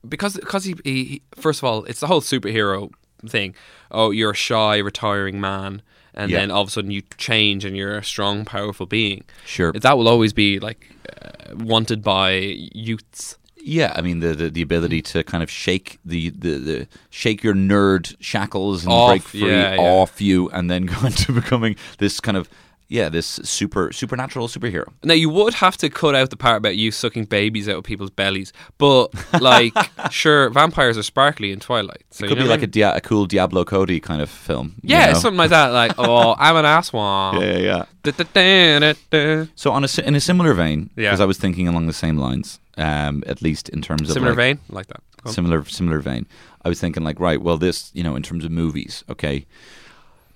because 0.08 0.34
because 0.36 0.64
he, 0.64 0.74
he, 0.84 1.04
he 1.04 1.22
first 1.34 1.60
of 1.60 1.64
all 1.64 1.84
it's 1.84 2.00
the 2.00 2.06
whole 2.06 2.20
superhero 2.20 2.90
thing. 3.26 3.54
Oh, 3.90 4.10
you're 4.10 4.32
a 4.32 4.34
shy, 4.34 4.78
retiring 4.78 5.40
man, 5.40 5.82
and 6.14 6.30
Yeah. 6.30 6.40
then 6.40 6.50
all 6.50 6.62
of 6.62 6.68
a 6.68 6.70
sudden 6.70 6.90
you 6.90 7.02
change 7.18 7.64
and 7.64 7.76
you're 7.76 7.98
a 7.98 8.04
strong, 8.04 8.44
powerful 8.44 8.86
being. 8.86 9.24
Sure. 9.46 9.72
That 9.72 9.96
will 9.96 10.08
always 10.08 10.32
be 10.32 10.58
like 10.58 10.88
uh, 11.22 11.54
wanted 11.56 12.02
by 12.02 12.30
youths. 12.74 13.38
Yeah, 13.64 13.92
I 13.94 14.00
mean 14.00 14.18
the, 14.18 14.32
the, 14.34 14.50
the 14.50 14.62
ability 14.62 15.02
to 15.02 15.22
kind 15.22 15.40
of 15.40 15.48
shake 15.50 16.00
the, 16.04 16.30
the, 16.30 16.58
the 16.58 16.88
shake 17.10 17.44
your 17.44 17.54
nerd 17.54 18.16
shackles 18.18 18.82
and 18.82 18.92
Off, 18.92 19.10
break 19.10 19.22
free 19.22 19.46
yeah, 19.48 19.74
yeah. 19.74 19.80
off 19.80 20.20
you, 20.20 20.48
and 20.50 20.68
then 20.68 20.86
go 20.94 21.06
into 21.06 21.30
becoming 21.32 21.76
this 21.98 22.18
kind 22.18 22.36
of 22.36 22.48
yeah 22.92 23.08
this 23.08 23.40
super 23.44 23.90
supernatural 23.92 24.48
superhero. 24.48 24.86
Now 25.02 25.14
you 25.14 25.30
would 25.30 25.54
have 25.54 25.76
to 25.78 25.88
cut 25.88 26.14
out 26.14 26.28
the 26.30 26.36
part 26.36 26.58
about 26.58 26.76
you 26.76 26.90
sucking 26.92 27.24
babies 27.26 27.68
out 27.68 27.76
of 27.76 27.84
people's 27.84 28.10
bellies, 28.10 28.52
but 28.78 29.04
like, 29.40 29.72
sure, 30.10 30.50
vampires 30.50 30.96
are 30.98 31.02
sparkly 31.02 31.50
in 31.52 31.58
Twilight. 31.60 32.02
So 32.10 32.24
It 32.24 32.28
you 32.30 32.36
could 32.36 32.42
be 32.42 32.48
I 32.48 32.54
like 32.54 32.60
a, 32.60 32.68
mean? 32.68 32.70
Dia- 32.70 32.94
a 32.96 33.00
cool 33.00 33.26
Diablo 33.26 33.64
Cody 33.64 33.98
kind 34.00 34.20
of 34.22 34.28
film. 34.30 34.66
you 34.82 34.94
yeah, 34.96 35.12
know? 35.12 35.18
something 35.18 35.38
like 35.38 35.50
that. 35.50 35.68
Like, 35.72 35.92
oh, 35.98 36.34
I'm 36.38 36.56
an 36.56 36.64
asswan. 36.66 37.40
yeah, 37.40 37.56
yeah, 37.58 37.58
yeah. 37.58 37.84
Da-da-da-da-da. 38.04 39.46
So 39.54 39.70
on 39.72 39.84
a 39.84 39.88
in 40.06 40.14
a 40.14 40.20
similar 40.20 40.54
vein, 40.54 40.90
Yeah. 40.96 41.10
because 41.10 41.20
I 41.20 41.24
was 41.24 41.38
thinking 41.38 41.68
along 41.68 41.86
the 41.86 41.92
same 41.92 42.16
lines, 42.18 42.60
um, 42.76 43.22
at 43.26 43.42
least 43.42 43.68
in 43.68 43.80
terms 43.82 44.08
of 44.10 44.14
Similar 44.14 44.32
like, 44.32 44.36
vein, 44.36 44.58
like 44.68 44.86
that. 44.88 45.00
Go 45.22 45.28
on. 45.28 45.34
similar 45.34 45.64
similar 45.64 46.00
vein. 46.00 46.26
I 46.64 46.68
was 46.68 46.80
thinking 46.80 47.04
like, 47.04 47.18
right, 47.20 47.40
well, 47.40 47.58
this 47.58 47.90
you 47.94 48.02
know, 48.02 48.16
in 48.16 48.22
terms 48.22 48.44
of 48.44 48.50
movies, 48.50 49.04
okay, 49.08 49.46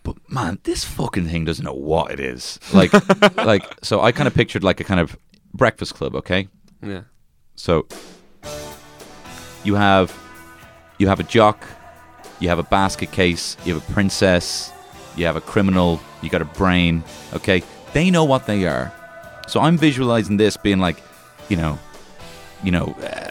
but 0.06 0.16
man, 0.30 0.60
this 0.62 0.84
fucking 0.84 1.26
thing 1.26 1.44
doesn't 1.44 1.64
know 1.64 1.74
what 1.74 2.12
it 2.12 2.20
is. 2.20 2.60
Like, 2.72 2.92
like, 3.36 3.64
so 3.82 4.02
I 4.02 4.12
kind 4.12 4.28
of 4.28 4.34
pictured 4.34 4.62
like 4.62 4.78
a 4.78 4.84
kind 4.84 5.00
of 5.00 5.18
Breakfast 5.52 5.94
Club, 5.94 6.14
okay. 6.14 6.46
Yeah. 6.80 7.02
So 7.56 7.88
you 9.64 9.74
have 9.74 10.16
you 10.98 11.08
have 11.08 11.18
a 11.18 11.24
jock, 11.24 11.66
you 12.38 12.48
have 12.48 12.60
a 12.60 12.62
basket 12.62 13.10
case, 13.10 13.56
you 13.64 13.74
have 13.74 13.90
a 13.90 13.92
princess, 13.92 14.70
you 15.16 15.26
have 15.26 15.34
a 15.34 15.40
criminal, 15.40 16.00
you 16.22 16.30
got 16.30 16.40
a 16.40 16.52
brain. 16.60 17.02
Okay, 17.34 17.64
they 17.92 18.08
know 18.08 18.24
what 18.24 18.46
they 18.46 18.64
are. 18.64 18.92
So 19.48 19.60
I'm 19.60 19.76
visualizing 19.76 20.36
this 20.36 20.56
being 20.56 20.78
like, 20.78 21.02
you 21.48 21.56
know, 21.56 21.80
you 22.62 22.70
know, 22.70 22.94
uh, 23.02 23.30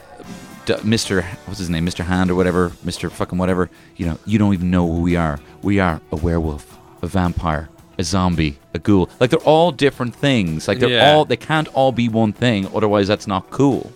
Mr. 0.68 1.24
What's 1.46 1.60
his 1.60 1.70
name, 1.70 1.86
Mr. 1.86 2.04
Hand 2.06 2.30
or 2.32 2.36
whatever, 2.36 2.70
Mr. 2.86 3.12
Fucking 3.12 3.38
whatever. 3.38 3.70
You 3.98 4.06
know, 4.08 4.20
you 4.26 4.38
don't 4.40 4.54
even 4.54 4.72
know 4.72 4.86
who 4.92 5.02
we 5.02 5.16
are. 5.16 5.40
We 5.62 5.80
are 5.80 6.02
a 6.12 6.16
werewolf, 6.16 6.78
a 7.02 7.08
vampire, 7.08 7.70
a 7.98 8.04
zombie, 8.04 8.58
a 8.74 8.80
ghoul. 8.80 9.10
Like 9.20 9.30
they're 9.30 9.40
all 9.40 9.72
different 9.72 10.16
things. 10.16 10.68
Like 10.68 10.80
they're 10.80 10.90
Yeah. 10.90 11.12
all 11.14 11.26
they 11.26 11.38
can't 11.38 11.68
all 11.70 11.92
be 11.92 12.10
one 12.10 12.34
thing. 12.34 12.68
Otherwise, 12.76 13.08
that's 13.08 13.28
not 13.28 13.50
cool. 13.52 13.92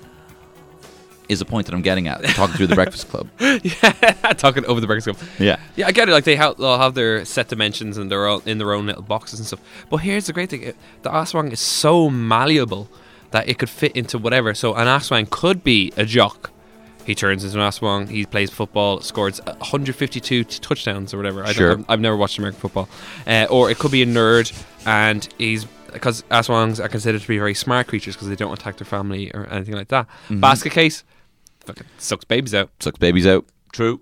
Is 1.28 1.38
the 1.38 1.46
point 1.46 1.68
that 1.68 1.76
I'm 1.76 1.84
getting 1.84 2.08
at? 2.08 2.24
Talking 2.30 2.56
through 2.56 2.68
the 2.68 2.76
Breakfast 2.76 3.08
Club. 3.08 3.30
yeah, 3.40 3.92
talking 4.38 4.66
over 4.66 4.82
the 4.82 4.88
Breakfast 4.88 5.16
Club. 5.20 5.30
Yeah. 5.38 5.58
Yeah, 5.76 5.86
I 5.86 5.92
get 5.92 6.10
it. 6.10 6.12
Like 6.12 6.24
they 6.24 6.36
have, 6.36 6.58
they'll 6.58 6.80
have 6.80 6.96
their 6.96 7.24
set 7.24 7.50
dimensions 7.50 7.98
and 8.00 8.10
they're 8.10 8.28
all 8.28 8.42
in 8.48 8.58
their 8.58 8.74
own 8.74 8.88
little 8.88 9.04
boxes 9.04 9.40
and 9.40 9.46
stuff. 9.46 9.60
But 9.92 9.98
here's 9.98 10.26
the 10.26 10.34
great 10.34 10.50
thing: 10.50 10.74
the 11.04 11.10
Aswang 11.12 11.52
is 11.52 11.60
so 11.60 12.10
malleable 12.10 12.90
that 13.30 13.48
it 13.48 13.60
could 13.60 13.70
fit 13.70 13.92
into 13.96 14.18
whatever. 14.18 14.56
So 14.56 14.74
an 14.74 14.88
Aswang 14.88 15.30
could 15.30 15.64
be 15.64 15.94
a 15.96 16.04
jock. 16.04 16.50
He 17.10 17.16
turns 17.16 17.44
into 17.44 17.60
an 17.60 17.68
Aswang. 17.68 18.08
He 18.08 18.24
plays 18.28 18.52
football, 18.52 19.02
scores 19.02 19.42
152 19.44 20.44
t- 20.44 20.60
touchdowns 20.60 21.12
or 21.12 21.18
whatever. 21.18 21.44
I 21.44 21.54
Sure. 21.54 21.76
don't, 21.78 21.86
I've 21.90 22.00
never 22.00 22.16
watched 22.16 22.38
American 22.38 22.62
football. 22.62 22.88
Uh, 23.26 23.48
or 23.50 23.72
it 23.72 23.80
could 23.80 23.90
be 23.92 24.04
a 24.04 24.06
nerd 24.06 24.54
and 24.86 25.28
he's 25.40 25.66
because 25.92 26.22
Aswangs 26.30 26.80
are 26.80 26.88
considered 26.88 27.20
to 27.22 27.28
be 27.28 27.40
very 27.40 27.56
smart 27.56 27.88
creatures 27.88 28.14
because 28.16 28.30
they 28.30 28.36
don't 28.36 28.54
attack 28.54 28.78
their 28.78 28.86
family 28.86 29.32
or 29.34 29.48
anything 29.52 29.74
like 29.74 29.88
that. 29.88 30.06
Mm-hmm. 30.26 30.40
Basket 30.40 30.72
case, 30.72 31.04
fucking 31.62 31.88
sucks 31.98 32.26
babies 32.26 32.54
out. 32.54 32.70
Sucks 32.80 33.00
babies 33.00 33.26
out. 33.26 33.44
True. 33.74 34.00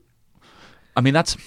I 0.98 1.00
mean, 1.00 1.14
that's 1.14 1.38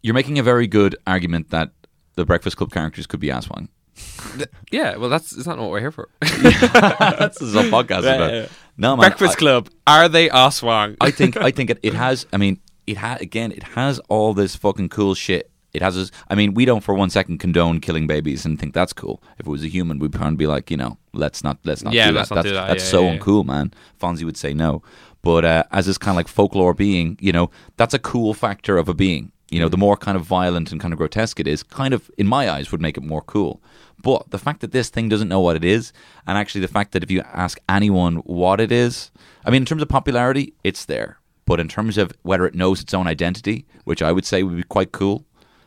you're 0.00 0.14
making 0.14 0.38
a 0.38 0.44
very 0.44 0.68
good 0.68 0.94
argument 1.08 1.50
that 1.50 1.70
the 2.14 2.24
Breakfast 2.24 2.56
Club 2.56 2.70
characters 2.70 3.08
could 3.08 3.18
be 3.18 3.30
Aswang. 3.30 3.66
Yeah, 4.70 4.96
well, 4.96 5.10
that's 5.10 5.32
is 5.32 5.44
that 5.44 5.56
not 5.56 5.62
what 5.62 5.70
we're 5.70 5.80
here 5.80 5.90
for? 5.90 6.08
That's 6.22 7.38
what 7.40 7.52
this 7.52 7.66
podcast 7.70 7.98
about. 8.00 8.32
yeah. 8.32 8.46
No, 8.76 8.96
man. 8.96 9.08
Breakfast 9.08 9.34
I- 9.34 9.38
Club. 9.38 9.68
Are 9.86 10.08
they 10.08 10.28
Aswang? 10.28 10.96
I 11.00 11.10
think 11.10 11.36
I 11.36 11.50
think 11.50 11.70
it, 11.70 11.78
it 11.82 11.94
has. 11.94 12.26
I 12.32 12.36
mean, 12.36 12.60
it 12.86 12.96
ha 12.98 13.16
again. 13.20 13.52
It 13.52 13.62
has 13.62 13.98
all 14.08 14.34
this 14.34 14.56
fucking 14.56 14.88
cool 14.88 15.14
shit. 15.14 15.50
It 15.72 15.82
has. 15.82 15.94
This, 15.96 16.10
I 16.28 16.34
mean, 16.34 16.54
we 16.54 16.64
don't 16.64 16.82
for 16.82 16.94
one 16.94 17.10
second 17.10 17.38
condone 17.38 17.80
killing 17.80 18.06
babies 18.06 18.44
and 18.44 18.58
think 18.58 18.74
that's 18.74 18.92
cool. 18.92 19.22
If 19.38 19.46
it 19.46 19.50
was 19.50 19.64
a 19.64 19.68
human, 19.68 19.98
we'd 19.98 20.12
probably 20.12 20.36
be 20.36 20.46
like, 20.46 20.70
you 20.70 20.76
know, 20.76 20.98
let's 21.12 21.42
not 21.44 21.58
let's 21.64 21.82
not 21.82 21.92
Yeah, 21.94 22.10
do 22.10 22.16
let's 22.16 22.28
that. 22.28 22.34
not 22.36 22.42
that's 22.44 22.50
do 22.50 22.54
that. 22.54 22.66
that's 22.68 22.84
Yeah, 22.84 22.90
so 22.90 23.02
yeah, 23.04 23.12
yeah. 23.12 23.18
uncool, 23.18 23.44
man. 23.44 23.72
Fonzie 24.00 24.24
would 24.24 24.36
say 24.36 24.52
no. 24.54 24.82
But 25.22 25.44
uh, 25.44 25.64
as 25.70 25.86
this 25.86 25.98
kind 25.98 26.14
of 26.14 26.16
like 26.16 26.28
folklore 26.28 26.74
being, 26.74 27.16
you 27.20 27.32
know, 27.32 27.50
that's 27.76 27.94
a 27.94 27.98
cool 27.98 28.34
factor 28.34 28.76
of 28.78 28.88
a 28.88 28.94
being. 28.94 29.30
You 29.50 29.60
know, 29.60 29.68
the 29.68 29.76
more 29.76 29.96
kind 29.98 30.16
of 30.16 30.24
violent 30.24 30.72
and 30.72 30.80
kind 30.80 30.92
of 30.94 30.98
grotesque 30.98 31.38
it 31.38 31.46
is, 31.46 31.62
kind 31.62 31.92
of 31.94 32.10
in 32.18 32.26
my 32.26 32.48
eyes 32.50 32.72
would 32.72 32.80
make 32.80 32.96
it 32.96 33.02
more 33.04 33.20
cool. 33.20 33.62
But 34.02 34.30
the 34.30 34.38
fact 34.38 34.60
that 34.60 34.72
this 34.72 34.90
thing 34.90 35.08
doesn't 35.08 35.28
know 35.28 35.40
what 35.40 35.56
it 35.56 35.64
is, 35.64 35.92
and 36.26 36.36
actually 36.36 36.60
the 36.60 36.68
fact 36.68 36.92
that 36.92 37.02
if 37.02 37.10
you 37.10 37.22
ask 37.32 37.58
anyone 37.68 38.16
what 38.16 38.60
it 38.60 38.72
is, 38.72 39.10
I 39.44 39.50
mean, 39.50 39.62
in 39.62 39.66
terms 39.66 39.82
of 39.82 39.88
popularity, 39.88 40.54
it's 40.64 40.84
there. 40.84 41.18
But 41.46 41.60
in 41.60 41.68
terms 41.68 41.98
of 41.98 42.12
whether 42.22 42.46
it 42.46 42.54
knows 42.54 42.80
its 42.80 42.94
own 42.94 43.06
identity, 43.06 43.66
which 43.84 44.02
I 44.02 44.12
would 44.12 44.24
say 44.24 44.42
would 44.42 44.56
be 44.56 44.62
quite 44.62 44.92
cool, 44.92 45.24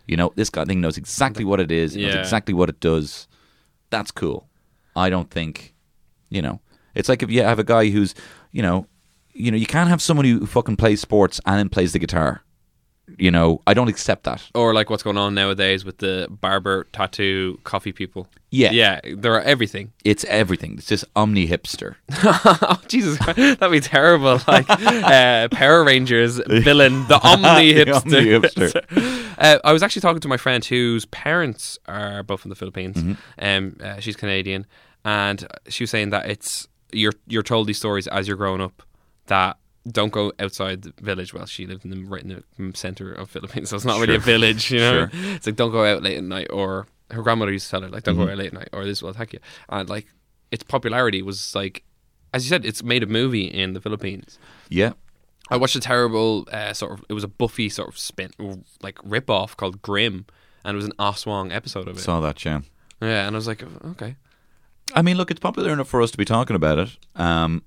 you 0.07 0.15
know, 0.15 0.31
this 0.36 0.49
guy 0.49 0.65
thing 0.65 0.81
knows 0.81 0.97
exactly 0.97 1.43
what 1.43 1.59
it 1.59 1.71
is, 1.71 1.95
knows 1.95 2.15
exactly 2.15 2.53
what 2.53 2.69
it 2.69 2.79
does. 2.79 3.27
That's 3.89 4.11
cool. 4.11 4.47
I 4.95 5.09
don't 5.09 5.29
think, 5.29 5.73
you 6.29 6.41
know, 6.41 6.61
it's 6.93 7.09
like 7.09 7.23
if 7.23 7.29
you 7.29 7.43
have 7.43 7.59
a 7.59 7.63
guy 7.63 7.89
who's, 7.89 8.15
you 8.51 8.61
know, 8.61 8.88
you 9.33 9.51
know, 9.51 9.57
you 9.57 9.65
can't 9.65 9.89
have 9.89 10.01
someone 10.01 10.25
who 10.25 10.45
fucking 10.45 10.77
plays 10.77 11.01
sports 11.01 11.41
and 11.45 11.59
then 11.59 11.67
plays 11.67 11.91
the 11.91 11.99
guitar. 11.99 12.45
You 13.18 13.30
know, 13.30 13.62
I 13.68 13.74
don't 13.76 13.88
accept 13.88 14.24
that. 14.24 14.41
or 14.56 14.74
like 14.74 14.89
what's 14.89 15.03
going 15.03 15.18
on 15.18 15.36
nowadays 15.36 15.86
with 15.86 15.99
the 15.99 16.28
barber, 16.30 16.86
tattoo, 16.91 17.60
coffee 17.64 17.91
people. 17.91 18.28
Yeah. 18.49 18.72
yeah, 18.72 18.99
there 19.16 19.34
are 19.34 19.41
everything. 19.41 19.91
It's 20.06 20.24
everything. 20.26 20.76
It's 20.78 20.88
just 20.88 21.06
omni 21.16 21.47
hipster. 21.47 21.95
oh 22.24 22.82
Jesus, 22.88 23.18
that'd 23.26 23.72
be 23.72 23.80
terrible. 23.80 24.39
Like 24.47 24.66
uh, 24.70 25.49
Power 25.49 25.84
Rangers 25.84 26.38
villain, 26.47 27.06
the 27.08 27.20
Omni 27.22 27.74
hipster. 27.74 28.82
Uh, 29.38 29.60
I 29.64 29.74
was 29.74 29.84
actually 29.84 30.01
talking 30.01 30.22
to 30.22 30.28
my 30.28 30.38
friend 30.38 30.64
whose 30.64 31.06
parents 31.06 31.78
are 31.88 32.24
both 32.24 32.41
from 32.41 32.49
the 32.49 32.56
Philippines. 32.56 32.95
Mm-hmm. 32.97 33.14
Um, 33.39 33.78
uh, 33.84 33.99
she's 33.99 34.16
Canadian, 34.16 34.66
and 35.03 35.45
she 35.68 35.84
was 35.84 35.91
saying 35.91 36.10
that 36.12 36.30
it's 36.30 36.68
you're 36.91 37.14
you're 37.28 37.43
told 37.43 37.68
these 37.68 37.78
stories 37.78 38.08
as 38.08 38.28
you're 38.28 38.38
growing 38.38 38.62
up 38.62 38.82
that 39.28 39.58
don't 39.89 40.11
go 40.11 40.31
outside 40.39 40.81
the 40.83 40.93
village. 41.01 41.33
Well, 41.33 41.45
she 41.45 41.65
lived 41.67 41.86
in 41.86 41.91
the 41.91 42.03
right 42.03 42.23
in 42.23 42.43
the 42.57 42.77
center 42.77 43.11
of 43.11 43.29
Philippines, 43.29 43.69
so 43.71 43.75
it's 43.75 43.86
not 43.86 43.99
really 43.99 44.15
a 44.15 44.19
village. 44.19 44.71
You 44.71 44.79
know, 44.79 45.07
Sure. 45.07 45.09
it's 45.36 45.45
like 45.45 45.55
don't 45.55 45.71
go 45.71 45.86
out 45.86 46.01
late 46.03 46.17
at 46.17 46.23
night, 46.23 46.47
or 46.51 46.88
her 47.11 47.21
grandmother 47.21 47.51
used 47.51 47.65
to 47.65 47.71
tell 47.71 47.81
her 47.81 47.89
like 47.89 48.03
don't 48.03 48.15
Mm-hmm. 48.15 48.25
go 48.25 48.31
out 48.31 48.38
late 48.38 48.47
at 48.47 48.53
night, 48.53 48.69
or 48.73 48.86
this 48.86 49.01
will 49.01 49.09
attack 49.11 49.33
you. 49.33 49.39
And 49.69 49.88
like 49.89 50.07
its 50.51 50.63
popularity 50.63 51.21
was 51.21 51.53
like, 51.55 51.83
as 52.33 52.43
you 52.45 52.49
said, 52.49 52.65
it's 52.65 52.83
made 52.83 53.03
a 53.03 53.07
movie 53.07 53.45
in 53.45 53.73
the 53.73 53.81
Philippines. 53.81 54.39
Yeah. 54.69 54.93
I 55.49 55.57
watched 55.57 55.75
a 55.75 55.79
terrible 55.79 56.47
uh, 56.51 56.73
sort 56.73 56.93
of 56.93 57.05
it 57.07 57.13
was 57.13 57.23
a 57.23 57.27
Buffy 57.27 57.69
sort 57.69 57.89
of 57.89 57.99
spin 57.99 58.31
like 58.81 58.97
rip 59.03 59.29
off 59.29 59.55
called 59.55 59.81
Grimm, 59.83 60.25
and 60.63 60.73
it 60.73 60.77
was 60.77 60.86
an 60.86 60.93
Aswang 60.97 61.53
episode 61.53 61.88
of 61.88 61.97
it. 61.97 62.01
Saw 62.01 62.19
that, 62.21 62.43
yeah. 62.43 62.61
yeah, 62.99 63.27
and 63.27 63.36
I 63.36 63.38
was 63.38 63.45
like, 63.47 63.63
okay, 63.86 64.15
I 64.95 65.03
mean, 65.03 65.17
look, 65.17 65.29
it's 65.29 65.39
popular 65.39 65.71
enough 65.71 65.88
for 65.88 66.01
us 66.01 66.09
to 66.11 66.17
be 66.17 66.25
talking 66.25 66.55
about 66.55 66.79
it. 66.79 66.97
Um, 67.15 67.61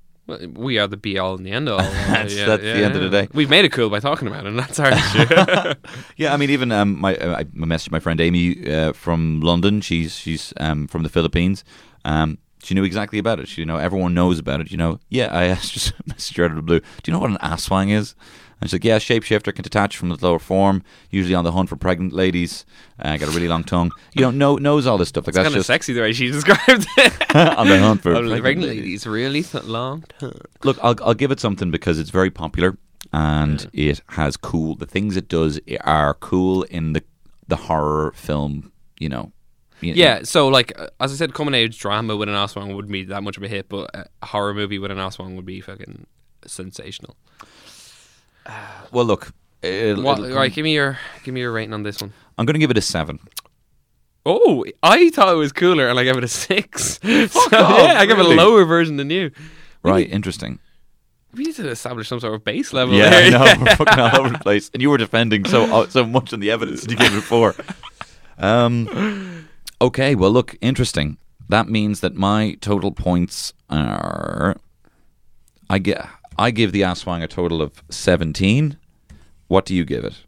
we 0.55 0.79
are 0.79 0.87
the 0.87 0.97
be 0.97 1.19
all 1.19 1.35
and 1.35 1.45
the 1.47 1.51
end 1.53 1.69
all. 1.69 1.79
That's- 2.09 2.35
that's 2.37 2.63
the 2.63 2.85
end 2.85 2.95
of 2.97 3.03
the 3.03 3.09
day. 3.11 3.29
We've 3.33 3.51
made 3.51 3.65
it 3.65 3.73
cool 3.73 3.89
by 3.91 4.01
talking 4.01 4.29
about 4.29 4.45
it, 4.45 4.49
and 4.49 4.59
that's 4.59 4.79
our 4.79 4.93
issue. 4.93 5.75
yeah, 6.17 6.35
I 6.35 6.37
mean, 6.37 6.51
even 6.51 6.71
um, 6.73 7.01
my 7.01 7.17
uh, 7.17 7.39
I 7.39 7.45
messaged 7.45 7.91
my 7.91 8.01
friend 8.01 8.21
Amy 8.21 8.71
uh, 8.71 8.93
from 8.93 9.41
London. 9.41 9.81
She's 9.81 10.17
she's 10.17 10.53
um, 10.59 10.87
from 10.87 11.03
the 11.03 11.09
Philippines. 11.09 11.65
Um, 12.05 12.39
she 12.63 12.75
knew 12.75 12.85
exactly 12.85 13.19
about 13.19 13.39
it. 13.41 13.49
She, 13.49 13.63
you 13.63 13.67
know, 13.67 13.77
everyone 13.77 14.15
knows 14.15 14.39
about 14.39 14.61
it. 14.61 14.71
You 14.71 14.77
know, 14.77 14.99
yeah. 15.09 15.29
I 15.33 15.45
asked 15.45 15.73
just 15.73 15.93
messaged 16.07 16.37
her 16.37 16.45
out 16.45 16.51
of 16.51 16.57
the 16.57 16.63
blue. 16.63 16.81
Do 16.81 16.87
you 17.07 17.13
know 17.13 17.21
what 17.21 17.31
an 17.31 17.39
aswang 17.43 17.91
is? 17.91 18.15
And 18.61 18.69
she's 18.69 18.75
like, 18.75 18.85
yeah, 18.85 18.99
shapeshifter 18.99 19.55
can 19.55 19.63
detach 19.63 19.97
from 19.97 20.09
the 20.09 20.17
lower 20.21 20.39
form, 20.41 20.83
usually 21.11 21.35
on 21.35 21.45
the 21.45 21.53
hunt 21.53 21.69
for 21.69 21.77
pregnant 21.77 22.13
ladies. 22.13 22.67
Uh, 22.99 23.17
got 23.17 23.29
a 23.29 23.33
really 23.33 23.47
long 23.49 23.63
tongue. 23.63 23.93
You 24.15 24.23
know, 24.23 24.31
know 24.33 24.57
knows 24.57 24.87
all 24.87 24.99
this 24.99 25.09
stuff. 25.09 25.25
Like 25.27 25.31
it's 25.31 25.37
that's 25.37 25.49
kind 25.49 25.57
of 25.59 25.65
sexy 25.67 25.93
the 25.93 26.01
way 26.01 26.13
she 26.13 26.31
described 26.31 26.87
it. 26.97 27.35
on 27.37 27.69
the 27.69 27.79
hunt 27.79 28.03
for 28.03 28.13
pregnant 28.15 28.41
pregnant 28.43 28.69
ladies. 28.69 28.83
ladies, 28.85 29.07
really 29.07 29.43
th- 29.45 29.65
long 29.65 30.05
tongue. 30.19 30.41
Look, 30.65 30.77
I'll 30.83 30.97
I'll 31.05 31.15
give 31.15 31.31
it 31.31 31.39
something 31.41 31.71
because 31.71 31.99
it's 32.01 32.11
very 32.11 32.31
popular 32.31 32.77
and 33.13 33.71
it 33.73 34.01
has 34.09 34.37
cool. 34.37 34.75
The 34.75 34.87
things 34.87 35.17
it 35.17 35.29
does 35.29 35.61
are 35.83 36.15
cool 36.15 36.65
in 36.65 36.95
the 36.95 37.05
the 37.47 37.57
horror 37.57 38.13
film. 38.17 38.73
You 38.99 39.09
know. 39.09 39.33
You- 39.81 39.95
Yeah, 39.95 40.23
so 40.25 40.49
like 40.49 40.73
uh, 40.77 40.89
as 40.99 41.13
I 41.13 41.15
said, 41.15 41.33
coming 41.33 41.55
age 41.55 41.79
drama 41.79 42.17
with 42.17 42.29
an 42.29 42.35
Aswang 42.35 42.75
wouldn't 42.75 42.91
be 42.91 43.05
that 43.05 43.23
much 43.23 43.37
of 43.37 43.45
a 43.45 43.49
hit, 43.49 43.69
but 43.69 43.89
a 43.95 44.27
horror 44.27 44.53
movie 44.53 44.81
with 44.81 44.91
an 44.91 44.99
Aswang 44.99 45.37
would 45.37 45.47
be 45.47 45.61
fucking 45.61 46.09
sensational. 46.45 47.15
Well, 48.93 49.05
look. 49.05 49.33
It'll, 49.63 50.05
What, 50.05 50.21
it'll 50.21 50.37
right, 50.37 50.53
give 50.53 50.63
me 50.63 50.75
your 50.75 50.99
give 51.25 51.35
me 51.35 51.41
your 51.41 51.53
rating 51.53 51.75
on 51.75 51.83
this 51.83 52.01
one. 52.01 52.13
I'm 52.37 52.47
going 52.47 52.55
to 52.55 52.61
give 52.61 52.71
it 52.71 52.79
a 52.79 52.83
seven. 52.83 53.19
Oh, 54.25 54.65
I 54.83 55.11
thought 55.11 55.33
it 55.33 55.37
was 55.37 55.53
cooler, 55.53 55.89
and 55.89 55.99
I 55.99 56.05
gave 56.05 56.17
it 56.17 56.25
a 56.25 56.29
six. 56.29 57.01
so, 57.03 57.25
off, 57.35 57.53
yeah, 57.53 57.95
I 57.99 58.07
gave 58.07 58.19
really? 58.19 58.35
a 58.35 58.37
lower 58.37 58.65
version 58.65 58.97
than 58.97 59.11
you. 59.11 59.31
Right, 59.83 60.09
interesting. 60.09 60.59
We 61.35 61.45
need 61.45 61.57
to 61.57 61.69
establish 61.69 62.09
some 62.09 62.21
sort 62.21 62.35
of 62.35 62.45
base 62.45 62.73
level. 62.73 62.95
Yeah, 62.95 63.11
there. 63.11 63.27
I 63.27 63.31
know. 63.31 63.65
We're 63.65 63.77
fucking 63.85 63.99
all 63.99 64.17
over 64.21 64.29
the 64.31 64.39
place. 64.39 64.71
And 64.73 64.81
you 64.83 64.91
were 64.91 64.99
defending 64.99 65.45
so 65.45 65.65
uh, 65.65 65.89
so 65.89 66.05
much 66.05 66.33
on 66.33 66.41
the 66.41 66.51
evidence 66.51 66.83
that 66.83 66.91
you 66.91 66.97
gave 66.97 67.15
it 67.15 67.21
four. 67.23 67.55
Um, 68.39 69.49
okay, 69.81 70.15
well, 70.15 70.31
look, 70.31 70.57
interesting. 70.61 71.19
That 71.49 71.69
means 71.69 72.01
that 72.01 72.15
my 72.15 72.57
total 72.61 72.93
points 72.93 73.53
are. 73.71 74.57
I 75.71 75.79
get. 75.79 76.07
I 76.39 76.53
give 76.53 76.71
the 76.71 76.83
Aswang 76.83 77.23
a 77.23 77.29
total 77.29 77.61
of 77.61 77.83
seventeen. 77.91 78.79
What 79.49 79.67
do 79.67 79.75
you 79.75 79.85
give 79.85 80.05
it? 80.05 80.25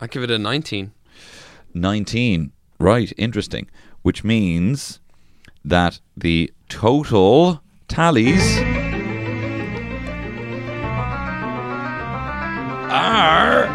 I 0.00 0.06
give 0.06 0.22
it 0.22 0.30
a 0.30 0.38
19. 0.38 0.92
19. 1.74 2.52
Right, 2.78 3.12
interesting. 3.16 3.68
Which 4.02 4.24
means 4.24 5.00
that 5.64 6.00
the 6.16 6.52
total 6.68 7.62
tallies 7.88 8.58
are 12.90 13.66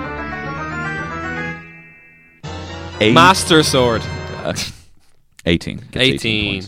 eight, 3.00 3.14
Master 3.14 3.64
Sword. 3.64 4.04
18. 5.46 5.78
Gets 5.92 6.26
18. 6.26 6.64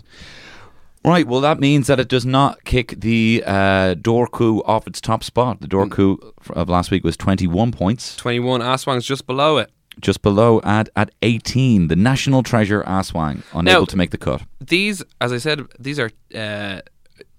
Right, 1.06 1.26
well, 1.26 1.42
that 1.42 1.60
means 1.60 1.88
that 1.88 2.00
it 2.00 2.10
does 2.10 2.26
not 2.26 2.64
kick 2.66 3.00
the 3.00 3.42
uh, 3.46 3.96
Dobhar-chú 3.96 4.62
off 4.66 4.86
its 4.86 5.00
top 5.00 5.24
spot. 5.24 5.62
The 5.62 5.68
Dobhar-chú 5.68 6.34
of 6.52 6.68
last 6.70 6.92
week 6.92 7.04
was 7.06 7.16
21 7.16 7.72
points. 7.72 8.16
21. 8.18 8.62
Aswang's 8.62 9.06
just 9.06 9.26
below 9.26 9.58
it. 9.58 9.72
just 10.02 10.22
below 10.22 10.62
at 10.64 10.88
at 10.96 11.12
18 11.24 11.88
the 11.90 11.96
national 11.96 12.42
treasure 12.42 12.82
aswang 12.84 13.42
unable 13.54 13.82
Now- 13.82 13.86
to 13.86 13.98
make 13.98 14.12
the 14.12 14.18
cut 14.18 14.42
These, 14.62 15.04
as 15.20 15.32
I 15.34 15.38
said, 15.40 15.62
these 15.78 16.00
are 16.00 16.12
uh, 16.34 16.80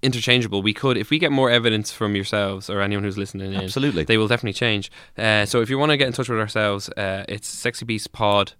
interchangeable. 0.02 0.60
We 0.62 0.74
could, 0.74 0.96
if 0.98 1.08
we 1.10 1.18
get 1.18 1.30
more 1.32 1.50
evidence 1.50 1.90
from 1.92 2.14
yourselves 2.14 2.68
or 2.70 2.80
anyone 2.82 3.04
who's 3.04 3.16
listening 3.18 3.52
in, 3.54 3.60
Absolutely. 3.62 4.04
they 4.04 4.18
will 4.18 4.28
definitely 4.28 4.54
change. 4.54 4.90
Uh, 5.16 5.46
so 5.46 5.60
if 5.62 5.70
you 5.70 5.78
want 5.78 5.90
to 5.90 5.96
get 5.96 6.06
in 6.06 6.12
touch 6.12 6.28
with 6.28 6.38
ourselves, 6.38 6.88
uh, 6.96 7.24
it's 7.28 7.48
Sexy 7.48 7.84
Beast 7.86 8.12
Pod. 8.12 8.52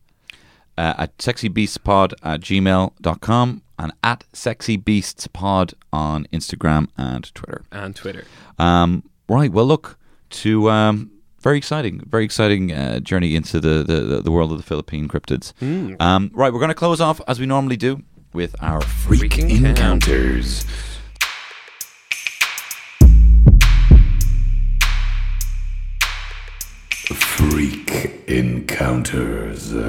uh, 0.79 0.95
at 1.05 1.17
sexybeastspod 1.19 2.15
at 2.23 2.41
gmail.com 2.41 3.63
and 3.81 3.93
at 4.05 4.25
sexybeastspod 4.33 5.75
on 5.93 6.27
instagram 6.33 6.89
and 6.97 7.35
twitter. 7.35 7.65
And 7.73 7.97
Twitter. 7.97 8.25
um, 8.59 9.03
right 9.29 9.51
well 9.51 9.65
look 9.67 9.99
to 10.43 10.71
um, 10.71 11.11
very 11.41 11.57
exciting 11.59 12.01
very 12.07 12.25
exciting 12.25 12.73
uh, 12.73 13.01
journey 13.01 13.35
into 13.35 13.59
the, 13.61 13.83
the, 13.83 14.21
the 14.23 14.31
world 14.31 14.53
of 14.53 14.59
the 14.59 14.65
philippine 14.65 15.09
cryptids. 15.09 15.53
Um, 16.01 16.31
right 16.35 16.53
we're 16.53 16.61
going 16.61 16.69
to 16.69 16.75
close 16.75 17.01
off 17.01 17.21
as 17.27 17.41
we 17.41 17.47
normally 17.47 17.77
do 17.77 18.03
with 18.33 18.55
our 18.63 18.81
freak 18.81 19.33
Freaking 19.33 19.65
encounters. 19.65 20.65
Freak 27.15 28.23
encounters. 28.29 29.73
oh, 29.75 29.87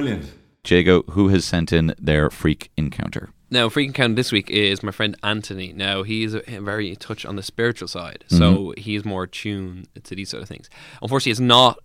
brilliant. 0.04 0.34
jago 0.66 1.04
who 1.12 1.30
has 1.30 1.46
sent 1.46 1.72
in 1.72 1.94
their 2.00 2.30
freak 2.30 2.72
encounter 2.78 3.30
Now, 3.50 3.70
freak 3.70 3.88
encounter 3.88 4.16
this 4.16 4.32
week 4.32 4.50
is 4.50 4.82
my 4.82 4.92
friend 4.92 5.16
Anthony. 5.22 5.74
Now, 5.74 6.02
he 6.02 6.24
is 6.24 6.34
very 6.34 6.96
touch 6.96 7.24
on 7.24 7.36
the 7.36 7.44
spiritual 7.44 7.88
side, 7.88 8.24
so 8.28 8.40
mm-hmm. 8.40 8.82
he 8.82 8.96
is 8.96 9.06
more 9.06 9.24
attuned 9.24 9.90
to 10.04 10.16
these 10.16 10.30
sort 10.30 10.42
of 10.42 10.50
things. 10.50 10.72
Unfortunately, 11.04 11.32
it's 11.34 11.40
not 11.40 11.78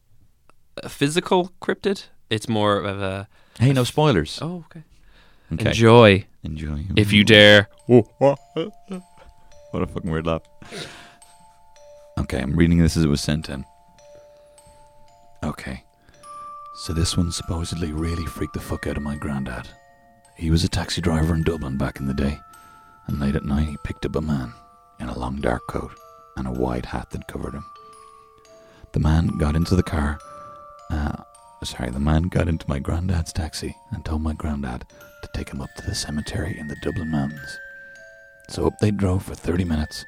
a 0.79 0.89
physical 0.89 1.53
cryptid. 1.61 2.07
It's 2.31 2.49
more 2.49 2.81
of 2.81 3.03
a 3.03 3.29
hey 3.59 3.73
no 3.73 3.85
spoilers 3.85 4.39
oh, 4.41 4.65
okay. 4.67 4.85
Okay. 5.53 5.71
Enjoy 5.71 6.27
enjoy 6.43 6.87
if 6.97 7.13
you 7.13 7.25
dare. 7.25 7.69
What 9.71 9.83
a 9.83 9.87
fucking 9.87 10.11
weird 10.11 10.27
laugh. 10.27 10.43
Okay, 12.19 12.41
I'm 12.41 12.57
reading 12.57 12.79
this 12.79 12.97
as 12.97 13.05
it 13.05 13.09
was 13.09 13.21
sent 13.21 13.51
in. 13.51 13.67
Okay. 15.43 15.85
So 16.79 16.93
this 16.93 17.17
one 17.17 17.33
supposedly 17.33 17.91
really 17.93 18.25
freaked 18.25 18.55
the 18.55 18.61
fuck 18.61 18.87
out 18.87 18.97
of 18.97 19.03
my 19.03 19.17
granddad. 19.17 19.69
He 20.37 20.49
was 20.49 20.63
a 20.63 20.69
taxi 20.69 21.01
driver 21.01 21.35
in 21.35 21.43
Dublin 21.43 21.77
back 21.77 21.99
in 21.99 22.07
the 22.07 22.15
day, 22.15 22.39
and 23.09 23.19
late 23.19 23.35
at 23.35 23.45
night 23.45 23.67
he 23.67 23.77
picked 23.83 24.07
up 24.07 24.15
a 24.15 24.21
man 24.21 24.55
in 25.01 25.09
a 25.09 25.19
long 25.19 25.41
dark 25.41 25.67
coat 25.67 25.91
and 26.37 26.47
a 26.47 26.53
wide 26.53 26.87
hat 26.87 27.11
that 27.11 27.27
covered 27.27 27.55
him. 27.55 27.65
The 28.93 29.01
man 29.01 29.27
got 29.39 29.57
into 29.57 29.75
the 29.75 29.83
car. 29.83 30.21
Uh, 30.89 31.17
sorry, 31.65 31.91
the 31.91 31.99
man 31.99 32.23
got 32.29 32.49
into 32.49 32.69
my 32.69 32.79
granddad's 32.79 33.33
taxi 33.33 33.75
and 33.91 34.05
told 34.05 34.23
my 34.23 34.35
granddad 34.35 34.87
to 35.23 35.29
take 35.35 35.51
him 35.51 35.61
up 35.61 35.75
to 35.79 35.85
the 35.85 35.97
cemetery 35.97 36.57
in 36.61 36.69
the 36.69 36.77
Dublin 36.85 37.11
Mountains. 37.11 37.59
So 38.51 38.69
up 38.69 38.79
they 38.79 38.93
drove 38.93 39.25
for 39.25 39.35
30 39.35 39.65
minutes, 39.65 40.07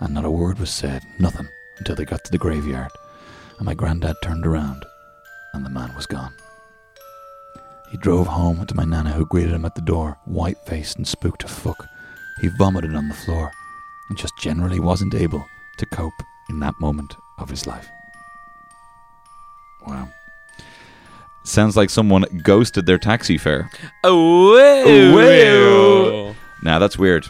and 0.00 0.12
not 0.12 0.24
a 0.24 0.30
word 0.30 0.58
was 0.58 0.70
said, 0.70 1.04
nothing, 1.20 1.48
until 1.78 1.94
they 1.94 2.04
got 2.04 2.24
to 2.24 2.32
the 2.32 2.36
graveyard, 2.36 2.90
and 3.58 3.64
my 3.64 3.74
granddad 3.74 4.16
turned 4.24 4.44
around, 4.44 4.84
and 5.52 5.64
the 5.64 5.70
man 5.70 5.94
was 5.94 6.06
gone. 6.06 6.32
He 7.90 7.96
drove 7.96 8.26
home 8.28 8.64
to 8.66 8.74
my 8.76 8.84
nana, 8.84 9.10
who 9.10 9.26
greeted 9.26 9.52
him 9.52 9.64
at 9.64 9.74
the 9.74 9.80
door, 9.80 10.18
white 10.24 10.58
faced 10.66 10.96
and 10.96 11.06
spooked 11.08 11.40
to 11.40 11.48
fuck. 11.48 11.88
He 12.40 12.48
vomited 12.58 12.94
on 12.94 13.08
the 13.08 13.14
floor, 13.14 13.50
and 14.08 14.16
just 14.18 14.32
generally 14.38 14.78
wasn't 14.80 15.14
able 15.14 15.44
to 15.78 15.86
cope 15.86 16.12
in 16.48 16.60
that 16.60 16.74
moment 16.80 17.14
of 17.38 17.50
his 17.50 17.66
life. 17.66 17.88
Wow. 19.86 20.08
Sounds 21.42 21.76
like 21.76 21.90
someone 21.90 22.24
ghosted 22.42 22.86
their 22.86 22.98
taxi 22.98 23.38
fare. 23.38 23.70
Oh, 24.04 24.52
Wow. 25.14 25.22
Oh, 25.22 26.36
now 26.62 26.78
that's 26.78 26.98
weird. 26.98 27.26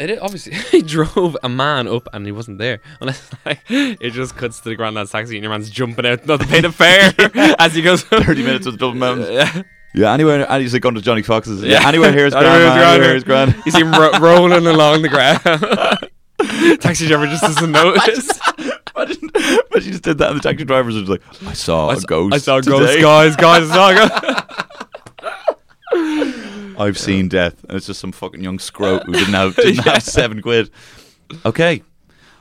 It 0.00 0.10
is, 0.10 0.18
obviously 0.20 0.54
he 0.70 0.82
drove 0.82 1.36
a 1.42 1.48
man 1.48 1.86
up 1.86 2.08
and 2.12 2.26
he 2.26 2.32
wasn't 2.32 2.58
there. 2.58 2.80
Unless 3.00 3.30
like 3.46 3.60
it 3.68 4.10
just 4.12 4.36
cuts 4.36 4.60
to 4.60 4.68
the 4.70 4.76
granddad's 4.76 5.10
taxi 5.12 5.36
and 5.36 5.42
your 5.44 5.52
man's 5.52 5.70
jumping 5.70 6.04
out 6.06 6.26
not 6.26 6.40
to 6.40 6.46
pay 6.46 6.60
the 6.60 6.72
fare 6.72 7.12
as 7.58 7.74
he 7.74 7.82
goes. 7.82 8.02
30 8.02 8.42
minutes 8.42 8.66
with 8.66 8.74
the 8.74 8.78
Dublin 8.78 8.98
Mountains. 8.98 9.28
Yeah. 9.30 9.62
Yeah, 9.96 10.12
anywhere, 10.12 10.44
and 10.50 10.60
he's 10.60 10.72
like 10.72 10.82
going 10.82 10.96
to 10.96 11.00
Johnny 11.00 11.22
Fox's. 11.22 11.62
Yeah, 11.62 11.80
Yeah. 11.80 11.88
anywhere 11.88 12.10
here's 12.12 12.34
Anywhere 12.34 12.58
grand, 12.58 12.74
here's 12.74 12.84
man, 12.84 12.94
anywhere 12.94 13.10
here's 13.10 13.24
grand. 13.24 13.54
You 13.64 13.70
see 13.70 13.80
him 13.82 13.92
ro- 13.92 14.18
rolling 14.18 14.66
along 14.66 15.02
the 15.02 15.08
ground. 15.08 15.38
Taxi 16.80 17.06
driver 17.06 17.26
just 17.26 17.42
doesn't 17.42 17.70
notice. 17.70 18.28
Imagine, 18.96 19.30
imagine 19.34 19.62
you 19.72 19.80
just 19.92 20.02
did 20.02 20.18
that, 20.18 20.30
and 20.30 20.38
the 20.38 20.42
taxi 20.42 20.64
drivers 20.64 20.96
are 20.96 21.00
just 21.04 21.10
like, 21.10 21.22
I 21.48 21.52
saw 21.52 21.86
a 21.86 21.90
I, 21.90 21.94
s- 21.94 22.04
ghost. 22.04 22.34
I 22.34 22.38
saw 22.38 22.56
a 22.58 22.62
today. 22.62 23.00
ghost, 23.00 23.00
guys, 23.00 23.36
guys. 23.36 23.70
I 23.70 23.74
saw 23.74 23.90
a 23.90 23.94
ghost. 24.34 24.43
I've 26.78 26.98
seen 26.98 27.28
death, 27.28 27.62
and 27.64 27.76
it's 27.76 27.86
just 27.86 28.00
some 28.00 28.12
fucking 28.12 28.42
young 28.42 28.58
scrote 28.58 29.04
who 29.04 29.12
didn't 29.12 29.34
have 29.34 29.56
didn't 29.56 29.84
have 29.84 30.02
seven 30.02 30.42
quid. 30.42 30.70
Okay, 31.44 31.82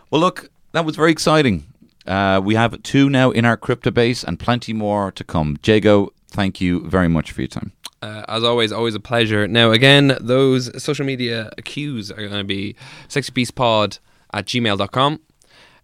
well, 0.10 0.22
look, 0.22 0.50
that 0.74 0.86
was 0.86 0.96
very 0.96 1.12
exciting. 1.12 1.66
Uh, 2.06 2.42
we 2.44 2.56
have 2.56 2.82
two 2.84 3.10
now 3.10 3.32
in 3.32 3.46
our 3.46 3.58
crypto 3.58 3.92
base, 3.92 4.24
and 4.24 4.40
plenty 4.40 4.74
more 4.74 5.12
to 5.12 5.24
come. 5.24 5.58
Jago, 5.64 6.12
thank 6.28 6.60
you 6.60 6.88
very 6.88 7.08
much 7.08 7.32
for 7.32 7.42
your 7.42 7.48
time. 7.48 7.72
Uh, 8.02 8.26
as 8.28 8.44
always, 8.44 8.74
always 8.74 8.96
a 8.96 9.00
pleasure. 9.00 9.48
Now, 9.48 9.72
again, 9.72 10.18
those 10.20 10.84
social 10.84 11.06
media 11.06 11.52
cues 11.64 12.12
are 12.12 12.18
going 12.18 12.32
to 12.32 12.44
be 12.44 12.76
sexybeastpod 13.08 14.00
at 14.34 14.46
gmail.com, 14.46 15.20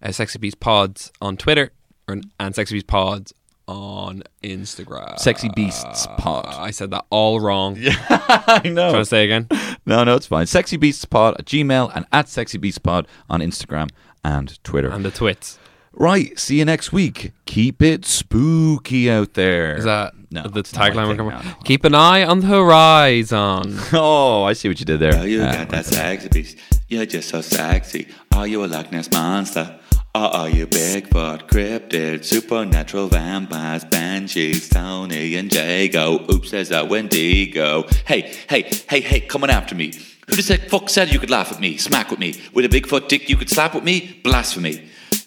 uh, 0.02 0.08
sexybeastpods 0.08 1.12
on 1.22 1.38
Twitter, 1.38 1.72
or, 2.06 2.20
and 2.38 2.54
sexybeastpods 2.54 3.32
on 3.70 4.22
Instagram. 4.42 5.18
Sexy 5.18 5.48
Beasts 5.54 6.06
Pod. 6.18 6.46
I 6.46 6.70
said 6.72 6.90
that 6.90 7.04
all 7.10 7.40
wrong. 7.40 7.76
Yeah, 7.80 7.94
I 8.08 8.62
know. 8.68 8.90
Trying 8.90 9.02
to 9.02 9.04
say 9.06 9.24
again? 9.24 9.46
No, 9.86 10.02
no, 10.04 10.16
it's 10.16 10.26
fine. 10.26 10.46
Sexy 10.46 10.76
Beasts 10.76 11.04
Pod 11.04 11.36
at 11.38 11.46
Gmail 11.46 11.92
and 11.94 12.04
at 12.12 12.28
Sexy 12.28 12.58
Beasts 12.58 12.78
Pod 12.78 13.06
on 13.28 13.40
Instagram 13.40 13.88
and 14.24 14.62
Twitter. 14.64 14.90
And 14.90 15.04
the 15.04 15.10
twits. 15.10 15.58
right, 15.92 16.38
see 16.38 16.58
you 16.58 16.64
next 16.64 16.92
week. 16.92 17.32
Keep 17.46 17.80
it 17.82 18.04
spooky 18.04 19.10
out 19.10 19.34
there. 19.34 19.76
Is 19.76 19.84
that 19.84 20.14
No, 20.30 20.42
the 20.48 20.60
it's 20.60 20.72
not 20.74 20.80
my 20.80 20.90
tagline 21.04 21.08
we're 21.08 21.16
coming 21.16 21.32
no, 21.34 21.40
no. 21.42 21.54
Keep 21.64 21.84
an 21.84 21.94
eye 21.94 22.24
on 22.24 22.40
the 22.40 22.46
horizon. 22.48 23.78
Oh, 23.92 24.42
I 24.44 24.52
see 24.52 24.68
what 24.68 24.78
you 24.80 24.86
did 24.86 25.00
there. 25.00 25.14
Oh, 25.16 25.22
you 25.22 25.42
Uh, 25.42 25.52
got 25.52 25.68
that 25.70 25.86
sexy 25.86 26.28
beast. 26.28 26.58
You're 26.88 27.06
just 27.06 27.28
so 27.28 27.40
sexy. 27.40 28.08
Are 28.34 28.46
you 28.46 28.64
a 28.64 28.66
Loch 28.66 28.90
Ness 28.92 29.10
monster? 29.12 29.79
Are 30.12 30.48
you 30.48 30.66
Bigfoot, 30.66 31.46
cryptid, 31.46 32.24
supernatural 32.24 33.06
vampires, 33.06 33.84
banshees, 33.84 34.68
Tony 34.68 35.36
and 35.36 35.52
Jago? 35.54 36.26
Oops, 36.28 36.50
there's 36.50 36.72
a 36.72 36.84
Wendigo. 36.84 37.84
Hey, 38.06 38.34
hey, 38.48 38.68
hey, 38.88 39.02
hey, 39.02 39.20
coming 39.20 39.50
after 39.50 39.76
me. 39.76 39.92
Who 40.28 40.34
the 40.34 40.56
fuck 40.68 40.88
said 40.88 41.12
you 41.12 41.20
could 41.20 41.30
laugh 41.30 41.52
at 41.52 41.60
me, 41.60 41.76
smack 41.76 42.10
with 42.10 42.18
me? 42.18 42.34
With 42.52 42.64
a 42.64 42.68
Bigfoot 42.68 43.06
dick 43.06 43.28
you 43.28 43.36
could 43.36 43.48
slap 43.48 43.72
with 43.72 43.84
me? 43.84 44.20
Blasphemy. 44.24 44.82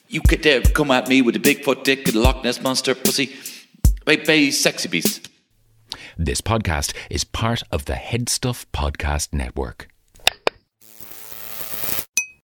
You 0.10 0.20
could 0.20 0.42
dare 0.42 0.62
come 0.62 0.92
at 0.92 1.08
me 1.08 1.22
with 1.22 1.38
a 1.38 1.40
Bigfoot 1.40 1.86
dick 1.86 2.06
and 2.10 2.18
Loch 2.18 2.44
Ness 2.44 2.62
monster 2.62 2.94
pussy? 2.94 3.34
Wait, 4.06 4.26
Baby, 4.28 4.52
sexy 4.52 4.90
beast. 4.90 5.30
This 6.18 6.42
podcast 6.42 6.94
is 7.10 7.24
part 7.24 7.64
of 7.72 7.86
the 7.86 7.94
Headstuff 7.94 8.66
Podcast 8.74 9.32
Network. 9.32 9.93